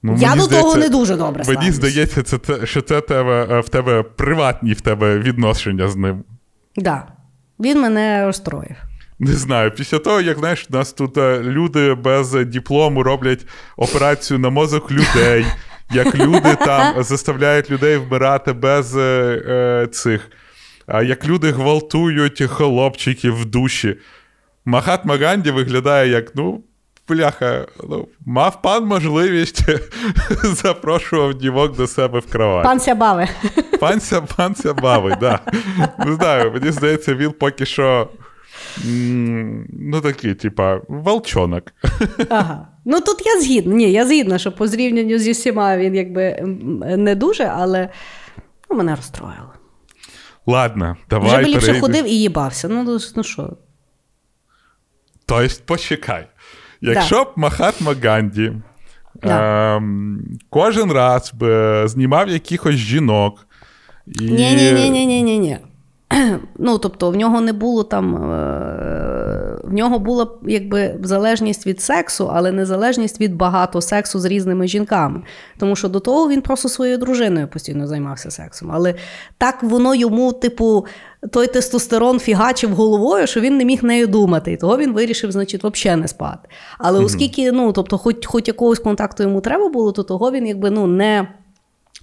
[0.03, 1.75] Ну, я до того не дуже добре Мені ставлюсь.
[1.75, 6.25] здається, це, що це тебе, е, в тебе приватні в тебе відношення з ним.
[6.77, 7.07] Да.
[7.61, 8.77] Він мене розстроїв.
[9.19, 13.47] Не знаю, після того, як знаєш, у нас тут е, люди без диплому роблять
[13.77, 15.47] операцію на мозок людей,
[15.91, 19.01] як люди там заставляють людей вмирати без е,
[19.49, 20.31] е, цих,
[20.87, 23.97] а як люди гвалтують хлопчиків в душі.
[24.65, 26.63] Махатма Ганді виглядає як, ну,
[27.09, 29.65] бляха, ну, мав пан можливість
[30.43, 32.65] запрошував дівок до себе в кровать.
[32.65, 33.29] Пан Сябаве.
[33.81, 35.41] Панця, панця бави, да.
[35.99, 38.09] Не знаю, мені здається, він поки що.
[39.73, 41.65] Ну, такий, типа, волчонок.
[42.29, 42.69] Ага.
[42.85, 43.75] Ну тут я згідна.
[43.75, 46.41] Ні, я згідна, що по зрівнянню зі всіма він якби
[46.97, 47.89] не дуже, але
[48.71, 49.53] ну, мене розстроїло.
[50.47, 51.29] Ладно, давай.
[51.29, 52.69] Вже би ліпше ходив і їбався.
[52.69, 53.57] Ну, ну, ну що?
[55.27, 56.27] Тобто, почекай.
[56.81, 58.53] Якщо б Махатма Ганді
[59.23, 59.77] Да.
[59.77, 63.47] ем, кожен раз би знімав якихось жінок.
[64.07, 64.25] І...
[64.25, 65.68] Ні,
[66.59, 68.33] Ну, тобто, в нього не було там.
[68.33, 74.25] е, В нього була якби залежність від сексу, але не залежність від багато сексу з
[74.25, 75.23] різними жінками.
[75.59, 78.71] Тому що до того він просто своєю дружиною постійно займався сексом.
[78.75, 78.95] Але
[79.39, 80.87] так воно йому, типу,
[81.33, 84.53] той тестостерон фігачив головою, що він не міг нею думати.
[84.53, 86.49] І того він вирішив, значить, взагалі не спати.
[86.79, 90.71] Але оскільки, ну, тобто, хоч, хоч якогось контакту йому треба було, то того він якби
[90.71, 91.29] ну, не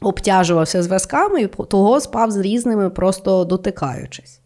[0.02, 4.40] обтяжувався зв'язками і того спав з різними, просто дотикаючись.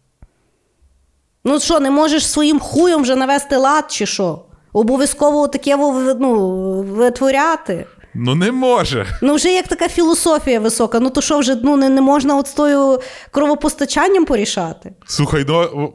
[1.44, 4.44] Ну що, не можеш своїм хуєм вже навести лад, чи що?
[4.72, 5.76] Обов'язково таке
[6.20, 7.86] ну, витворяти.
[8.14, 9.06] Ну не може.
[9.22, 12.46] Ну, вже як така філософія висока, ну то що вже ну, не, не можна от
[12.46, 13.00] з тою
[13.30, 14.92] кровопостачанням порішати?
[15.06, 15.92] Слухай, ну,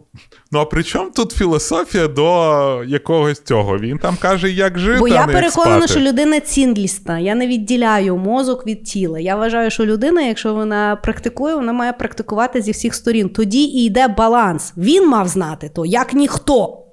[0.55, 3.77] ну а при чому тут філософія до якогось цього?
[3.77, 4.99] Він там каже, як жити.
[4.99, 5.87] Бо а я не як спати.
[5.87, 7.19] що людина цінлісна.
[7.19, 9.19] Я не відділяю мозок від тіла.
[9.19, 13.29] Я вважаю, що людина, якщо вона практикує, вона має практикувати зі всіх сторін.
[13.29, 14.73] Тоді і йде баланс.
[14.77, 16.83] Він мав знати то, як ніхто.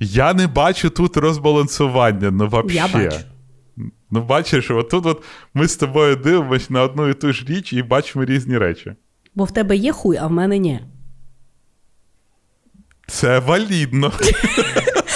[0.00, 2.74] Я не бачу тут розбалансування, ну взагалі.
[2.74, 3.16] Я бачу.
[4.10, 5.22] Ну, бачиш, отут от
[5.54, 8.92] ми з тобою дивимось на одну і ту ж річ і бачимо різні речі.
[9.34, 10.80] Бо в тебе є хуй, а в мене ні.
[13.10, 14.12] Це валідно.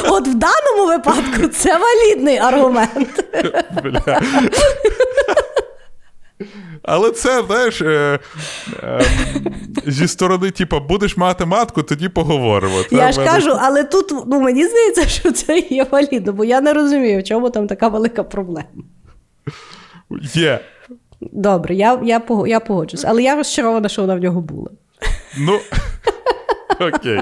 [0.08, 3.24] От в даному випадку це валідний аргумент.
[3.82, 4.20] Бля.
[6.82, 8.18] Але це, знаєш, е,
[8.82, 9.00] е,
[9.86, 12.82] зі сторони, типу, будеш мати матку, тоді поговоримо.
[12.90, 16.44] Це Я ж мене- кажу, але тут ну, мені здається, що це є валідно, бо
[16.44, 18.64] я не розумію, в чому там така велика проблема.
[20.34, 20.60] Є.
[21.20, 24.70] Добре, я, я, я погоджусь, але я розчарована, що вона в нього була.
[25.38, 25.60] Ну.
[26.88, 27.20] Окей.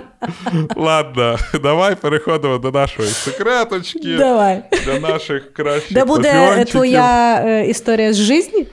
[0.76, 4.62] Ладно, давай переходимо до нашої секреточки, Давай.
[4.86, 8.66] до наших кращих Де буде твоя е, історія з житті?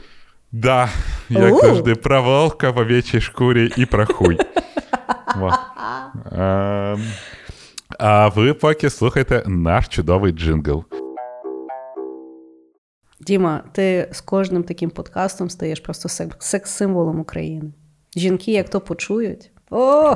[0.52, 0.90] Да,
[1.30, 4.38] як завжди, про волка в овечій шкурі і про хуй.
[6.32, 7.04] Ем,
[8.00, 10.84] А ви поки слухайте наш чудовий джингл.
[13.20, 16.10] Діма, ти з кожним таким подкастом стаєш просто
[16.40, 17.74] секс-символом України.
[18.16, 19.52] Жінки, як то почують.
[19.70, 20.16] О!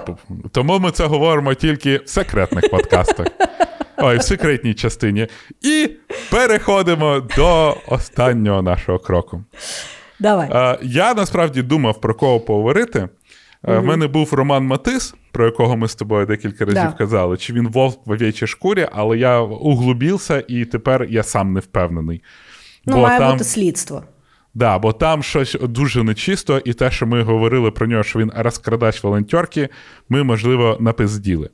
[0.51, 3.27] Тому ми це говоримо тільки в секретних подкастах.
[3.97, 5.27] Ой, в секретній частині.
[5.61, 5.89] І
[6.31, 9.43] переходимо до останнього нашого кроку.
[10.19, 10.49] Давай.
[10.53, 12.99] Е, Я насправді думав про кого поговорити.
[13.67, 16.91] Е, В мене був Роман Матис, про якого ми з тобою декілька разів Да.
[16.91, 17.37] казали.
[17.37, 22.23] Чи він вовк в овечій шкурі, але я углубився, і тепер я сам не впевнений.
[22.85, 24.03] ну, має бути слідство.
[24.53, 28.31] Да, бо там щось дуже нечисто, і те, що ми говорили про нього, що він
[28.35, 29.69] розкрадач волонтерки,
[30.09, 31.49] ми, можливо, напизділи.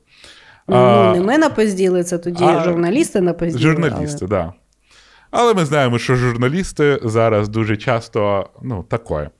[0.68, 3.62] Ну, А, не ми напизділи, це тоді а, журналісти напизділи.
[3.62, 4.32] Журналісти, так.
[4.32, 4.52] але- Да.
[5.30, 9.30] Але ми знаємо, що журналісти зараз дуже часто ну, такое.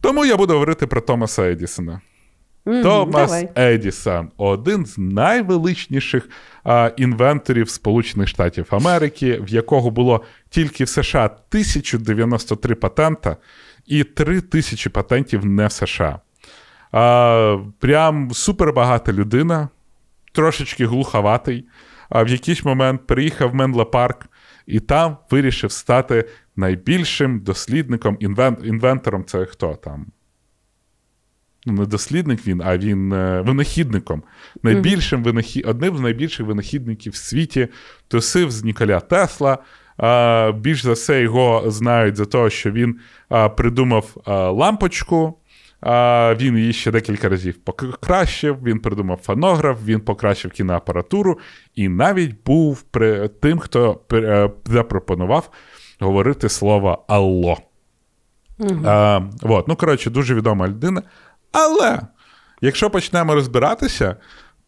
[0.00, 2.00] Тому я буду говорити про Томаса Едісона.
[2.64, 3.48] Томас давай.
[3.56, 6.28] Едісон один з найвеличніших
[6.64, 13.36] а, інвенторів Сполучених Штатів Америки, в якого було тільки в США 1093 патента
[13.86, 16.20] і 3000 патентів не в США.
[16.92, 19.68] А, прям супербагата людина,
[20.32, 21.64] трошечки глуховатий.
[22.08, 24.26] А в якийсь момент приїхав в Менло Парк
[24.66, 26.24] і там вирішив стати
[26.56, 28.56] найбільшим дослідником, інвен...
[28.64, 29.24] інвентором.
[29.24, 30.06] Це хто там?
[31.66, 34.22] Ну, не дослідник він, а він е, винахідником.
[34.62, 35.66] Найбільшим винахід...
[35.66, 37.68] Одним з найбільших винахідників в світі
[38.08, 39.58] тусив з Ніколя Тесла.
[39.96, 42.98] А, Більш за все його знають за те, що він
[43.28, 45.38] а, придумав а, лампочку.
[45.80, 51.38] А, Він її ще декілька разів покращив, він придумав фонограф, він покращив кіноапаратуру
[51.74, 53.28] і навіть був при...
[53.28, 55.50] тим, хто е, запропонував
[56.00, 57.58] говорити слово Алло.
[58.58, 58.80] Угу.
[58.84, 59.68] А, вот.
[59.68, 61.02] Ну, коротше, дуже відома людина.
[61.52, 62.00] Але
[62.60, 64.16] якщо почнемо розбиратися,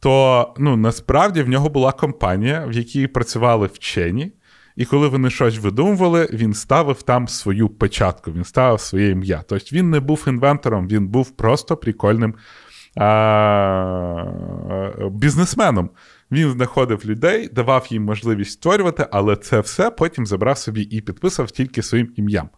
[0.00, 4.32] то ну, насправді в нього була компанія, в якій працювали вчені.
[4.76, 9.42] І коли вони щось видумували, він ставив там свою печатку, він ставив своє ім'я.
[9.48, 12.34] Тобто він не був інвентором, він був просто прикольним
[12.96, 14.24] а,
[15.10, 15.90] бізнесменом.
[16.30, 21.50] Він знаходив людей, давав їм можливість створювати, але це все потім забрав собі і підписав
[21.50, 22.48] тільки своїм ім'ям.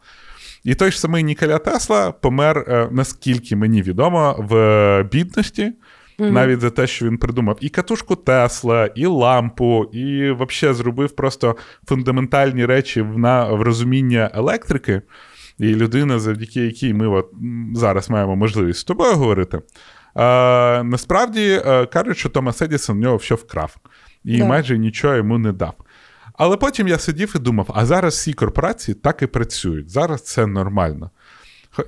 [0.64, 5.72] І той ж самий Ніколя Тесла помер, е, наскільки мені відомо, в бідності.
[6.18, 6.30] Mm-hmm.
[6.30, 11.56] Навіть за те, що він придумав і катушку Тесла, і лампу, і взагалі зробив просто
[11.89, 15.02] фундаментальні речі в на, в розуміння електрики.
[15.59, 17.30] І людина, завдяки якій ми от
[17.74, 19.60] зараз маємо можливість з тобою говорити.
[20.14, 23.76] А, Насправді е, кажуть, що Томас Едісон в нього все вкрав
[24.24, 24.47] і yeah.
[24.47, 25.74] майже нічого йому не дав.
[26.43, 29.90] Але потім я сидів і думав: а зараз всі корпорації так і працюють.
[29.90, 31.10] Зараз це нормально.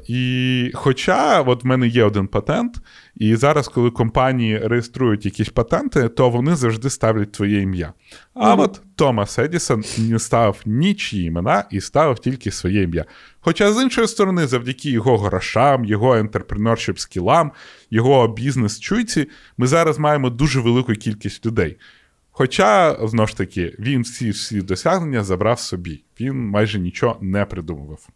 [0.08, 2.76] І Хоча от в мене є один патент,
[3.16, 7.92] і зараз, коли компанії реєструють якісь патенти, то вони завжди ставлять твоє ім'я.
[8.34, 8.60] А mm-hmm.
[8.60, 13.04] от Томас Едісон не ставив нічі імена і ставив тільки своє ім'я.
[13.40, 17.52] Хоча, з іншої сторони, завдяки його грошам, його ентерпренершіп скілам,
[17.90, 19.28] його бізнес-чуйці,
[19.58, 21.76] ми зараз маємо дуже велику кількість людей.
[22.36, 28.08] Хоча, знову ж таки, він всі всі досягнення забрав собі, він майже нічого не придумував.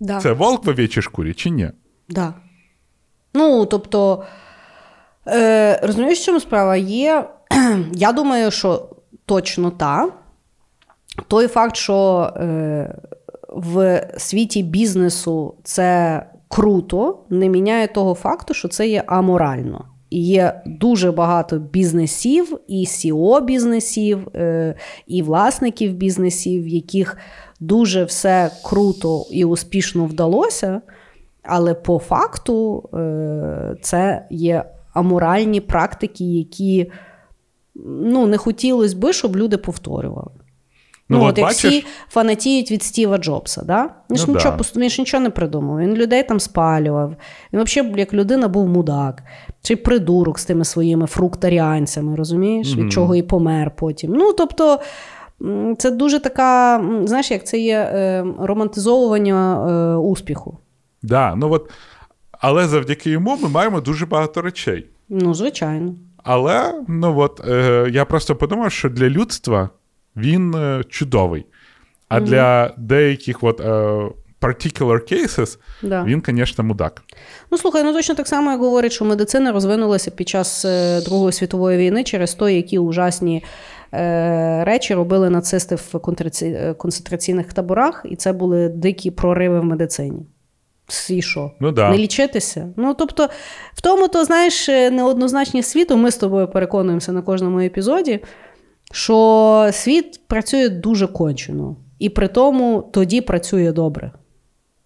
[0.00, 0.20] Да.
[0.20, 1.70] Це волк в овечій шкурі чи ні?
[2.08, 2.34] Да.
[3.34, 4.24] Ну, тобто,
[5.26, 7.28] е, розумієш, в чому справа є.
[7.92, 8.88] Я думаю, що
[9.26, 10.08] точно та.
[11.28, 12.94] Той факт, що е,
[13.48, 19.84] в світі бізнесу це круто, не міняє того факту, що це є аморально.
[20.10, 24.74] Є дуже багато бізнесів, і сіо бізнесів, е,
[25.06, 27.16] і власників бізнесів, яких
[27.60, 30.80] дуже все круто і успішно вдалося,
[31.42, 36.92] але по факту е, це є аморальні практики, які
[37.84, 40.30] ну, не хотілося би, щоб люди повторювали.
[41.08, 43.82] Ну, ну от, от як всі фанатіють від Стіва Джобса, да?
[43.82, 44.80] Він, ну, нічого, да.
[44.80, 45.78] він ж нічого не придумав.
[45.78, 47.14] Він людей там спалював.
[47.52, 49.22] Він взагалі, як людина, був мудак,
[49.62, 52.84] чи придурок з тими своїми фруктаріанцями, розумієш, mm-hmm.
[52.84, 54.12] від чого і помер потім.
[54.12, 54.80] Ну, тобто,
[55.78, 60.58] це дуже така, знаєш, як це є е, романтизовування е, успіху.
[61.02, 61.70] Да, ну от,
[62.32, 64.86] Але завдяки йому ми маємо дуже багато речей.
[65.08, 65.94] Ну, звичайно.
[66.24, 69.70] Але ну от, е, я просто подумав, що для людства
[70.18, 71.46] він е, чудовий.
[72.08, 72.24] А mm-hmm.
[72.24, 73.64] для деяких от, е,
[74.40, 76.04] particular cases да.
[76.04, 77.02] він, звісно, мудак.
[77.50, 81.32] Ну, слухай, ну точно так само, як говорить, що медицина розвинулася під час е, Другої
[81.32, 83.44] світової війни через те, які ужасні
[83.94, 85.98] е, речі робили нацисти в
[86.76, 90.26] концентраційних таборах, і це були дикі прориви в медицині.
[91.10, 91.50] І що?
[91.60, 91.90] Ну, да.
[91.90, 92.68] Не лічитися.
[92.76, 93.28] Ну, тобто,
[93.74, 98.20] в тому, то, знаєш, неоднозначність світу, ми з тобою переконуємося на кожному епізоді
[98.92, 104.12] що світ працює дуже кончено, і при тому тоді працює добре.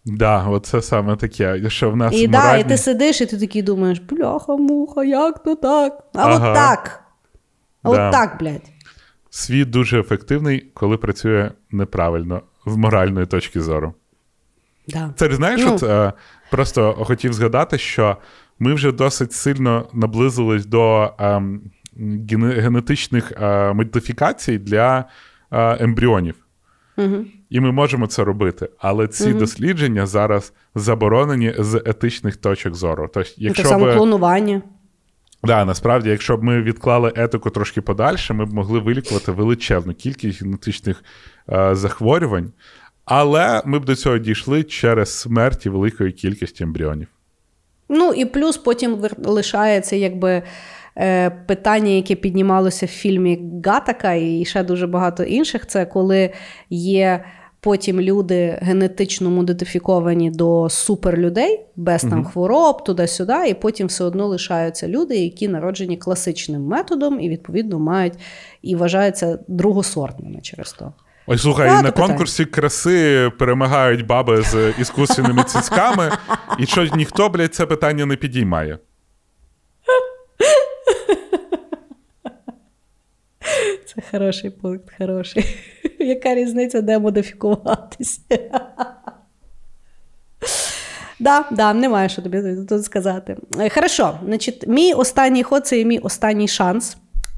[0.04, 1.70] Да, оце саме таке.
[1.70, 2.62] що в нас І моральні...
[2.62, 6.04] да, і ти сидиш, і ти такий думаєш, бляха-муха, як то так?
[6.14, 6.50] А ага.
[6.50, 7.04] от так.
[7.82, 8.06] А да.
[8.06, 8.70] от так, блядь.
[9.30, 13.94] Світ дуже ефективний, коли працює неправильно, з моральної точки зору.
[14.88, 15.14] Да.
[15.16, 15.74] Це знаєш, ну.
[15.74, 16.12] от, е,
[16.50, 18.16] просто хотів згадати, що
[18.58, 21.12] ми вже досить сильно наблизились до.
[21.20, 21.42] Е,
[21.96, 23.32] генетичних
[23.74, 25.04] модифікацій для
[25.80, 26.34] ембріонів.
[26.96, 27.24] Угу.
[27.50, 28.68] І ми можемо це робити.
[28.78, 29.38] Але ці угу.
[29.38, 33.10] дослідження зараз заборонені з етичних точок зору.
[33.14, 34.62] Тобто, якщо Це саме клонування.
[35.44, 40.42] Да, насправді, якщо б ми відклали етику трошки подальше, ми б могли вилікувати величезну кількість
[40.42, 41.04] генетичних
[41.52, 42.52] е, захворювань,
[43.04, 47.08] але ми б до цього дійшли через смерті великої кількості ембріонів.
[47.88, 50.42] Ну і плюс потім лишається якби
[51.46, 56.30] питання, яке піднімалося в фільмі Гатака, і ще дуже багато інших, це коли
[56.70, 57.24] є.
[57.64, 64.88] Потім люди генетично модифіковані до суперлюдей, без там хвороб, туди-сюди, і потім все одно лишаються
[64.88, 68.14] люди, які народжені класичним методом, і, відповідно, мають
[68.62, 70.92] і вважаються другосортними через то.
[71.26, 72.08] Ой, слухай, Багато і на питань.
[72.08, 76.10] конкурсі краси перемагають баби з іскусственними цицьками,
[76.58, 78.78] і що ніхто, блядь, це питання не підіймає.
[83.86, 85.44] Це хороший пункт, хороший.
[85.98, 88.20] Яка різниця, де модифікуватися?
[91.20, 93.36] Да, да, немає що тобі тут сказати.
[93.60, 96.96] Е, Хорошо, значить, мій останній ход це є мій останній шанс.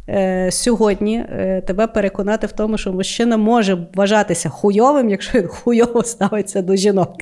[0.08, 6.02] Е, сьогодні е, тебе переконати в тому, що мужчина може вважатися хуйовим, якщо він хуйово
[6.02, 7.16] ставиться до жінок.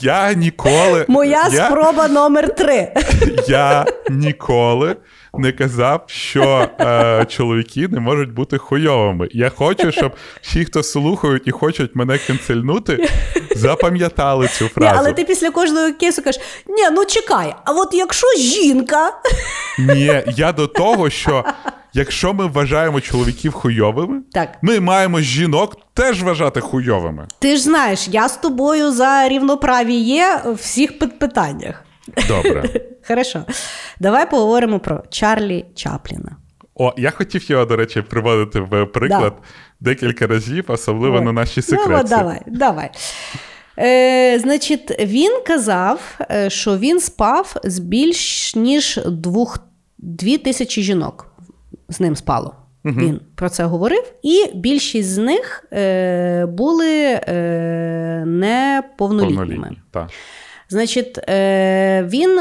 [0.00, 1.04] Я ніколи.
[1.08, 2.94] Моя я, спроба номер три.
[3.48, 4.96] я ніколи
[5.38, 9.28] не казав, що е, чоловіки не можуть бути хуйовими.
[9.30, 13.08] Я хочу, щоб всі, хто слухають і хочуть мене канцельнути,
[13.56, 18.26] запам'ятали цю Ні, але ти після кожного кейсу кажеш: ні, ну чекай, а от якщо
[18.38, 19.10] жінка.
[19.78, 21.44] Ні, я до того, що
[21.92, 24.48] якщо ми вважаємо чоловіків хуйовими, Так.
[24.62, 27.26] ми маємо жінок теж вважати хуйовими.
[27.38, 31.84] Ти ж знаєш, я з тобою за рівноправіє в всіх пит- питаннях.
[32.28, 32.64] Добре.
[33.08, 33.44] Хорошо.
[34.00, 36.36] Давай поговоримо про Чарлі Чапліна.
[36.74, 39.34] О, я хотів його, до речі, приводити в приклад
[39.80, 41.24] декілька разів, особливо От.
[41.24, 41.94] на наші Ну, секрети.
[41.94, 42.90] от давай, давай.
[43.78, 49.58] Е, значить, він казав, е, що він спав з більш ніж двох,
[49.98, 51.26] дві тисячі жінок.
[51.88, 52.54] З ним спало.
[52.84, 59.46] Він про це говорив, і більшість з них е, були е, неповнолітніми.
[59.46, 59.78] Повнолітні.
[59.90, 60.10] Так.
[60.72, 62.40] Значить, е, він,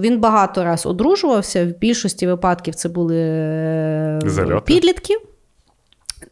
[0.00, 1.64] він багато раз одружувався.
[1.64, 4.74] В більшості випадків це були е, Зальоти.
[4.74, 5.14] підлітки.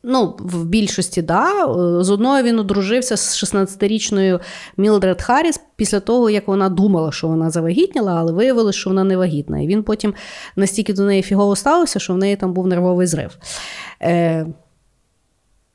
[0.03, 1.67] Ну, в більшості, да.
[2.01, 4.41] З одною він одружився з 16-річною
[4.77, 9.17] Мілдред Харріс після того, як вона думала, що вона завагітніла, але виявилось, що вона не
[9.17, 9.61] вагітна.
[9.61, 10.15] І він потім
[10.57, 13.37] настільки до неї фігово ставився, що в неї там був нервовий зрив.
[14.03, 14.47] Е,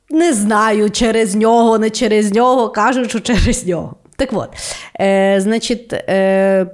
[0.09, 3.95] не знаю, через нього, не через нього, кажуть, що через нього.
[4.17, 4.49] Так от,
[4.99, 6.67] е, значить, е,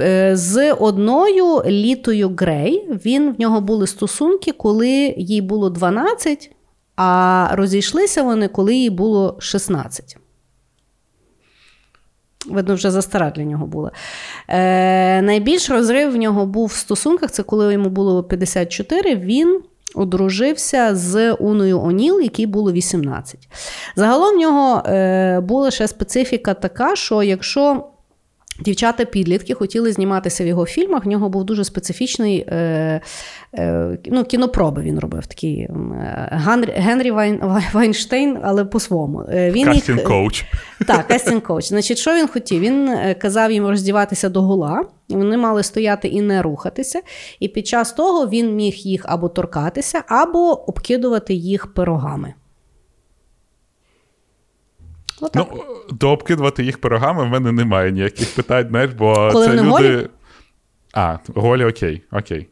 [0.00, 6.50] е, з одною літою Грей він в нього були стосунки, коли їй було 12,
[6.96, 10.16] а розійшлися вони, коли їй було 16.
[12.46, 13.90] Видно, вже застара для нього була.
[14.48, 19.62] Е, найбільш розрив в нього був в стосунках, це коли йому було 54, він
[19.94, 23.48] одружився з Уною Оніл, якій було 18.
[23.96, 27.86] Загалом в нього е, була ще специфіка така, що якщо
[28.64, 33.00] дівчата-підлітки хотіли зніматися в його фільмах, в нього був дуже специфічний е,
[33.54, 35.72] е, ну, кінопроби він робив, такий е,
[36.76, 37.40] Генрі, Вайн,
[37.72, 39.22] Вайнштейн, але по-своєму.
[39.32, 40.44] Е, Він Casting couch.
[40.86, 41.64] так, кастинг коуч.
[41.64, 42.60] Значить, що він хотів?
[42.60, 47.00] Він е, казав їм роздіватися до гола, вони мали стояти і не рухатися.
[47.40, 52.34] І під час того він міг їх або торкатися, або обкидувати їх пирогами.
[55.34, 59.68] Ну, до обкидувати їх пирогами в мене немає ніяких питань, знаєш, бо Коли це люди.
[59.68, 60.08] голі?
[60.94, 62.48] А, голі, окей, окей.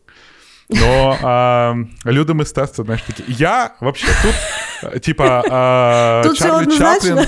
[0.70, 1.74] Ну, а,
[2.06, 3.22] люди мистецтва, знаєш такі.
[3.28, 6.78] Я взагалі тут, типа, а, Тут Чарлі.
[6.78, 7.26] Чаплін.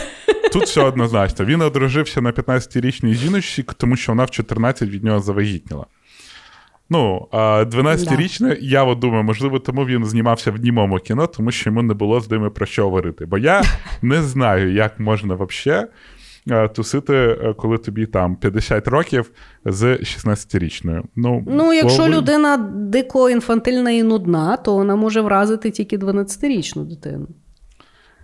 [0.53, 1.45] Тут все однозначно.
[1.45, 5.87] Він одружився на 15-річній жіночці, тому що вона в 14 від нього завагітніла.
[6.91, 11.71] Ну, а 12-річна, я от думаю, можливо, тому він знімався в німому кіно, тому що
[11.71, 13.27] йому не було з ними про що говорити.
[13.27, 13.63] Бо я
[14.03, 15.87] не знаю, як можна взагалі
[16.75, 19.31] тусити, е, коли тобі там 50 років
[19.65, 21.03] з 16-річною.
[21.17, 26.85] Ну, Ну, якщо бо людина дико інфантильна і нудна, то вона може вразити тільки 12-річну
[26.85, 27.29] дитину.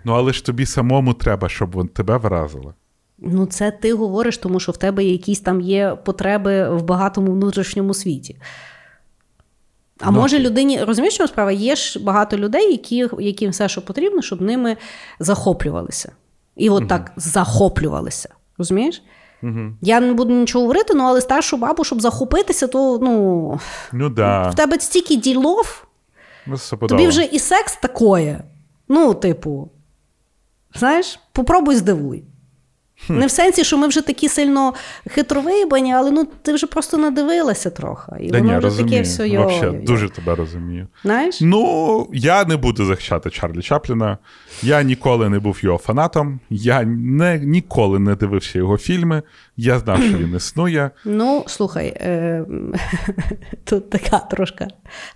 [0.04, 2.74] Ну, але ж тобі самому треба, щоб тебе вразило.
[3.18, 7.94] Ну, це ти говориш, тому що в тебе якісь там є потреби в багатому внутрішньому
[7.94, 8.36] світі.
[10.00, 11.52] А Ну, може людині, розумієш, що справа?
[11.52, 14.76] Є ж багато людей, які, яким все, що потрібно, щоб ними
[15.18, 16.12] захоплювалися.
[16.56, 18.28] І от так захоплювалися.
[18.58, 19.02] Розумієш?
[19.42, 19.60] Угу.
[19.80, 23.60] Я не буду нічого говорити, ну але старшу бабу, щоб захопитися, то ну,
[23.92, 24.48] Ну да.
[24.48, 25.86] в тебе стільки ділов,
[26.46, 26.56] Ну,
[26.88, 28.40] тобі вже і секс такое.
[28.88, 29.70] Ну, типу,
[30.74, 32.24] знаєш, попробуй здивуй.
[33.08, 34.74] Не в сенсі, що ми вже такі сильно
[35.10, 38.12] хитровибані, але ну ти вже просто надивилася трохи.
[38.20, 38.90] І Да воно ні, вже розумію.
[38.90, 39.42] таке все йо.
[39.42, 40.86] Вообще, дуже тебе розумію.
[41.02, 41.38] Знаєш?
[41.40, 44.18] Ну, я не буду захищати Чарлі Чапліна.
[44.62, 46.40] Я ніколи не був його фанатом.
[46.50, 49.22] Я не, ніколи не дивився його фільми.
[49.56, 50.90] Я знав, що він існує.
[51.04, 52.44] Ну, слухай, е,
[53.64, 54.68] тут така трошка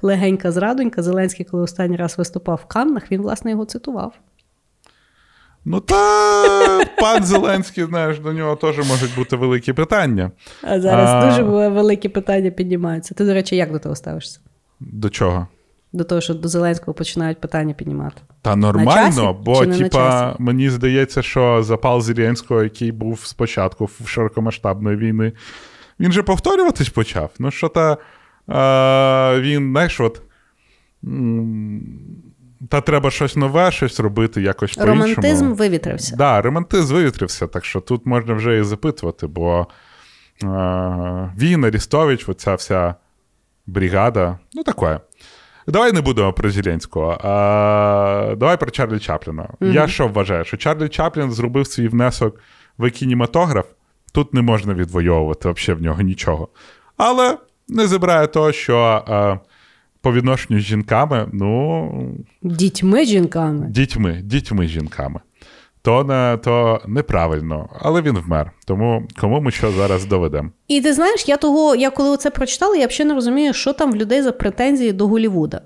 [0.03, 1.03] легенька зрадонька.
[1.03, 4.13] Зеленський, коли останній раз виступав в Каннах, він, власне, його цитував.
[5.71, 10.31] Ну та пан Зеленський, знаєш, до нього теж можуть бути великі питання.
[10.63, 11.27] А зараз А.
[11.27, 13.15] дуже великі питання піднімаються.
[13.15, 14.41] Ти, до речі, як до того ставишся?
[14.81, 15.47] До чого?
[15.93, 18.23] До того, що до Зеленського починають питання піднімати.
[18.43, 24.97] Та нормально, часі бо типа мені здається, що запал Зеленського, який був спочатку в широкомасштабної
[24.97, 25.33] війни,
[26.01, 27.31] він же повторюватись почав.
[27.39, 30.23] Ну що та е, він, знаєш, от.
[32.71, 35.01] Та треба щось нове, щось робити, якось по-іншому.
[35.03, 36.17] Романтизм вивітрився.
[36.17, 39.67] Да, романтизм вивітрився, так що тут можна вже і запитувати, бо
[40.43, 40.47] е,
[41.39, 42.95] він, Арістович, оця вся
[43.67, 45.01] бригада, ну таке.
[45.67, 49.49] Давай не будемо про Зеленського, а давай про Чарлі Чапліна.
[49.61, 52.41] Я що вважаю, що Чарлі Чаплін зробив свій внесок
[52.79, 53.67] в кінематограф.
[54.13, 56.49] Тут не можна відвоювати взагалі в нього нічого.
[56.97, 57.39] Але
[57.69, 59.50] не забирає того, що е,
[60.03, 61.93] по відношенню з жінками, ну,
[62.43, 63.67] Дітьми жінками.
[63.71, 65.21] дітьми, дітьми жінками.
[65.83, 68.53] То, не, то неправильно, але він вмер.
[68.67, 70.51] Тому кому ми що зараз доведемо?
[70.69, 73.93] І ти знаєш, я того, я коли це прочитала, я взагалі не розумію, що там
[73.93, 75.63] в людей за претензії до Голівуда.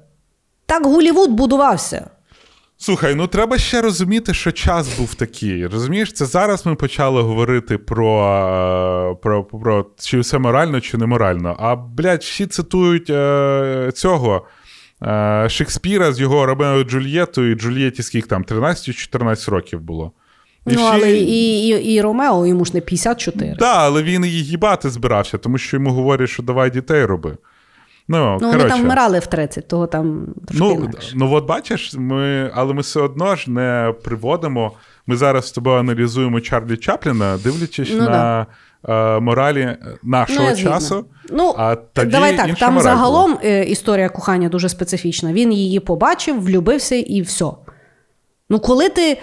[0.67, 2.11] Так Голівуд будувався.
[2.85, 5.67] Слухай, ну треба ще розуміти, що час був такий.
[5.67, 8.27] Розумієш, це зараз ми почали говорити про,
[9.13, 11.57] е, про, про чи все морально, чи не морально.
[11.59, 14.47] А блядь, всі цитують е, цього
[15.03, 20.13] е, Шекспіра з його Ромео Джульєтою, і Джульєті скільки там 13-14 років було.
[20.67, 23.57] І ну, всі- але і, і, і Ромео йому ж не 54.
[23.59, 27.37] Так, але він її їбати збирався, тому що йому говорять, що давай дітей роби.
[28.09, 31.13] Ну, Ну, вони там вмирали в 30, того там трошки Ну, інакше.
[31.15, 34.73] ну от бачиш, ми, але ми все одно ж не приводимо.
[35.07, 38.47] Ми зараз з тобою аналізуємо Чарлі Чапліна, дивлячись Ну, на
[38.89, 41.05] е, моралі нашого Ну, часу.
[41.31, 45.33] Ну, а тоді давай так, інша там мораль загалом е, історія кохання дуже специфічна.
[45.33, 47.47] Він її побачив, влюбився і все.
[48.51, 49.19] Ну, коли ти.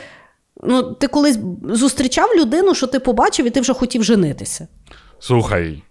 [0.64, 4.68] Ну, ти колись зустрічав людину, що ти побачив, і ти вже хотів женитися.
[5.20, 5.84] Слухай,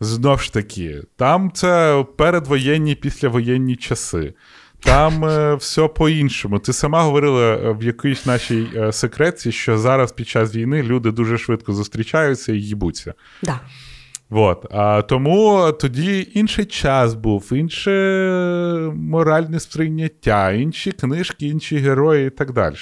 [0.00, 4.34] знов ж таки, там це передвоєнні, післявоєнні часи.
[4.84, 6.58] Там е, все по-іншому.
[6.58, 11.10] Ти сама говорила е, в якійсь нашій е, секретці, що зараз під час війни люди
[11.10, 13.14] дуже швидко зустрічаються і їбуться.
[13.42, 13.60] Да.
[14.30, 14.66] От.
[14.70, 17.90] А, тому тоді інший час був, інше
[18.94, 22.76] моральне сприйняття, інші книжки, інші герої і так далі.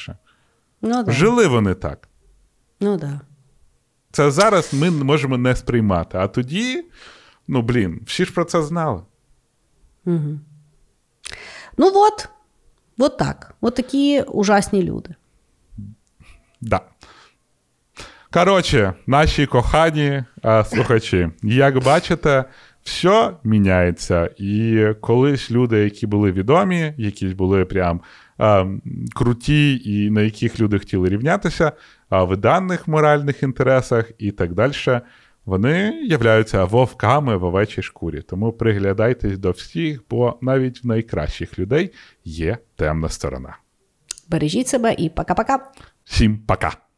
[0.83, 1.13] Ну, да.
[1.13, 2.09] Жили вони так.
[2.81, 3.21] Ну, да.
[4.13, 6.19] Це зараз ми можемо не сприймати.
[6.19, 6.85] А тоді,
[7.49, 9.03] ну блін, всі ж про це знали.
[11.77, 12.29] Ну от,
[12.99, 13.55] от так.
[13.61, 15.15] От такі ужасні люди.
[16.61, 16.81] Да.
[18.33, 22.45] Коротше, наші кохані а, слухачі, як бачите,
[22.83, 24.31] все міняється.
[24.37, 28.01] І колись люди, які були відомі, які були прям
[28.39, 28.67] а,
[29.15, 31.73] круті, і на яких люди хотіли рівнятися,
[32.11, 35.01] в даних моральних інтересах і так далі,
[35.45, 38.23] вони являються вовками в овечій шкурі.
[38.23, 41.93] Тому приглядайтесь до всіх, бо навіть в найкращих людей
[42.25, 43.59] є темна сторона.
[44.29, 45.59] Бережіть себе і пока-пока.
[46.05, 46.90] Всім пока!